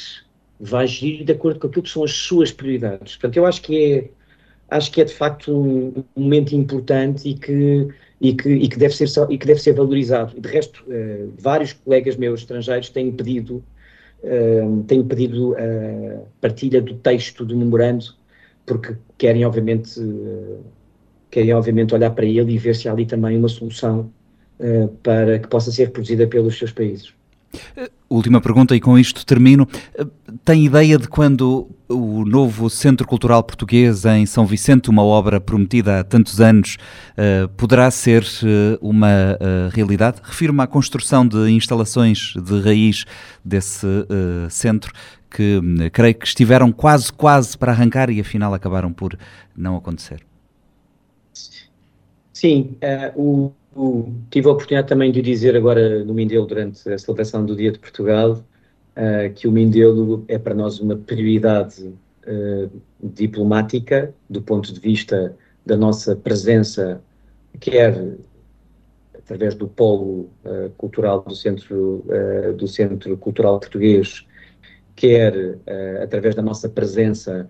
vai 0.59 0.87
gerir 0.87 1.23
de 1.25 1.31
acordo 1.31 1.59
com 1.59 1.67
aquilo 1.67 1.83
que 1.83 1.89
são 1.89 2.03
as 2.03 2.11
suas 2.11 2.51
prioridades. 2.51 3.15
Portanto, 3.15 3.37
eu 3.37 3.45
acho 3.45 3.61
que 3.61 3.93
é, 3.93 4.09
acho 4.75 4.91
que 4.91 5.01
é 5.01 5.03
de 5.03 5.13
facto 5.13 5.51
um 5.51 6.03
momento 6.15 6.55
importante 6.55 7.29
e 7.29 7.35
que, 7.35 7.87
e 8.23 8.33
que, 8.33 8.49
e 8.49 8.69
que, 8.69 8.79
deve, 8.79 8.95
ser, 8.95 9.09
e 9.29 9.37
que 9.37 9.45
deve 9.45 9.61
ser 9.61 9.73
valorizado. 9.73 10.39
De 10.39 10.47
resto, 10.47 10.81
uh, 10.87 11.33
vários 11.37 11.73
colegas 11.73 12.15
meus 12.15 12.39
estrangeiros 12.39 12.89
têm 12.89 13.11
pedido, 13.11 13.61
uh, 14.23 14.83
têm 14.87 15.03
pedido 15.03 15.53
a 15.55 16.23
partilha 16.39 16.81
do 16.81 16.93
texto 16.95 17.43
do 17.43 17.57
memorando, 17.57 18.05
porque 18.65 18.95
querem, 19.17 19.45
obviamente, 19.45 19.99
uh, 19.99 20.63
querem 21.29 21.53
obviamente 21.53 21.93
olhar 21.93 22.11
para 22.11 22.25
ele 22.25 22.53
e 22.53 22.57
ver 22.57 22.73
se 22.77 22.87
há 22.87 22.93
ali 22.93 23.05
também 23.05 23.37
uma 23.37 23.49
solução 23.49 24.09
para 25.01 25.39
que 25.39 25.47
possa 25.47 25.71
ser 25.71 25.85
reproduzida 25.85 26.25
pelos 26.27 26.57
seus 26.57 26.71
países. 26.71 27.13
Uh, 27.77 27.89
última 28.09 28.41
pergunta 28.41 28.75
e 28.75 28.79
com 28.79 28.97
isto 28.97 29.25
termino. 29.25 29.67
Uh, 29.97 30.05
tem 30.43 30.65
ideia 30.65 30.97
de 30.97 31.07
quando 31.07 31.69
o 31.87 32.25
novo 32.25 32.69
Centro 32.69 33.07
Cultural 33.07 33.43
Português 33.43 34.05
em 34.05 34.25
São 34.25 34.45
Vicente, 34.45 34.89
uma 34.89 35.03
obra 35.03 35.39
prometida 35.39 35.99
há 35.99 36.03
tantos 36.03 36.41
anos, 36.41 36.77
poderá 37.55 37.91
ser 37.91 38.25
uma 38.81 39.37
realidade? 39.71 40.19
Refiro-me 40.23 40.61
à 40.61 40.67
construção 40.67 41.27
de 41.27 41.51
instalações 41.51 42.33
de 42.35 42.59
raiz 42.61 43.05
desse 43.45 43.85
centro 44.49 44.91
que 45.29 45.61
creio 45.91 46.15
que 46.15 46.25
estiveram 46.25 46.71
quase, 46.71 47.13
quase 47.13 47.55
para 47.55 47.71
arrancar 47.71 48.09
e 48.09 48.19
afinal 48.19 48.53
acabaram 48.53 48.91
por 48.91 49.17
não 49.55 49.75
acontecer. 49.75 50.25
Sim, 52.43 52.75
uh, 52.83 53.21
o, 53.21 53.53
tive 54.29 54.47
a 54.47 54.51
oportunidade 54.51 54.87
também 54.87 55.11
de 55.11 55.21
dizer 55.21 55.55
agora 55.55 56.03
no 56.03 56.13
Mindelo, 56.13 56.45
durante 56.45 56.87
a 56.89 56.97
celebração 56.97 57.45
do 57.45 57.55
Dia 57.55 57.71
de 57.71 57.79
Portugal, 57.79 58.33
uh, 58.33 59.33
que 59.33 59.47
o 59.47 59.51
Mindelo 59.51 60.23
é 60.27 60.37
para 60.37 60.53
nós 60.53 60.79
uma 60.79 60.95
prioridade 60.95 61.83
uh, 61.83 62.81
diplomática, 63.01 64.13
do 64.29 64.41
ponto 64.41 64.71
de 64.71 64.79
vista 64.79 65.35
da 65.65 65.75
nossa 65.75 66.15
presença, 66.15 67.01
quer 67.59 68.17
através 69.17 69.55
do 69.55 69.67
polo 69.69 70.29
cultural 70.77 71.21
do 71.21 71.33
Centro, 71.33 72.03
do 72.57 72.67
Centro 72.67 73.15
Cultural 73.15 73.57
Português, 73.57 74.25
quer 74.97 75.57
através 76.01 76.35
da 76.35 76.41
nossa 76.41 76.67
presença 76.67 77.49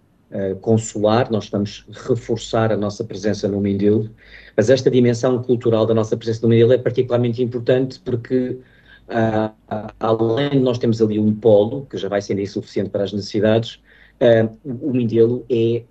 consular, 0.61 1.31
nós 1.31 1.45
estamos 1.45 1.83
a 1.89 2.09
reforçar 2.09 2.71
a 2.71 2.77
nossa 2.77 3.03
presença 3.03 3.47
no 3.47 3.59
Mindelo, 3.59 4.07
mas 4.55 4.69
esta 4.69 4.89
dimensão 4.89 5.41
cultural 5.41 5.85
da 5.85 5.93
nossa 5.93 6.15
presença 6.15 6.41
no 6.43 6.49
Mindelo 6.49 6.73
é 6.73 6.77
particularmente 6.77 7.41
importante 7.41 7.99
porque, 7.99 8.59
uh, 9.07 9.53
além 9.99 10.51
de 10.51 10.59
nós 10.59 10.77
temos 10.77 11.01
ali 11.01 11.19
um 11.19 11.33
polo, 11.33 11.87
que 11.89 11.97
já 11.97 12.07
vai 12.07 12.21
sendo 12.21 12.41
insuficiente 12.41 12.89
para 12.89 13.03
as 13.03 13.11
necessidades, 13.11 13.79
uh, 14.21 14.57
o 14.63 14.93
Mindelo 14.93 15.43
é, 15.49 15.83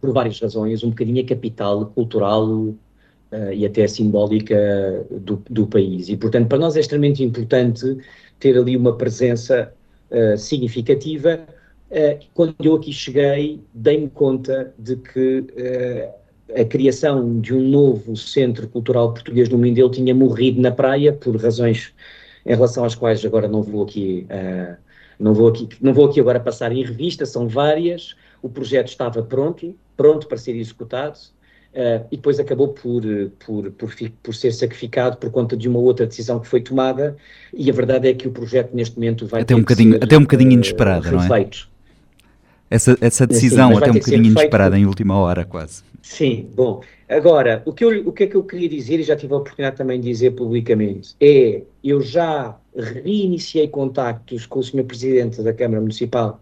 por 0.00 0.12
várias 0.12 0.40
razões, 0.40 0.82
um 0.82 0.90
bocadinho 0.90 1.22
a 1.22 1.26
capital 1.26 1.86
cultural 1.86 2.48
uh, 2.48 2.76
e 3.54 3.64
até 3.64 3.86
simbólica 3.86 5.06
do, 5.10 5.42
do, 5.48 5.66
país. 5.66 6.08
E, 6.08 6.16
portanto, 6.16 6.48
para 6.48 6.58
nós 6.58 6.76
é 6.76 6.80
extremamente 6.80 7.22
importante 7.22 7.96
ter 8.38 8.56
ali 8.58 8.76
uma 8.76 8.96
presença 8.96 9.72
significativa. 10.36 11.46
quando 12.34 12.56
eu 12.64 12.74
aqui 12.74 12.92
cheguei, 12.92 13.60
dei-me 13.72 14.08
conta 14.08 14.74
de 14.76 14.96
que 14.96 15.44
a 16.56 16.64
criação 16.64 17.40
de 17.40 17.54
um 17.54 17.60
novo 17.60 18.16
centro 18.16 18.68
cultural 18.68 19.12
português 19.12 19.48
no 19.48 19.58
Mindelo 19.58 19.90
tinha 19.90 20.14
morrido 20.14 20.60
na 20.60 20.70
praia 20.70 21.12
por 21.12 21.36
razões 21.36 21.92
em 22.44 22.54
relação 22.54 22.84
às 22.84 22.94
quais 22.94 23.24
agora 23.24 23.48
não 23.48 23.62
vou 23.62 23.84
aqui 23.84 24.26
uh, 24.30 24.76
não 25.18 25.34
vou 25.34 25.48
aqui 25.48 25.68
não 25.80 25.92
vou 25.92 26.08
aqui 26.08 26.20
agora 26.20 26.40
passar 26.40 26.72
em 26.72 26.84
revista 26.84 27.26
são 27.26 27.46
várias 27.46 28.14
o 28.42 28.48
projeto 28.48 28.88
estava 28.88 29.22
pronto 29.22 29.74
pronto 29.96 30.26
para 30.26 30.38
ser 30.38 30.56
executado 30.56 31.18
uh, 31.74 32.06
e 32.10 32.16
depois 32.16 32.40
acabou 32.40 32.68
por, 32.68 33.02
por, 33.44 33.70
por, 33.72 33.94
por 34.22 34.34
ser 34.34 34.52
sacrificado 34.52 35.16
por 35.18 35.30
conta 35.30 35.56
de 35.56 35.68
uma 35.68 35.78
outra 35.78 36.06
decisão 36.06 36.40
que 36.40 36.48
foi 36.48 36.60
tomada 36.60 37.16
e 37.52 37.70
a 37.70 37.72
verdade 37.72 38.08
é 38.08 38.14
que 38.14 38.26
o 38.26 38.30
projeto 38.30 38.74
neste 38.74 38.96
momento 38.96 39.26
vai 39.26 39.42
até 39.42 39.54
um 39.54 39.60
bocadinho 39.60 39.92
ser, 39.92 40.04
até 40.04 40.16
um 40.16 40.22
bocadinho 40.22 40.50
uh, 40.50 40.54
inesperada 40.54 41.10
não 41.10 41.22
é 41.22 41.28
essa, 42.70 42.96
essa 43.00 43.26
decisão 43.26 43.70
Sim, 43.70 43.76
até 43.76 43.90
um 43.90 43.94
bocadinho 43.94 44.24
inesperada 44.26 44.78
em 44.78 44.86
última 44.86 45.16
hora 45.16 45.44
quase 45.44 45.82
Sim, 46.02 46.48
bom. 46.54 46.80
Agora, 47.08 47.62
o 47.66 47.72
que, 47.72 47.84
eu, 47.84 48.08
o 48.08 48.12
que 48.12 48.24
é 48.24 48.26
que 48.26 48.34
eu 48.34 48.42
queria 48.42 48.68
dizer, 48.68 49.00
e 49.00 49.02
já 49.02 49.16
tive 49.16 49.34
a 49.34 49.36
oportunidade 49.36 49.76
também 49.76 50.00
de 50.00 50.08
dizer 50.08 50.30
publicamente, 50.32 51.14
é, 51.20 51.62
eu 51.84 52.00
já 52.00 52.58
reiniciei 52.74 53.68
contactos 53.68 54.46
com 54.46 54.60
o 54.60 54.62
Sr. 54.62 54.84
Presidente 54.84 55.42
da 55.42 55.52
Câmara 55.52 55.80
Municipal 55.80 56.40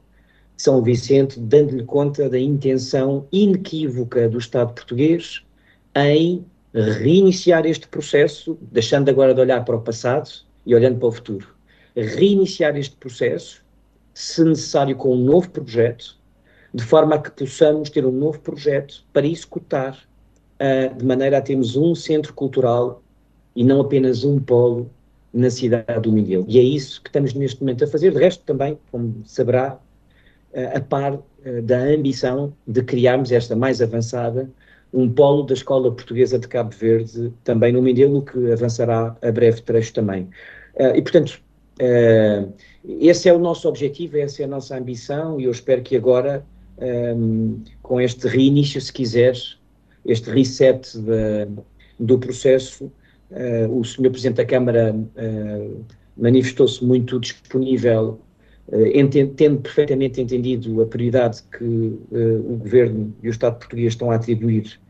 de 0.56 0.62
São 0.62 0.82
Vicente, 0.82 1.40
dando-lhe 1.40 1.84
conta 1.84 2.28
da 2.28 2.38
intenção 2.38 3.26
inequívoca 3.32 4.28
do 4.28 4.38
Estado 4.38 4.74
português 4.74 5.42
em 5.96 6.44
reiniciar 6.74 7.66
este 7.66 7.88
processo, 7.88 8.58
deixando 8.70 9.08
agora 9.08 9.34
de 9.34 9.40
olhar 9.40 9.64
para 9.64 9.76
o 9.76 9.80
passado 9.80 10.30
e 10.64 10.74
olhando 10.74 10.98
para 10.98 11.08
o 11.08 11.12
futuro. 11.12 11.48
Reiniciar 11.96 12.76
este 12.76 12.94
processo, 12.96 13.64
se 14.14 14.44
necessário 14.44 14.94
com 14.96 15.14
um 15.14 15.24
novo 15.24 15.50
projeto, 15.50 16.17
de 16.72 16.84
forma 16.84 17.14
a 17.14 17.18
que 17.18 17.30
possamos 17.30 17.90
ter 17.90 18.04
um 18.04 18.12
novo 18.12 18.40
projeto 18.40 19.04
para 19.12 19.26
executar, 19.26 19.98
uh, 20.60 20.94
de 20.94 21.04
maneira 21.04 21.38
a 21.38 21.40
termos 21.40 21.76
um 21.76 21.94
centro 21.94 22.32
cultural 22.34 23.02
e 23.54 23.64
não 23.64 23.80
apenas 23.80 24.24
um 24.24 24.38
polo 24.38 24.90
na 25.32 25.50
cidade 25.50 26.00
do 26.02 26.12
Mindelo. 26.12 26.44
E 26.48 26.58
é 26.58 26.62
isso 26.62 27.02
que 27.02 27.08
estamos 27.08 27.34
neste 27.34 27.60
momento 27.60 27.84
a 27.84 27.86
fazer. 27.86 28.12
De 28.12 28.18
resto, 28.18 28.44
também, 28.44 28.78
como 28.90 29.22
saberá, 29.24 29.78
uh, 30.52 30.76
a 30.76 30.80
par 30.80 31.14
uh, 31.14 31.62
da 31.62 31.78
ambição 31.78 32.52
de 32.66 32.82
criarmos 32.82 33.32
esta 33.32 33.56
mais 33.56 33.80
avançada, 33.80 34.50
um 34.92 35.08
polo 35.10 35.42
da 35.42 35.52
Escola 35.52 35.92
Portuguesa 35.92 36.38
de 36.38 36.48
Cabo 36.48 36.74
Verde, 36.74 37.32
também 37.44 37.72
no 37.72 37.82
Mindelo, 37.82 38.22
que 38.22 38.50
avançará 38.50 39.14
a 39.20 39.30
breve 39.30 39.60
trecho 39.60 39.92
também. 39.92 40.30
e, 40.94 41.02
portanto, 41.02 41.42
esse 42.82 43.28
é 43.28 43.34
o 43.34 43.38
nosso 43.38 43.68
objetivo, 43.68 44.16
essa 44.16 44.40
é 44.40 44.46
a 44.46 44.48
nossa 44.48 44.78
ambição, 44.78 45.38
e 45.38 45.44
eu 45.44 45.50
espero 45.50 45.82
que 45.82 45.94
agora 45.94 46.42
um, 46.80 47.62
com 47.82 48.00
este 48.00 48.26
reinício, 48.28 48.80
se 48.80 48.92
quiseres, 48.92 49.58
este 50.06 50.30
reset 50.30 50.96
de, 50.96 51.48
do 51.98 52.18
processo. 52.18 52.90
Uh, 53.30 53.78
o 53.78 53.84
Sr. 53.84 54.10
Presidente 54.10 54.36
da 54.36 54.44
Câmara 54.44 54.94
uh, 54.94 55.84
manifestou-se 56.16 56.82
muito 56.82 57.20
disponível, 57.20 58.18
uh, 58.68 59.08
tendo 59.36 59.60
perfeitamente 59.60 60.20
entendido 60.20 60.80
a 60.80 60.86
prioridade 60.86 61.42
que 61.56 61.64
o 61.64 62.56
Governo 62.56 63.14
e 63.22 63.28
o 63.28 63.30
Estado 63.30 63.58
português 63.58 63.92
estão 63.92 64.10
a 64.10 64.14
atribuir 64.14 64.80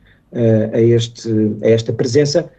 a, 0.72 0.80
este, 0.80 1.30
a 1.62 1.68
esta 1.68 1.92
presença. 1.92 2.50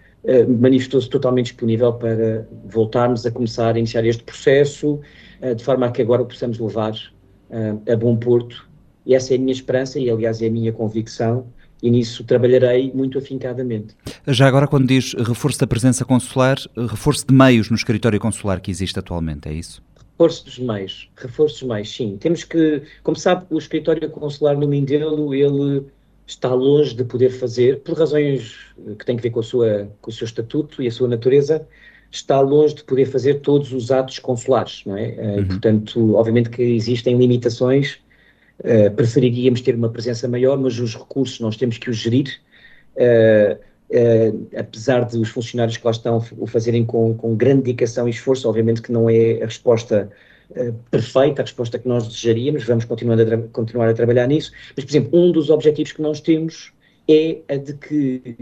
manifestou-se 0.59 1.07
totalmente 1.07 1.47
disponível 1.47 1.93
para 1.93 2.47
voltarmos 2.65 3.25
a 3.25 3.31
começar 3.31 3.75
a 3.75 3.79
iniciar 3.79 4.03
este 4.05 4.23
processo 4.23 4.99
de 5.55 5.63
forma 5.63 5.85
a 5.85 5.91
que 5.91 6.01
agora 6.01 6.23
o 6.23 6.25
possamos 6.25 6.57
levar 6.57 6.93
a 7.87 7.95
bom 7.95 8.17
porto. 8.17 8.68
E 9.09 9.15
essa 9.15 9.33
é 9.33 9.37
a 9.37 9.39
minha 9.39 9.51
esperança 9.51 9.99
e, 9.99 10.07
aliás, 10.07 10.39
é 10.39 10.45
a 10.45 10.51
minha 10.51 10.71
convicção 10.71 11.47
e 11.81 11.89
nisso 11.89 12.23
trabalharei 12.23 12.91
muito 12.93 13.17
afincadamente. 13.17 13.95
Já 14.27 14.47
agora, 14.47 14.67
quando 14.67 14.85
diz 14.85 15.15
reforço 15.15 15.59
da 15.59 15.65
presença 15.65 16.05
consular, 16.05 16.57
reforço 16.77 17.25
de 17.25 17.33
meios 17.33 17.71
no 17.71 17.75
escritório 17.75 18.19
consular 18.19 18.61
que 18.61 18.69
existe 18.69 18.99
atualmente, 18.99 19.49
é 19.49 19.53
isso? 19.53 19.81
Reforço 20.11 20.45
dos 20.45 20.59
meios, 20.59 21.09
reforço 21.15 21.61
dos 21.61 21.69
meios, 21.69 21.91
sim. 21.91 22.17
Temos 22.19 22.43
que, 22.43 22.83
como 23.01 23.17
sabe, 23.17 23.47
o 23.49 23.57
escritório 23.57 24.07
consular 24.11 24.55
no 24.55 24.67
Mindelo, 24.67 25.33
ele 25.33 25.87
está 26.27 26.53
longe 26.53 26.93
de 26.93 27.03
poder 27.03 27.31
fazer, 27.31 27.79
por 27.79 27.97
razões 27.97 28.57
que 28.99 29.03
têm 29.07 29.17
a 29.17 29.21
ver 29.21 29.31
com, 29.31 29.39
a 29.39 29.43
sua, 29.43 29.89
com 30.03 30.11
o 30.11 30.13
seu 30.13 30.25
estatuto 30.25 30.83
e 30.83 30.87
a 30.87 30.91
sua 30.91 31.07
natureza, 31.07 31.67
está 32.11 32.39
longe 32.41 32.75
de 32.75 32.83
poder 32.83 33.05
fazer 33.05 33.39
todos 33.39 33.73
os 33.73 33.89
atos 33.89 34.19
consulares, 34.19 34.83
não 34.85 34.95
é? 34.95 35.15
Eh, 35.15 35.39
uhum. 35.39 35.47
Portanto, 35.47 36.15
obviamente 36.15 36.51
que 36.51 36.61
existem 36.61 37.17
limitações 37.17 37.99
Uh, 38.59 38.91
preferiríamos 38.93 39.61
ter 39.61 39.75
uma 39.75 39.89
presença 39.89 40.27
maior, 40.27 40.57
mas 40.57 40.77
os 40.79 40.95
recursos 40.95 41.39
nós 41.39 41.55
temos 41.55 41.77
que 41.77 41.89
os 41.89 41.97
gerir. 41.97 42.39
Uh, 42.95 43.55
uh, 43.55 44.47
apesar 44.57 45.05
de 45.05 45.17
os 45.17 45.29
funcionários 45.29 45.77
que 45.77 45.85
lá 45.85 45.91
estão 45.91 46.23
o 46.37 46.45
fazerem 46.45 46.85
com, 46.85 47.13
com 47.13 47.35
grande 47.35 47.63
dedicação 47.63 48.07
e 48.07 48.11
esforço, 48.11 48.47
obviamente 48.49 48.81
que 48.81 48.91
não 48.91 49.09
é 49.09 49.41
a 49.41 49.45
resposta 49.45 50.09
perfeita, 50.89 51.43
a 51.43 51.45
resposta 51.45 51.77
que 51.77 51.87
nós 51.87 52.07
desejaríamos, 52.07 52.63
vamos 52.63 52.83
continuar 52.83 53.21
a, 53.21 53.37
continuar 53.49 53.87
a 53.87 53.93
trabalhar 53.93 54.25
nisso. 54.25 54.51
Mas, 54.75 54.83
por 54.83 54.91
exemplo, 54.91 55.19
um 55.19 55.31
dos 55.31 55.51
objetivos 55.51 55.91
que 55.91 56.01
nós 56.01 56.19
temos 56.19 56.73
é 57.07 57.37
a 57.47 57.55
de 57.55 57.73
que 57.75 58.35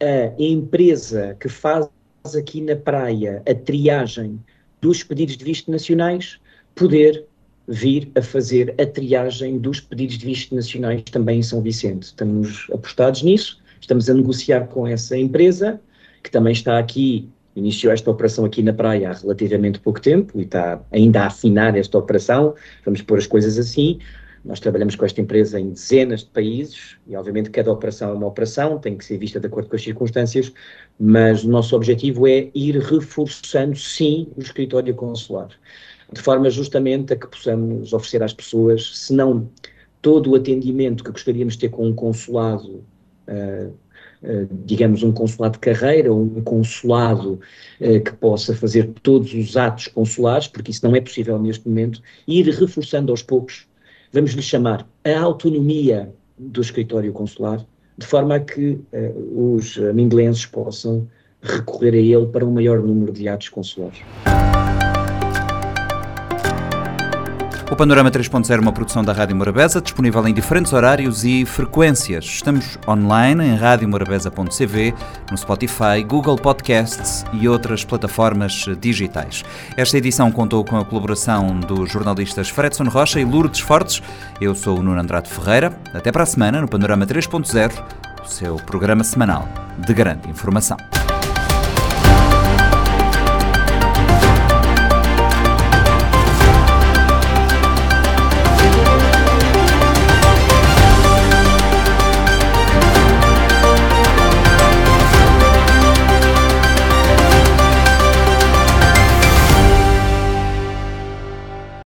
a 0.00 0.40
empresa 0.40 1.36
que 1.40 1.48
faz 1.48 1.88
aqui 2.36 2.60
na 2.60 2.76
praia 2.76 3.42
a 3.44 3.54
triagem 3.54 4.38
dos 4.80 5.02
pedidos 5.02 5.36
de 5.36 5.44
visto 5.44 5.68
nacionais 5.68 6.38
poder 6.74 7.26
vir 7.68 8.10
a 8.14 8.22
fazer 8.22 8.74
a 8.80 8.86
triagem 8.86 9.58
dos 9.58 9.78
pedidos 9.78 10.16
de 10.16 10.24
visto 10.24 10.54
nacionais 10.54 11.02
também 11.02 11.40
em 11.40 11.42
São 11.42 11.60
Vicente. 11.60 12.04
Estamos 12.04 12.66
apostados 12.72 13.22
nisso, 13.22 13.60
estamos 13.78 14.08
a 14.08 14.14
negociar 14.14 14.66
com 14.68 14.86
essa 14.86 15.16
empresa, 15.16 15.78
que 16.22 16.30
também 16.30 16.54
está 16.54 16.78
aqui, 16.78 17.28
iniciou 17.54 17.92
esta 17.92 18.10
operação 18.10 18.46
aqui 18.46 18.62
na 18.62 18.72
praia 18.72 19.10
há 19.10 19.12
relativamente 19.12 19.80
pouco 19.80 20.00
tempo 20.00 20.40
e 20.40 20.44
está 20.44 20.80
ainda 20.90 21.22
a 21.22 21.26
afinar 21.26 21.76
esta 21.76 21.98
operação, 21.98 22.54
vamos 22.84 23.02
pôr 23.02 23.18
as 23.18 23.26
coisas 23.26 23.58
assim. 23.58 23.98
Nós 24.44 24.60
trabalhamos 24.60 24.94
com 24.94 25.04
esta 25.04 25.20
empresa 25.20 25.60
em 25.60 25.70
dezenas 25.70 26.20
de 26.20 26.30
países 26.30 26.96
e, 27.06 27.14
obviamente, 27.16 27.50
cada 27.50 27.70
operação 27.70 28.10
é 28.10 28.14
uma 28.14 28.28
operação, 28.28 28.78
tem 28.78 28.96
que 28.96 29.04
ser 29.04 29.18
vista 29.18 29.38
de 29.38 29.46
acordo 29.46 29.68
com 29.68 29.76
as 29.76 29.82
circunstâncias, 29.82 30.50
mas 30.98 31.44
o 31.44 31.50
nosso 31.50 31.76
objetivo 31.76 32.26
é 32.26 32.48
ir 32.54 32.78
reforçando, 32.78 33.76
sim, 33.76 34.28
o 34.36 34.40
escritório 34.40 34.94
consular 34.94 35.50
de 36.12 36.20
forma 36.20 36.48
justamente 36.48 37.12
a 37.12 37.16
que 37.16 37.26
possamos 37.26 37.92
oferecer 37.92 38.22
às 38.22 38.32
pessoas, 38.32 38.96
se 38.96 39.12
não 39.12 39.48
todo 40.00 40.30
o 40.30 40.34
atendimento 40.34 41.04
que 41.04 41.10
gostaríamos 41.10 41.54
de 41.54 41.60
ter 41.60 41.68
com 41.68 41.86
um 41.86 41.94
consulado, 41.94 42.84
uh, 43.28 43.68
uh, 44.22 44.48
digamos 44.64 45.02
um 45.02 45.12
consulado 45.12 45.54
de 45.54 45.58
carreira, 45.58 46.12
ou 46.12 46.22
um 46.22 46.42
consulado 46.42 47.40
uh, 47.80 48.00
que 48.00 48.12
possa 48.12 48.54
fazer 48.54 48.88
todos 49.02 49.34
os 49.34 49.56
atos 49.56 49.88
consulares, 49.88 50.46
porque 50.46 50.70
isso 50.70 50.86
não 50.86 50.94
é 50.94 51.00
possível 51.00 51.38
neste 51.38 51.68
momento, 51.68 52.00
ir 52.26 52.48
reforçando 52.48 53.12
aos 53.12 53.22
poucos, 53.22 53.66
vamos 54.12 54.32
lhe 54.32 54.42
chamar, 54.42 54.88
a 55.04 55.20
autonomia 55.20 56.12
do 56.38 56.60
escritório 56.60 57.12
consular, 57.12 57.64
de 57.98 58.06
forma 58.06 58.36
a 58.36 58.40
que 58.40 58.78
os 59.34 59.76
mindelenses 59.92 60.46
possam 60.46 61.08
recorrer 61.42 61.94
a 61.94 61.96
ele 61.96 62.26
para 62.26 62.46
um 62.46 62.52
maior 62.52 62.80
número 62.80 63.12
de 63.12 63.28
atos 63.28 63.48
consulares. 63.48 63.98
O 67.70 67.76
Panorama 67.76 68.10
3.0 68.10 68.50
é 68.50 68.60
uma 68.60 68.72
produção 68.72 69.04
da 69.04 69.12
Rádio 69.12 69.36
Morabeza, 69.36 69.78
disponível 69.78 70.26
em 70.26 70.32
diferentes 70.32 70.72
horários 70.72 71.22
e 71.22 71.44
frequências. 71.44 72.24
Estamos 72.24 72.78
online 72.88 73.44
em 73.44 73.56
radiomorabeza.cv, 73.56 74.94
no 75.30 75.36
Spotify, 75.36 76.02
Google 76.02 76.36
Podcasts 76.36 77.26
e 77.30 77.46
outras 77.46 77.84
plataformas 77.84 78.64
digitais. 78.80 79.44
Esta 79.76 79.98
edição 79.98 80.32
contou 80.32 80.64
com 80.64 80.78
a 80.78 80.84
colaboração 80.84 81.60
dos 81.60 81.92
jornalistas 81.92 82.48
Fredson 82.48 82.84
Rocha 82.84 83.20
e 83.20 83.24
Lourdes 83.24 83.60
Fortes. 83.60 84.02
Eu 84.40 84.54
sou 84.54 84.78
o 84.78 84.82
Nuno 84.82 84.98
Andrade 84.98 85.28
Ferreira. 85.28 85.78
Até 85.92 86.10
para 86.10 86.22
a 86.22 86.26
semana 86.26 86.62
no 86.62 86.68
Panorama 86.68 87.06
3.0, 87.06 87.84
o 88.24 88.26
seu 88.26 88.56
programa 88.56 89.04
semanal 89.04 89.46
de 89.76 89.92
grande 89.92 90.30
informação. 90.30 90.78